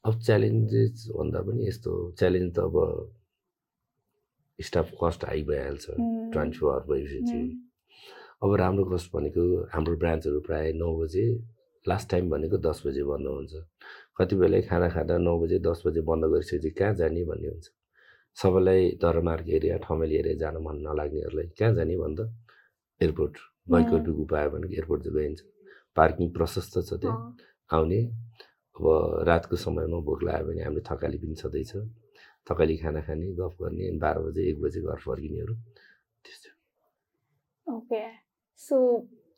अब 0.04 0.20
च्यालेन्जेस 0.26 1.08
भन्दा 1.16 1.40
पनि 1.46 1.68
यस्तो 1.68 1.92
च्यालेन्ज 2.18 2.54
त 2.56 2.58
अब 2.58 2.76
स्टाफ 4.58 4.90
कस्ट 5.02 5.24
हाई 5.24 5.42
भइहाल्छ 5.48 5.86
ट्वेन्टी 6.32 6.58
फोर 6.58 6.74
आवर 6.74 6.96
उम्, 6.96 7.67
अब 8.42 8.54
राम्रो 8.54 8.84
कस्ट 8.90 9.10
भनेको 9.14 9.42
हाम्रो 9.74 9.96
ब्रान्चहरू 9.98 10.40
प्रायः 10.46 10.74
नौ 10.78 10.90
बजे 10.98 11.24
लास्ट 11.86 12.10
टाइम 12.10 12.30
भनेको 12.30 12.56
दस 12.58 12.82
बजे 12.86 13.02
बन्द 13.04 13.26
हुन्छ। 13.26 13.54
कति 14.18 14.36
बेला 14.36 14.60
खाना 14.68 14.88
खाँदा 14.94 15.16
नौ 15.18 15.34
बजे 15.40 15.58
दस 15.58 15.82
बजे 15.86 16.00
बन्द 16.06 16.24
गरिसकेपछि 16.32 16.70
कहाँ 16.78 16.94
जाने 16.94 17.24
भन्ने 17.24 17.48
हुन्छ। 17.48 17.66
सबैलाई 18.36 18.82
दरमार्ग 19.02 19.48
एरिया 19.58 19.76
ठमेल 19.82 20.12
एरिया 20.12 20.34
जान 20.42 20.56
मन 20.62 20.76
नलाग्नेहरूलाई 20.86 21.48
कहाँ 21.58 21.74
जाने 21.74 21.96
भन्दा? 21.98 22.24
एयरपोर्ट 23.00 23.34
वैकल्पिक 23.74 24.16
उपाय 24.22 24.48
भनेको 24.54 24.74
एयरपोर्ट 24.74 25.02
गइन्छ। 25.18 25.40
पार्किङ 25.96 26.30
प्रशस्त 26.36 26.78
छ 26.78 26.90
त्यहाँ। 27.02 27.18
आउने। 27.70 28.00
अब 28.76 28.84
रातको 29.26 29.56
समयमा 29.58 29.98
भोक 30.06 30.22
लाग्यो 30.22 30.46
भने 30.46 30.62
हामीले 30.62 30.82
थकाली 30.86 31.18
पनि 31.18 31.34
छँदैछ। 31.42 31.72
थकाली 32.46 32.76
खाना 32.78 33.00
खाने 33.02 33.26
गफ 33.34 33.54
गर्ने 33.62 33.90
बाह्र 33.98 34.18
बजे 34.30 34.42
एक 34.50 34.60
बजे 34.62 34.80
घर 34.86 34.98
फर्किनेहरू। 35.02 35.54
त्यस्तो 36.24 36.50
ओके। 37.66 38.02
सो 38.66 38.76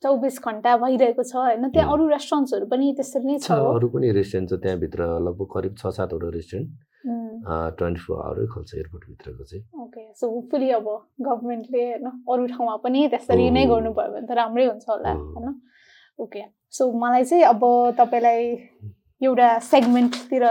चौबिस 0.02 0.38
घन्टा 0.48 0.76
भइरहेको 0.82 1.22
छ 1.30 1.34
होइन 1.36 1.68
त्यहाँ. 1.70 1.92
अरू 1.92 2.08
रेस्टुरेन्ट्सहरू 2.08 2.66
पनि 2.66 2.92
त्यसरी 2.98 3.26
नै 3.26 3.38
छ 3.38 3.58
अरू 3.72 3.88
पनि 3.94 4.12
रेस्टुरेन्ट 4.18 4.50
छ 4.50 4.60
त्यहाँभित्र 4.62 5.08
लगभग 5.26 5.48
करिब 5.54 5.74
छ 5.80 5.92
सातवटा 5.96 6.28
रेस्टुरेन्ट 6.36 6.70
ट्वेन्टी 7.78 8.00
फोर 8.04 8.16
आवरै 8.26 8.46
खोल्छ 8.54 8.70
एयरपोर्टभित्रको 8.76 9.44
चाहिँ 9.50 9.62
ओके 9.82 10.02
सो 10.20 10.30
होपफुली 10.30 10.70
अब 10.78 10.88
गभर्मेन्टले 11.28 11.84
होइन 11.84 12.06
अरू 12.32 12.46
ठाउँमा 12.54 12.76
पनि 12.84 13.06
त्यसरी 13.12 13.50
नै। 13.50 13.66
गर्नुभयो 13.66 14.12
भने 14.14 14.26
त 14.26 14.38
राम्रै 14.40 14.66
हुन्छ 14.66 14.88
होला। 14.88 15.12
होइन 15.12 15.54
ओके 16.18 16.42
सो 16.78 16.90
मलाई 17.04 17.24
चाहिँ 17.24 17.44
अब 17.44 17.62
तपाईँलाई 18.00 18.44
एउटा 19.20 19.48
सेगमेन्टतिर 19.60 20.44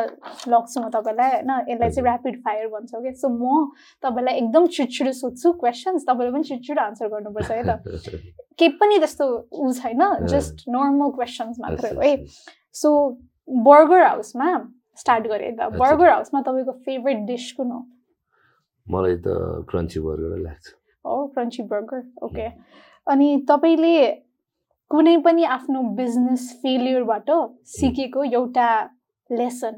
लग्छु 0.47 0.78
म 0.82 0.89
तपाईँलाई 0.93 1.30
होइन? 1.32 1.51
यसलाई 1.70 1.89
चाहिँ। 1.89 2.05
ऱ्यापिड 2.05 2.36
फायर 2.45 2.67
भन्छ 2.70 2.91
कि 2.95 3.13
सो 3.17 3.28
म 3.30 3.74
तपाईँलाई 4.03 4.34
एकदम 4.41 4.67
छिटछिटो 4.78 5.11
सोध्छु 5.11 5.51
क्वेसन्स 5.61 6.05
तपाईँले 6.09 6.32
पनि 6.34 6.43
छिटछिटो 6.49 6.82
आन्सर 6.82 7.07
गर्नुपर्छ 7.09 7.51
है 7.51 7.63
त? 7.65 7.72
केही 8.59 8.70
पनि 8.78 8.97
त्यस्तो 8.99 9.26
ऊ 9.51 9.72
छैन 9.74 10.01
जस्ट 10.28 10.70
नर्मल 10.70 11.09
क्वेसन्स 11.17 11.59
मात्रै 11.59 11.93
हो 11.95 12.01
है 12.01 12.15
सो 12.76 12.89
बर्गर 13.47 14.03
हाउसमा 14.05 14.49
स्टार्ट 14.97 15.28
गरेँ 15.28 15.51
त। 15.57 15.74
बर्गर 15.80 16.09
हाउसमा 16.09 16.41
तपाईँको 16.41 16.72
फेभरेट 16.86 17.26
डिस 17.26 17.51
कुन 17.57 17.72
हो? 17.72 17.80
मलाई 18.88 19.15
त 19.26 19.65
क्रन्ची 19.70 19.99
बर्गरै 19.99 20.41
लाग्छ। 20.43 20.65
हो 21.05 21.15
क्रन्ची 21.34 21.63
बर्गर 21.63 22.01
ओके 22.22 22.47
अनि 23.07 23.28
तपाईँले 23.49 23.95
कुनै 24.92 25.16
पनि 25.26 25.44
आफ्नो 25.56 25.82
बिजनेस 25.98 26.44
फेलियरबाट 26.62 27.30
सिकेको 27.72 28.24
एउटा 28.40 28.70
लेसन 29.30 29.76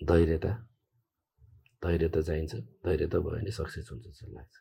धैर्यता 0.00 0.52
धैर्यता 1.84 2.20
चाहिन्छ। 2.28 2.54
धैर्यता 2.84 3.18
भयो 3.18 3.30
भने 3.30 3.50
सक्सेस 3.50 3.88
हुन्छ 3.92 4.04
जस्तो 4.06 4.26
लाग्छ। 4.34 4.54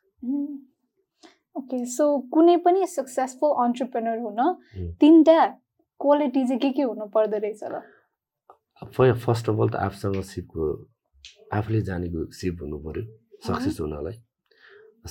ओके 1.56 1.78
सो 1.92 2.06
कुनै 2.34 2.56
पनि 2.66 2.88
सक्सेसफुल 2.88 3.52
अन्टरप्रेनर 3.66 4.18
हुन। 4.24 4.42
तिनवटा 5.02 5.40
क्वालिटी 6.00 6.42
चाहिँ 6.48 6.60
के 6.62 6.72
के 6.72 6.84
हुनु 6.90 7.06
पर्दो 7.16 7.38
रहेछ 7.38 7.64
र? 7.64 7.76
फर्स्ट 9.26 9.50
अफ 9.50 9.60
अल 9.60 9.70
त 9.70 9.76
आफूसँग 9.76 10.22
सिपको 10.24 10.64
आफूले 11.54 11.82
जानेको 11.90 12.20
सिप 12.32 12.62
हुनु 12.62 12.78
पऱ्यो 12.86 13.04
सक्सेस 13.44 13.80
हुनलाई। 13.82 14.16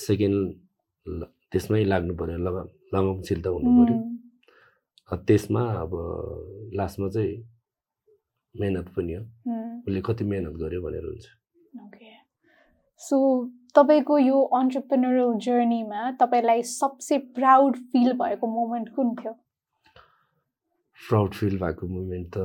सेकेन्ड 0.08 1.24
त्यसमै 1.56 1.84
लाग्नु 1.84 2.14
पऱ्यो 2.14 2.36
लग 2.36 2.56
लगनशीलता 2.94 3.50
हुनु 3.50 3.70
पऱ्यो 3.78 4.16
त्यसमा 5.26 5.60
अब 5.60 5.92
लास्टमा 6.74 7.08
चाहिँ 7.08 7.44
मेहनत 8.60 8.88
पनि 8.88 9.14
हो। 9.14 9.22
उसले 9.86 10.00
कति 10.00 10.24
मेहनत 10.24 10.52
गर्यो 10.52 10.82
भनेर 10.82 11.04
हुन्छ। 11.04 11.26
ओके। 11.86 12.10
सो 12.98 13.16
तपाईँको 13.74 14.18
यो 14.18 14.42
अन्टरप्रेनरल 14.42 15.38
जर्नीमा 15.38 16.10
तपाईँलाई 16.10 16.62
सबसे 16.62 17.18
प्राउड 17.18 17.76
फिल 17.76 18.12
भएको 18.12 18.46
मोमेन्ट 18.46 18.88
कुन 18.88 19.14
थियो? 19.14 19.32
प्राउड 21.08 21.34
फिल 21.34 21.58
भएको 21.58 21.86
मुमेन्ट 21.86 22.28
त 22.36 22.38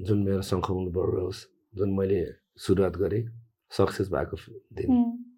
जुन 0.00 0.18
मेरो 0.22 0.42
सङ्खमुन 0.42 0.86
होस् 0.96 1.46
जुन 1.76 1.90
मैले 1.92 2.26
सुरुवात 2.56 2.96
गरेँ 2.96 3.28
सक्सेस 3.70 4.08
भएको 4.10 4.36
दिन। 4.72 5.29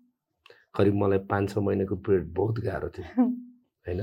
करिब 0.74 0.94
मलाई 0.94 1.18
पाँच 1.30 1.50
छ 1.50 1.58
महिनाको 1.58 1.96
पिरियड 1.96 2.32
बहुत 2.34 2.58
गाह्रो 2.64 2.88
थियो 2.88 3.24
होइन? 3.86 4.00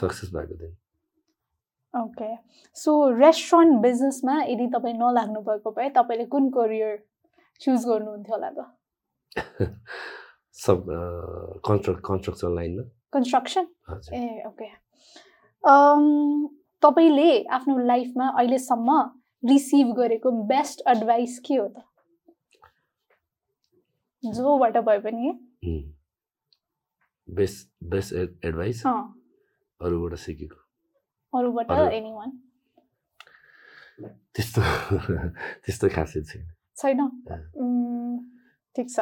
सक्सेस 0.00 0.30
भएको 0.34 0.54
दिन। 0.54 0.76
ओके। 1.94 2.34
सो 2.76 2.92
रेस्टुरेन्ट 3.18 3.80
बिजनेसमा 3.82 4.42
यदि 4.42 4.66
तपाईँ 4.74 4.94
नलाग्नु 4.94 5.40
भएको 5.40 5.70
भए 5.70 5.88
तपाईँले 5.96 6.24
कुन 6.26 6.48
करियर 6.50 6.96
चुज 7.60 7.84
गर्नुहुन्थ्यो 7.86 8.34
होला 8.34 8.50
त? 8.50 8.66
सब 10.64 10.84
कन्स्ट्रक्ट 11.66 12.00
कन्स्ट्रक्सन 12.04 12.54
लाइनमा। 12.54 12.82
कन्स्ट्रक्सन? 13.12 13.66
ए 14.14 14.42
ओके। 14.46 14.68
तपाईँले 16.82 17.30
आफ्नो 17.58 17.78
लाइफमा 17.86 18.28
अहिलेसम्म 18.28 19.00
रिसिभ 19.42 19.94
गरेको 19.96 20.30
बेस्ट 20.46 20.82
एडभाइस 20.88 21.38
के 21.46 21.54
हो 21.54 21.68
त? 21.68 21.82
जोबाट 24.24 24.76
भए 24.78 24.98
पनि 24.98 25.32
बेस्ट 27.30 27.84
बेस्ट 27.84 28.12
एडभाइस 28.44 28.86
अरूबाट 29.80 30.14
सिकेको 30.14 30.56
अरूबाट 31.38 31.70
अरू- 31.70 31.92
एनी 31.92 32.12
वान 32.12 32.40
त्यस्तो 34.34 34.60
त्यस्तो 35.36 35.88
खासै 35.88 36.22
छैन। 36.22 36.46
छैन। 36.76 36.98
ठिक 38.76 38.90
छ। 38.90 39.00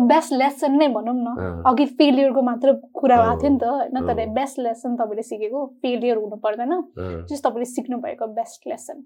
बेस्ट 0.00 0.32
लेसन 0.32 0.72
नै 0.72 0.88
भनौँ 0.88 1.14
न। 1.14 1.62
अघि 1.66 1.86
फेलियरको 1.86 2.42
मात्र 2.42 2.72
कुरा 2.72 3.16
भएको 3.16 3.42
थियो 3.42 3.50
नि 3.50 3.58
त। 3.58 3.64
होइन 3.64 4.06
तर। 4.06 4.28
बेस्ट 4.28 4.58
लेसन 4.58 4.96
तपाईँले 4.96 5.22
सिकेको 5.22 5.66
फेलियर 5.82 6.16
हुनु 6.16 6.36
पर्दैन। 6.36 6.72
अँ। 6.72 7.26
जस्ट 7.26 7.44
तपाईँले 7.44 7.64
सिक्नु 7.64 7.98
भएको 7.98 8.26
बेस्ट 8.26 8.66
लेसन 8.66 9.04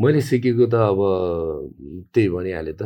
मैले 0.00 0.20
सिकेको 0.20 0.66
त 0.66 0.74
अब 0.74 0.98
त्यही 2.14 2.28
भनिहालेँ 2.28 2.74
त। 2.74 2.82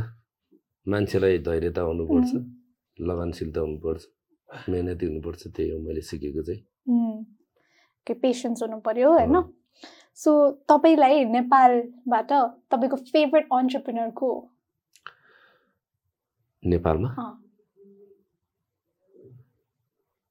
मान्छेलाई 0.89 1.39
धैर्यता 1.39 1.81
हुनुपर्छ। 1.81 2.62
लगनशीलता 3.09 3.61
हुनुपर्छ 3.61 4.69
मेहनती 4.69 5.07
हुनुपर्छ 5.07 5.43
त्यही 5.57 5.71
हो 5.71 5.79
मैले 5.87 6.01
सिकेको 6.11 6.43
चाहिँ। 6.49 6.63
के 8.07 8.15
पेसेन्स 8.23 8.63
हुनु 8.63 8.79
पर्यो 8.87 9.13
होइन। 9.13 9.37
सो 10.23 10.31
तपाईँलाई 10.71 11.25
नेपालबाट 11.35 12.33
तपाईँको 12.73 12.97
फेभरेट 13.13 13.47
अन्टरप्रिनर 13.53 14.11
को 14.19 14.33
हो? 14.33 14.41
नेपालमा? 16.63 17.11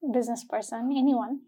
Business 0.03 0.43
person 0.51 0.91
any 0.97 1.13
one 1.13 1.39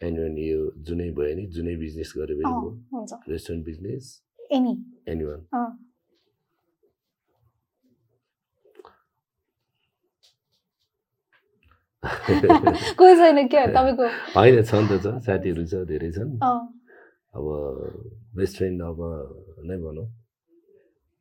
anyone 0.00 0.36
यो 0.38 0.60
जुनै 0.86 1.10
भयो 1.16 1.34
नि 1.36 1.44
जुनै 1.56 1.74
बिजनेस 1.82 2.12
गरे 2.16 2.34
पनि 2.40 3.32
रेस्टुरेन्ट 3.32 3.64
बिजनेस 3.66 4.04
एनी 4.52 4.72
एनिवान 5.08 5.40
कोही 12.98 13.14
छैन 13.16 13.48
क्या? 13.48 13.64
तपाईँको 13.76 14.06
होइन 14.36 14.62
छन् 14.62 14.88
त 14.88 14.92
छ 15.04 15.06
साथीहरू 15.26 15.64
छ 15.64 15.74
धेरै 15.88 16.10
छन्। 16.12 16.36
अब 17.34 17.44
बेस्ट 18.36 18.56
फ्रेन्ड 18.56 18.82
अब 18.82 19.00
नै 19.64 19.76
भनौँ। 19.76 20.06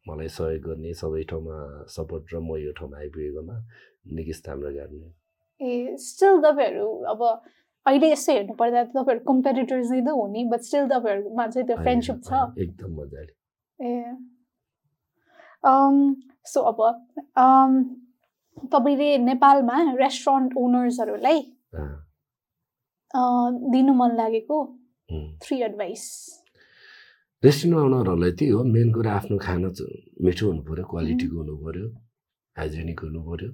मलाई 0.05 0.27
सहयोग 0.27 0.63
गर्ने 0.67 0.93
सबै 0.93 1.23
ठाउँमा 1.23 1.57
सपोर्ट 1.87 2.33
र 2.33 2.39
म 2.39 2.59
यो 2.59 2.71
ठाउँमा 2.75 2.97
आइपुगेकोमा 2.97 3.55
निकिस 4.15 4.39
ताम्रा 4.43 4.71
गार्ने 4.77 5.09
ए 5.61 5.95
स्टिल 5.95 6.41
तपाईँहरू 6.43 6.87
अब 7.07 7.21
अहिले 7.85 8.11
यसो 8.11 8.31
हेर्नु 8.31 8.53
पर्दा 8.59 8.83
तपाईँहरू 8.83 9.23
कम्पेरिटर्स 9.23 9.91
नै 9.91 10.01
त 10.01 10.09
हो 10.11 10.27
नि 10.27 10.43
बट 10.51 10.61
स्टिल 10.67 10.85
तपाईँहरूमा 10.91 11.47
चाहिँ 11.47 11.67
त्यो 11.67 11.77
फ्रेन्डसिप 11.77 12.19
छ। 12.23 12.31
एकदम 12.59 12.91
मजाले। 12.99 13.33
ए। 13.79 13.95
सो 16.51 16.61
अब 16.71 16.79
तपाईँले 18.71 19.09
नेपालमा 19.17 19.77
रेस्टुरेन्ट 20.03 20.49
ओनर्सहरूलाई 20.57 21.39
दिनु 23.73 23.93
मन 23.93 24.11
लागेको। 24.17 24.57
थ्री 25.43 25.55
एडभाइस 25.63 26.03
रेस्टुरेन्ट 27.43 27.79
ओनरहरूलाई 27.79 28.31
त्यही 28.39 28.51
हो 28.51 28.63
मेन 28.63 28.87
कुरा 28.93 29.11
आफ्नो 29.13 29.37
खाना 29.45 29.69
मिठो 30.25 30.45
हुनु 30.47 30.61
पऱ्यो 30.67 30.83
क्वालिटीको 30.91 31.35
हुनु 31.37 31.55
पऱ्यो 31.63 31.87
हाइजेनिक 32.57 32.99
हुनु 33.03 33.21
पऱ्यो 33.29 33.49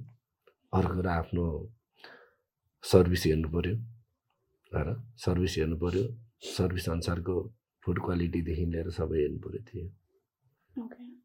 अर्को 0.77 0.93
कुरा 0.95 1.11
आफ्नो 1.21 1.45
सर्भिस 2.83 3.23
हेर्नु 3.25 3.49
पऱ्यो 3.55 3.75
र? 4.71 4.87
सर्भिस 5.25 5.53
हेर्नु 5.57 5.77
पऱ्यो 5.83 6.03
सर्भिस 6.55 6.85
अनुसारको 6.89 7.35
फुड 7.83 7.97
क्वालिटीदेखि 8.05 8.65
लिएर 8.71 8.89
सबै 8.99 9.17
हेर्नु 9.21 9.39
पऱ्यो 9.43 9.61
त्यो 9.67 9.83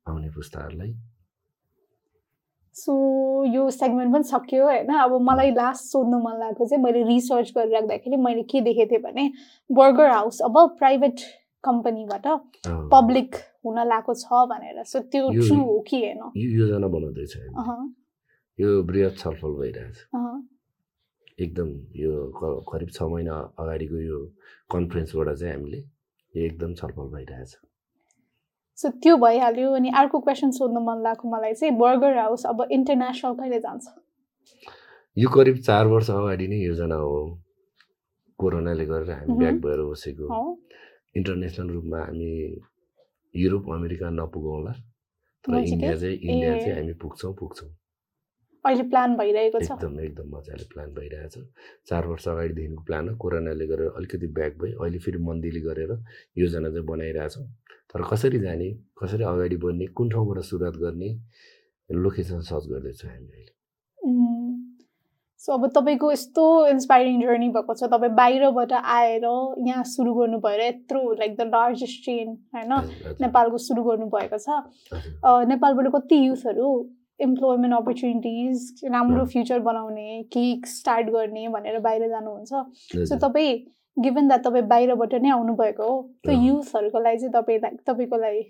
आउने 0.08 0.28
पुस्ताहरूलाई। 0.36 0.92
सो 2.76 2.92
यो 3.54 3.68
सेगमेन्ट 3.70 4.12
पनि 4.14 4.24
सक्यो 4.24 4.64
होइन। 4.64 4.92
अब 4.94 5.12
मलाई 5.22 5.50
लास्ट 5.54 5.84
सोध्नु 5.92 6.18
मन 6.18 6.38
लागेको 6.40 6.66
चाहिँ 6.66 6.82
मैले 6.84 7.02
रिसर्च 7.08 7.52
गरिराख्दाखेरि 7.56 8.16
मैले 8.16 8.42
के 8.50 8.60
देखेको 8.60 8.90
थिएँ 8.90 9.02
भने 9.02 9.24
बर्गर 9.70 10.10
हाउस 10.10 10.40
अब 10.44 10.56
प्राइभेट 10.78 11.20
कम्पनीबाट 11.64 12.26
पब्लिक 12.92 13.36
हुन 13.64 13.78
लागेको 13.88 14.14
छ 14.14 14.46
भनेर। 14.50 14.82
सो 14.84 15.00
त्यो 15.12 15.30
ट्रु 15.30 15.56
हो 15.56 15.78
कि 15.88 16.00
होइन? 16.00 16.20
योजना 16.36 16.88
बनाउँदैछ 16.88 17.36
यो 18.58 18.82
बृहत 18.82 19.16
छलफल 19.18 19.54
भइरहेछ। 19.60 19.96
एकदम 21.40 21.68
यो 21.96 22.12
करिब 22.68 22.90
छ 22.90 23.02
महिना 23.02 23.34
अगाडिको 23.58 23.98
यो 24.00 24.18
कन्फरेन्सबाट 24.72 25.28
चाहिँ 25.34 25.54
हामीले 25.54 25.78
यो 25.78 26.44
एकदम 26.44 26.74
छलफल 26.74 27.08
भइरहेछ। 27.14 27.56
सो 28.78 28.88
त्यो 29.02 29.16
भइहाल्यो 29.16 29.70
अनि 29.74 29.90
अर्को 29.96 30.20
क्वेसन 30.20 30.50
सोध्नु 30.50 30.80
मन 30.86 31.02
लागेको 31.02 31.30
मलाई 31.30 31.54
चाहिँ 31.54 31.74
बर्गर 31.78 32.18
हाउस 32.18 32.46
अब 32.46 32.66
इन्टरनेसनल 32.70 33.34
कहिले 33.34 33.60
जान्छ? 33.60 33.84
यो 35.16 35.28
करिब 35.30 35.56
चार 35.66 35.86
वर्ष 35.86 36.10
अगाडि 36.10 36.46
नै 36.48 36.58
योजना 36.64 36.94
हो। 36.94 37.14
कोरोनाले 38.38 38.84
गरेर 38.86 39.10
हामी। 39.10 39.38
ब्याक 39.38 39.54
भएर 39.62 39.80
बसेको। 39.90 40.26
इन्टरनेसनल 41.16 41.68
रूपमा 41.70 41.98
हामी 41.98 42.30
युरोप 43.34 43.70
अमेरिका 43.72 44.10
नपुगौँला 44.10 44.72
तर? 44.72 45.54
इन्डिया 45.54 45.94
चाहिँ 45.96 46.16
इन्डिया। 46.16 46.58
चाहिँ 46.58 46.74
हामी 46.74 46.92
पुग्छौँ 47.02 47.32
पुग्छौँ। 47.38 47.70
अहिले 48.64 48.82
प्लान 48.90 49.14
भइरहेको 49.16 49.58
छ। 49.60 49.70
एकदम 49.70 50.00
एकदम 50.00 50.28
मजाले 50.36 50.64
प्लान 50.72 50.92
भइरहेछ। 50.94 51.34
चार 51.88 52.06
वर्ष 52.06 52.28
अगाडिदेखिको 52.28 52.82
प्लान 52.82 53.08
हो। 53.08 53.16
कोरोनाले 53.22 53.66
गरेर 53.70 53.90
अलिकति 53.96 54.26
ब्याक 54.34 54.52
भयो 54.58 54.78
अहिले 54.82 54.98
फेरि 54.98 55.18
मन्दीले 55.22 55.60
गरेर 55.60 55.92
योजना 56.38 56.68
चाहिँ 56.74 56.86
बनाइरहेछौँ। 56.86 57.46
तर 57.94 58.02
कसरी 58.10 58.38
जाने 58.40 58.70
कसरी 58.98 59.24
अगाडि 59.24 59.56
बढ्ने 59.64 59.86
कुन 59.94 60.08
ठाउँबाट 60.10 60.38
सुरुवात 60.44 60.76
गर्ने 60.76 61.10
लोकेसन 61.90 62.40
सर्च 62.42 62.64
गर्दैछौँ 62.70 63.10
हामी 63.10 63.26
अहिले। 63.26 63.52
सो 65.40 65.52
अब 65.52 65.66
तपाईँको 65.76 66.10
यस्तो 66.12 66.44
इन्सपाइरिङ 66.66 67.20
जर्नी 67.20 67.48
भएको 67.54 67.74
छ 67.74 67.88
तपाईँ 67.92 68.12
बाहिरबाट 68.16 68.72
आएर 68.72 69.24
यहाँ 69.68 69.84
सुरु 69.84 70.14
गर्नुभएर 70.14 70.60
यत्रो 70.60 71.00
लाइक 71.14 71.36
द 71.36 71.46
लार्जेस्ट 71.54 72.04
चेन 72.04 72.28
होइन? 72.54 72.72
नेपालको 73.20 73.58
सुरु 73.60 73.82
गर्नुभएको 73.84 74.38
छ। 74.38 74.48
नेपालबाट 75.52 75.86
कति 75.94 76.18
युथहरू 76.26 76.70
इम्प्लोइमेन्ट 77.20 77.74
अपर्च्युनिटिज 77.74 78.88
राम्रो। 78.92 79.24
फ्युचर 79.34 79.58
बनाउने 79.68 80.22
केक 80.32 80.66
स्टार्ट 80.66 81.10
गर्ने 81.10 81.48
भनेर 81.48 81.78
बाहिर 81.80 82.08
जानुहुन्छ। 82.08 82.52
सो। 83.08 83.18
तपाईँ 83.28 83.52
गिभन 83.96 84.28
द्याट 84.28 84.44
तपाईँ 84.44 84.66
बाहिरबाट 84.68 85.14
नै 85.22 85.30
आउनुभएको 85.30 85.84
हो 85.86 85.96
त्यो। 86.24 86.32
युथहरूको 86.34 86.98
लागि 86.98 87.18
चाहिँ 87.18 87.32
तपाईँलाई 87.32 87.76
तपाईँको 87.86 88.16
लागि 88.16 88.42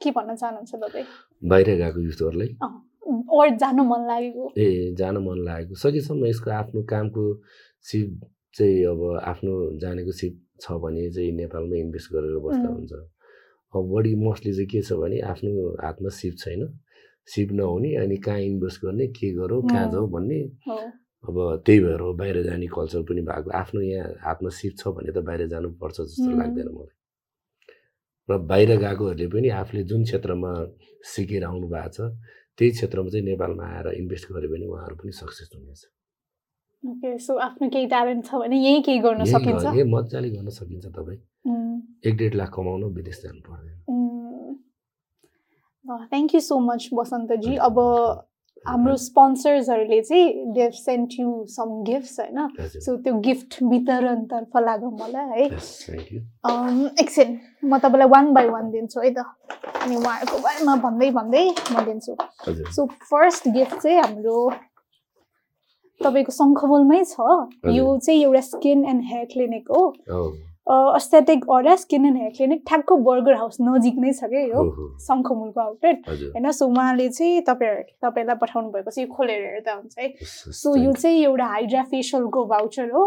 के 0.00 0.10
भन्न 0.10 0.34
चाहनुहुन्छ 0.36 0.74
तपाईँ? 0.74 1.04
बाहिर 1.42 1.68
गएको 1.82 2.00
युथहरूलाई? 2.00 2.50
और 3.08 3.48
जानु 3.56 3.82
मन 3.84 4.06
लागेको? 4.06 4.44
ए 4.58 4.94
जान 4.98 5.16
मन 5.26 5.38
लागेको। 5.44 5.74
सकेसम्म 5.82 6.26
यसको 6.26 6.50
आफ्नो 6.50 6.82
कामको 6.86 7.24
सिप 7.90 8.20
चाहिँ 8.54 8.84
अब 8.86 9.00
आफ्नो 9.24 9.54
जानेको 9.80 10.12
सिप 10.12 10.34
छ 10.60 10.72
भने 10.82 11.10
चाहिँ 11.10 11.32
नेपालमै 11.32 11.78
इन्भेस्ट 11.80 12.12
गरेर 12.12 12.38
बस्दा. 12.44 12.68
हुन्छ। 12.68 12.92
अब 13.74 13.82
बढी 13.92 14.14
मोस्टली 14.14 14.52
चाहिँ 14.52 14.68
के 14.68 14.82
छ 14.82 14.92
भने 15.02 15.18
आफ्नो 15.32 15.50
हातमा 15.82 16.08
सिप 16.20 16.34
छैन। 16.38 16.62
सिप 17.26 17.48
नहुने 17.52 17.94
अनि 18.02 18.16
कहाँ 18.16 18.40
इन्भेस्ट 18.40 18.84
गर्ने 18.84 19.06
के 19.18 19.32
गरौँ 19.34 19.62
कहाँ. 19.68 19.90
जाउँ 19.92 20.10
भन्ने 20.10 20.40
अब 21.24 21.62
त्यही 21.66 21.80
भएर 21.80 22.00
हो 22.00 22.12
बाहिर 22.14 22.42
जाने 22.42 22.66
कल्चर 22.66 23.02
पनि 23.08 23.20
भएको 23.26 23.50
आफ्नो 23.50 23.80
यहाँ 23.80 24.08
हातमा 24.24 24.50
सिप 24.58 24.72
छ 24.78 24.88
भने 24.96 25.12
त 25.12 25.18
बाहिर 25.26 25.48
जानुपर्छ 25.48 25.96
जस्तो. 26.00 26.30
लाग्दैन 26.38 26.68
मलाई। 26.74 26.94
र 28.28 28.38
बाहिर 28.50 28.70
गएकोहरूले 28.78 29.26
पनि 29.34 29.48
आफूले 29.60 29.82
जुन 29.90 30.02
क्षेत्रमा 30.04 30.50
सिकेर 31.12 31.44
आउनु 31.44 31.68
भएको 31.68 31.90
छ 31.96 32.00
त्यही 32.58 32.70
क्षेत्रमा 32.70 33.08
चाहिँ 33.10 33.24
नेपालमा 33.24 33.64
आएर 33.76 33.86
इन्भेस्ट 34.00 34.32
गऱ्यो 34.32 34.48
भने 34.52 34.66
उहाँहरू 34.66 34.96
पनि 34.96 35.12
सक्सेस 35.12 35.50
हुनेछ। 35.54 35.82
ओके 36.82 37.18
सो 37.18 37.32
आफ्नो 37.38 37.68
केही 37.70 37.86
ट्यालेन्ट 37.86 38.24
छ 38.26 38.34
भने 38.34 38.56
यहीँ 38.56 38.82
केही 38.82 38.98
गर्न 38.98 39.20
यही 39.20 39.32
सकिन्छ? 39.32 39.62
गर- 39.62 39.74
यही 39.74 39.84
मजाले 39.90 40.30
गर्न 40.30 40.48
सकिन्छ 40.48 40.86
तपाईँ। 40.86 41.18
एक 42.06 42.16
डेढ 42.16 42.34
लाख 42.34 42.50
कमाउन 42.54 42.84
विदेश 42.94 43.22
जानु 43.22 43.40
पर्दैन। 43.48 43.76
थ्याङ्क 46.12 46.34
यू 46.34 46.40
सो 46.40 46.58
मच 46.58 46.88
बसन्तजी। 46.94 47.56
अब 47.56 47.76
हाम्रो 48.66 48.96
स्पोन्सर्सहरूले 48.96 50.00
चाहिँ 50.02 50.52
they've 50.54 50.70
sent 50.74 51.12
you 51.20 51.44
some 51.48 51.82
gifts 51.84 52.18
होइन? 52.20 52.38
सो 52.84 52.96
त्यो 53.02 53.14
गिफ्ट 53.26 53.62
वितरणतर्फ 53.62 54.56
लागौँ 54.64 54.90
मलाई 55.00 55.42
है? 55.42 55.44
एकछिन 57.00 57.38
म 57.64 57.78
तपाईँलाई 57.78 58.08
वान 58.08 58.32
बाई 58.34 58.48
वान 58.48 58.70
दिन्छु 58.70 59.00
है 59.00 59.10
त? 59.14 59.24
अनि 59.82 59.96
उहाँहरूको 59.96 60.38
बारेमा 60.42 60.74
भन्दै 60.84 61.10
भन्दै 61.20 61.44
म 61.72 61.84
दिन्छु। 61.84 62.16
सो 62.74 62.86
फर्स्ट 63.10 63.48
गिफ्ट 63.56 63.76
चाहिँ 63.78 63.98
हाम्रो 64.00 64.38
तपाईँको 66.00 66.32
शङ्खबोलमै 66.32 67.02
छ। 67.04 67.16
यो 67.76 67.96
चाहिँ 67.98 68.22
एउटा 68.22 68.40
स्किन 68.50 68.84
एन्ड 68.84 69.02
हेयर 69.12 69.24
क्लिनिक 69.32 69.70
हो। 69.70 69.82
Aesthetic 70.68 71.44
aura 71.50 71.74
skin 71.76 72.06
and 72.06 72.16
hair 72.16 72.32
clinic 72.36 72.62
ठ्याक्क 72.68 72.92
बर्गर 73.04 73.34
हाउस 73.34 73.56
नजिक 73.60 73.94
नै 73.98 74.12
छ 74.12 74.24
क्या 74.24 74.40
यो 74.40 74.62
शङ्खमुलको 75.04 75.60
आउटलेट 75.60 76.08
होइन 76.08 76.50
सो 76.52 76.66
उहाँले 76.66 77.08
चाहिँ 77.08 77.42
तपाईँ 77.42 77.82
तपाईँलाई 78.04 78.36
पठाउनु 78.42 78.68
भएको 78.70 78.90
चाहिँ 78.90 79.08
यो 79.08 79.14
खोलेर 79.14 79.40
हेर्दा 79.44 79.72
हुन्छ 79.72 79.94
है। 79.98 80.08
सो 80.60 80.76
यो 80.76 80.92
चाहिँ 80.92 81.24
एउटा 81.24 81.46
हाइड्रा 81.46 81.82
फेसियलको 81.82 82.44
भाउचर 82.44 82.90
हो। 82.90 83.04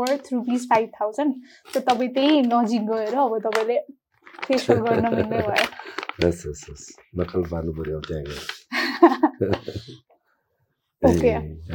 Worth 0.00 0.32
rupees 0.32 0.66
five 0.66 0.88
thousand 1.00 1.32
so 1.74 1.80
तपाईँ 1.80 2.10
त्यही 2.14 2.42
नजिक 2.42 2.82
गएर 2.90 3.14
अब 3.14 3.38
तपाईँले 3.46 3.78
फेसियल 4.46 4.78
गर्न 4.78 5.14
मिल्ने 5.14 5.38
भयो। 5.38 5.66
नकल 7.20 7.42
पार्नु 7.50 7.72
अब 7.72 8.02
त्यहाँ 8.08 8.24
गएर। 8.24 8.42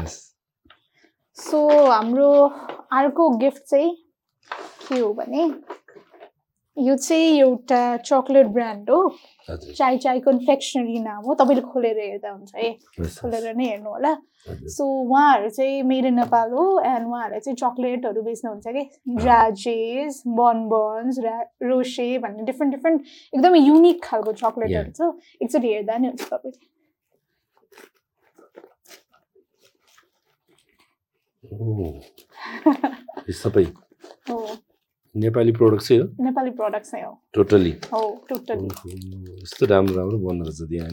सो 1.38 1.60
हाम्रो 1.92 2.32
अर्को 2.92 3.30
गिफ्ट 3.38 3.62
चाहिँ 3.64 3.92
के 4.88 5.00
हो 5.00 5.14
भने 5.14 5.44
यो 6.78 6.96
चाहिँ 6.96 7.40
एउटा 7.40 7.98
चक्लेट 7.98 8.48
ब्रान्ड 8.58 8.90
हो 8.90 9.00
चाइ 9.50 9.98
चाइ 10.04 10.20
कन्फेक्सनरी 10.28 11.00
नाम 11.00 11.24
हो 11.26 11.34
तपाईँले 11.42 11.62
खोलेर 11.72 11.98
हेर्दा 12.00 12.30
हुन्छ 12.32 12.52
है 12.56 12.72
खोलेर 12.98 13.56
नै 13.56 13.66
हेर्नु 13.70 13.90
होला। 13.90 14.14
सो 14.76 14.86
उहाँहरू 15.02 15.50
चाहिँ 15.50 15.80
इन 15.98 16.14
नेपाल 16.16 16.52
हो 16.52 16.64
एन्ड 16.86 17.08
उहाँहरूले 17.08 17.40
चाहिँ 17.40 17.56
चक्लेटहरू 17.64 18.22
बेच्नुहुन्छ 18.24 18.68
कि 18.68 18.84
ड्राजेस 19.18 20.24
बनबन्स 20.40 21.20
रा 21.26 21.36
रोसे 21.64 22.08
भन्ने 22.26 22.44
डिफ्रेन्ट 22.52 22.76
डिफ्रेन्ट 22.76 23.00
एकदमै 23.36 23.60
युनिक 23.60 24.04
खालको 24.04 24.32
चक्लेटहरू 24.42 24.92
छ 24.92 25.00
एकचोटि 25.44 25.68
हेर्दा 25.74 25.98
नि 25.98 26.08
हुन्छ 26.08 26.24
तपाईँले 26.34 26.58
सबै 33.44 33.66
नेपाली 35.16 35.52
प्रोडक्ट 35.52 35.84
चाहिँ 35.84 36.02
हो? 36.02 36.08
नेपाली 36.24 36.52
प्रडक्ट्स 36.60 36.94
नै 36.94 37.02
हो। 37.02 37.12
टोटली 37.34 37.72
हो 37.94 38.02
टोटली 38.30 38.68
यस्तो 39.44 39.66
राम्रो 39.66 39.96
राम्रो 39.96 40.18
बन्दो 40.28 40.44
रहेछ 40.46 40.62
त्यहाँ 40.70 40.90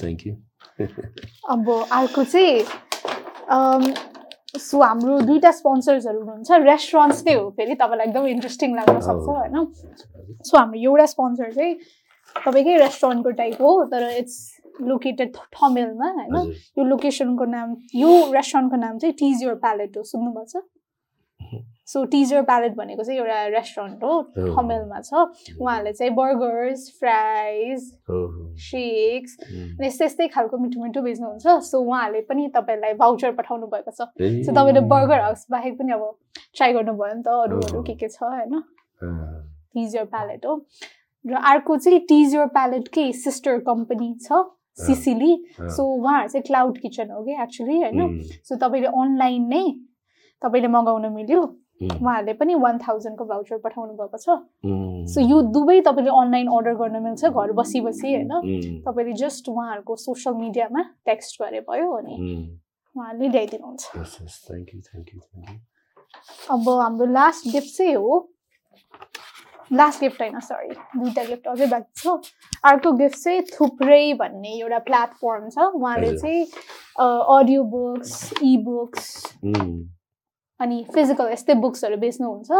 थ्याङ्क 0.00 0.26
यू 0.26 0.34
अब 1.50 1.70
अर्को 1.92 2.24
चाहिँ 2.24 2.64
सो 4.58 4.80
हाम्रो 4.82 5.18
दुईवटा 5.20 5.50
स्पोन्सर्सहरू 5.50 6.20
हुनुहुन्छ। 6.20 6.50
रेस्टुरेन्ट्स 6.64 7.22
नै 7.26 7.34
हो 7.34 7.50
फेरि 7.56 7.74
तपाईँलाई 7.74 8.06
एकदम 8.08 8.26
इन्ट्रेस्टिङ 8.26 8.74
लाग्न 8.76 9.00
सक्छ. 9.00 9.26
होइन? 9.28 9.56
सो 10.46 10.56
हाम्रो 10.58 10.80
एउटा 10.80 11.06
स्पोन्सर 11.14 11.52
चाहिँ 11.52 11.74
तपाईँकै 12.36 12.76
रेस्टुरेन्टको 12.78 13.30
टाइप 13.30 13.62
हो 13.62 13.84
तर 13.92 14.02
इट्स 14.10 14.36
लोकेटेड 14.82 15.36
थमेलमा 15.54 16.10
होइन? 16.12 16.52
यो 16.78 16.84
लोकेसनको 16.84 17.44
नाम 17.44 17.76
यो 17.94 18.08
रेस्टुरेन्टको 18.32 18.76
नाम 18.76 18.98
चाहिँ 18.98 19.14
टिज 19.18 19.42
योर 19.42 19.54
प्यालेट 19.54 19.96
हो 19.96 20.02
सुन्नुभएको 20.02 20.44
छ? 20.46 20.64
सो 21.86 22.04
टिज 22.10 22.32
योर 22.32 22.42
प्यालेट 22.42 22.74
भनेको 22.74 23.02
चाहिँ 23.04 23.18
एउटा 23.20 23.46
रेस्टुरेन्ट 23.54 24.04
हो. 24.04 24.12
थमेलमा 24.36 25.00
छ। 25.00 25.12
उहाँहरूले 25.60 25.92
चाहिँ 25.92 26.12
बर्गर्स 26.14 26.88
फ्राइज 26.98 27.80
सेक्स 28.64 29.36
यस्तै 29.82 30.04
यस्तै 30.04 30.28
खालको 30.28 30.58
मिठो 30.58 30.82
मिठो 30.82 31.02
बेच्नुहुन्छ। 31.02 31.46
सो 31.68 31.80
उहाँहरूले 31.80 32.20
पनि 32.30 32.48
तपाईँलाई 32.56 32.94
भाउचर 32.96 33.32
पठाउनु 33.36 33.66
भएको 33.66 33.90
छ। 33.90 34.08
सो 34.46 34.52
तपाईँले 34.52 34.80
बर्गर 34.88 35.20
हाउस 35.20 35.46
बाहेक 35.50 35.78
पनि 35.78 35.92
अब 35.92 36.10
ट्राई 36.56 36.72
गर्नुभयो 36.72 37.14
नि 37.14 37.22
त 37.22 37.28
अरू 37.28 37.60
अरू. 37.60 37.82
के 37.82 37.94
के 37.94 38.08
छ 38.08 38.22
होइन? 38.22 38.54
अँ, 38.54 39.40
टिज 39.74 39.96
योर 39.96 40.04
प्यालेट 40.06 40.46
हो। 40.46 40.56
र 41.24 41.34
अर्को 41.52 41.76
चाहिँ 41.76 42.00
टिज 42.08 42.34
योर 42.34 42.46
प्यालेटकै 42.56 43.12
सिस्टर 43.12 43.58
कम्पनी 43.68 44.14
छ? 44.22 44.44
सिसिली। 44.76 45.32
सो 45.70 45.82
उहाँहरू 45.84 46.28
चाहिँ 46.28 46.42
क्लाउड 46.42 46.78
किचन 46.78 47.10
हो 47.10 47.22
कि 47.24 47.32
एक्चुली 47.42 47.76
होइन? 47.80 48.00
उम्, 48.00 48.20
सो 48.20 48.56
तपाईँले 48.56 48.88
अनलाइन 48.88 49.42
नै 49.48 49.64
तपाईँले 50.42 50.68
मगाउन 50.68 51.06
मिल्यो। 51.14 51.42
उम्, 51.42 51.90
उहाँहरूले 51.90 52.32
पनि 52.38 52.54
वान 52.54 52.78
थाउजन्डको 52.78 53.24
भाउचर 53.24 53.58
पठाउनु 53.58 53.92
भएको 53.94 54.18
छ। 54.18 54.28
उम्, 54.64 55.06
सो 55.06 55.20
यो 55.20 55.40
दुवै 55.54 55.80
तपाईँले 55.80 56.10
अनलाइन 56.10 56.48
अर्डर 56.48 56.74
गर्न 56.74 57.02
मिल्छ 57.02 57.24
घर 57.24 57.52
बसी 57.52 57.80
बसी 57.80 58.14
होइन 58.14 58.82
तपाईँले 58.84 59.12
जस्ट 59.14 59.48
उहाँहरूको 59.48 59.96
सोसियल 59.96 60.34
मिडियामा 60.34 60.82
टेक्स्ट 61.06 61.42
गरे 61.42 61.60
भयो 61.70 61.90
अनि 61.90 62.14
उहाँले 62.96 63.28
ल्याइदिनुहुन्छ। 63.28 63.82
अब 66.50 66.68
हाम्रो 66.68 67.06
लास्ट 67.12 67.52
गिफ्ट 67.52 67.76
चाहिँ 67.76 67.94
हो। 67.94 68.30
लास्ट 69.72 70.00
गिफ्ट 70.00 70.20
होइन 70.20 70.38
सरी 70.40 70.68
दुईवटा 70.68 71.24
गिफ्ट 71.24 71.48
अझै 71.48 71.66
बाँकी 71.66 71.92
छ। 72.00 72.06
अर्को 72.70 72.92
गिफ्ट 72.92 73.18
चाहिँ 73.22 73.42
थुप्रै 73.52 74.12
भन्ने 74.20 74.52
एउटा 74.60 74.78
प्लेटफर्म 74.88 75.48
छ। 75.48 75.58
उहाँले। 75.74 76.16
चाहिँ 76.18 76.44
अडियो 77.38 77.62
बुक्स 77.74 78.12
बुक्स 78.64 79.04
अनि 80.60 80.76
फिजिकल 80.94 81.30
यस्तै 81.32 81.54
बुक्सहरू 81.60 81.96
बेच्नुहुन्छ। 81.98 82.50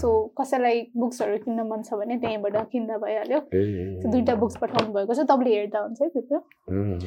सो 0.00 0.08
कसैलाई 0.40 0.80
बुक्सहरू 0.96 1.36
किन्न 1.44 1.60
मन 1.70 1.82
छ 1.82 1.94
भने 2.00 2.16
त्यहीँबाट 2.22 2.56
किन्दा 2.72 2.96
भइहाल्यो। 3.04 3.40
दुईवटा 3.50 4.34
बुक्स 4.42 4.56
पठाउनु 4.62 4.92
भएको 4.94 5.14
छ। 5.14 5.26
तपाईँले 5.30 5.56
हेर्दा 5.56 5.78
हुन्छ 5.80 5.98
है 6.02 6.08
भित्र। 6.14 6.36
अँ, 6.70 6.98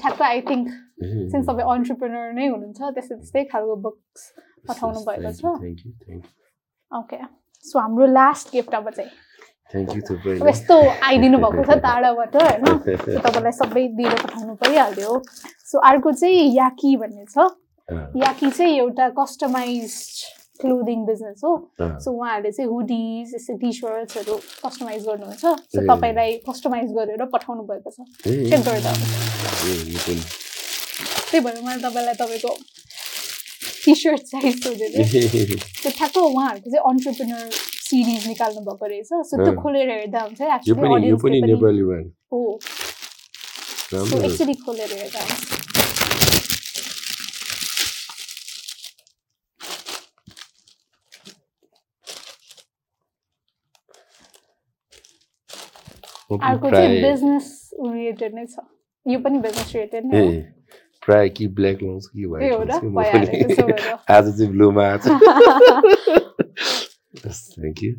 ठ्याक्क 0.00 0.22
आई 0.22 0.40
थिङ्क 0.48 0.68
सिन्स 1.30 1.46
तपाईँ 1.46 1.68
अन्टरप्रिनर 1.70 2.32
नै 2.32 2.46
हुनुहुन्छ 2.48 2.80
त्यस्तै 2.94 3.16
त्यस्तै 3.16 3.42
खालको 3.52 3.74
बुक्स 3.86 4.20
पठाउनु 4.68 5.00
भएको 5.08 5.32
छ। 5.32 5.44
ओके 6.92 7.18
सो 7.64 7.78
हाम्रो 7.78 8.06
लास्ट 8.06 8.52
गिफ्ट 8.52 8.74
अब 8.74 8.90
चाहिँ 8.90 9.10
यस्तो 10.48 10.76
आइदिनु 11.06 11.38
भएको 11.38 11.64
छ 11.64 11.78
टाढाबाट 11.78 12.36
होइन? 12.36 12.64
तपाईँलाई 13.24 13.52
सबै 13.52 13.86
दिएर 13.98 14.14
पठाउनु 14.22 14.54
परिहाल्यो। 14.54 15.22
सो 15.70 15.78
अर्को 15.78 16.12
चाहिँ 16.12 16.54
याकी 16.56 16.96
भन्ने 16.96 17.24
छ। 17.30 17.48
याकी 18.16 18.50
चाहिँ 18.50 18.78
एउटा 18.78 19.08
कस्टमाइज 19.18 19.94
क्लोदिङ 20.60 21.04
बिजनेस 21.06 21.40
हो। 21.44 21.52
सो 21.80 22.10
उहाँहरूले 22.10 22.50
चाहिँ 22.52 22.70
हुडिज 22.70 23.34
यस्तै 23.34 23.54
टी 23.62 23.72
सर्ट्सहरू 23.72 24.34
कस्टमाइज 24.66 25.06
गर्नुहुन्छ 25.06 25.40
सो। 25.40 25.86
तपाईँलाई 25.86 26.36
कस्टमाइज 26.48 26.92
गरेर 26.98 27.24
पठाउनु 27.34 27.62
भएको 27.70 27.90
छ। 27.90 27.98
चेक। 30.04 30.20
त्यही 31.30 31.40
भएर 31.44 31.62
मैले 31.62 31.80
तपाईँलाई 31.82 32.14
तपाईँको 32.14 32.52
टी 33.84 33.92
सर्ट 33.94 34.22
साइज 34.30 34.54
सोधेको 34.64 35.04
थिएँ 35.12 35.56
त्यो 35.56 35.90
ठ्याक्क 35.98 36.16
उहाँहरूको 36.16 36.68
चाहिँ 36.70 36.84
अन्टरप्रिनर 36.90 37.44
सिरिज 37.90 38.26
निकाल्नु 38.28 38.60
भएको 38.66 38.86
रहेछ। 38.86 39.08
सो 39.30 39.34
त्यो। 39.44 39.52
खोलेर 39.62 39.88
हेर्दा 39.90 40.20
हुन्छ 40.20 40.40
हो। 42.32 42.42
खोलेर 44.66 44.90
हेर्दा। 44.92 45.22
अर्को 56.30 56.70
चाहिँ 56.70 57.02
बिजनेस 57.02 57.46
रिलेटेड 57.80 58.34
नै 58.34 58.44
छ। 58.46 58.54
यो 59.06 59.18
पनि 59.20 59.38
बिजनेस 59.44 59.68
रिलेटेड 59.74 60.04
नै 60.06 60.20
प्राय 61.10 61.28
कि 61.36 61.46
ब्ल्याक 61.54 61.82
लाउँछ 61.82 62.06
कि 62.08 62.24
र 62.24 62.50
लाउँछ 62.50 62.84
म 62.84 63.02
पनि 63.04 63.72
आज 64.10 64.30
चाहिँ 64.30 64.50
ब्लूमा 64.52 64.86
आज 64.86 65.08
thank 67.52 67.82
you 67.82 67.94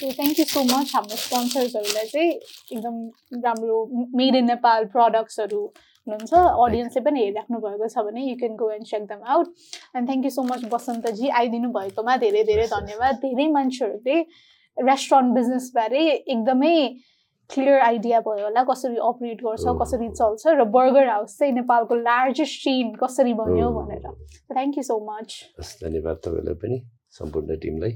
so 0.00 0.10
thank 0.12 0.38
you 0.38 0.44
so 0.44 0.62
much 0.64 0.92
हाम्रो 0.94 1.16
स्पोन्सर्सहरूलाई 1.16 2.06
चाहिँ 2.06 2.30
एकदम 2.30 2.96
राम्रो 3.44 3.78
मेड 4.16 4.36
इन 4.36 4.46
नेपाल 4.46 4.84
प्रडक्ट्सहरू 4.92 5.62
हुनुहुन्छ 6.08 6.32
अडियन्सले 6.66 7.02
पनि 7.06 7.24
हेरिराख्नु 7.24 7.58
भएको 7.64 7.88
छ 7.94 8.04
भने 8.08 8.24
you 8.28 8.36
can 8.40 8.56
go 8.62 8.70
and 8.76 8.86
check 8.92 9.04
them 9.10 9.20
out 9.34 9.48
and 9.96 10.08
thank 10.08 10.24
you 10.24 10.30
so 10.36 10.42
much 10.50 10.64
बसन्तजी 10.72 11.28
आइदिनु 11.42 11.68
भएकोमा 11.76 12.16
धेरै 12.24 12.42
धेरै 12.50 12.66
धन्यवाद। 12.72 13.14
धेरै 13.26 13.46
मान्छेहरूले 13.58 14.16
रेस्टुरेन्ट 14.76 15.34
बिजनेसबारे 15.34 16.02
एकदमै 16.08 16.74
क्लियर 17.50 17.80
आइडिया 17.80 18.20
भयो 18.20 18.44
होला 18.44 18.62
कसरी 18.68 18.96
अपरेट 19.10 19.38
गर्छ 19.44 19.64
ओहो। 19.66 19.78
कसरी 19.80 20.08
चल्छ 20.20 20.54
र 20.58 20.64
बर्गर 20.74 21.08
हाउस 21.08 21.38
चाहिँ 21.38 21.52
नेपालको 21.54 21.94
लार्जेस्ट 22.00 22.62
चेन 22.64 22.94
कसरी 23.02 23.32
बन्यो 23.40 23.68
ओहो। 23.68 23.80
भनेर। 23.80 24.04
थ्याङ्क 24.52 24.76
यू 24.78 24.82
सो 24.90 24.98
मच 25.08 25.40
धन्यवाद 25.82 26.16
तपाईँलाई 26.24 26.54
पनि 26.62 26.78
सम्पूर्ण 27.18 27.58
टिमलाई। 27.64 27.92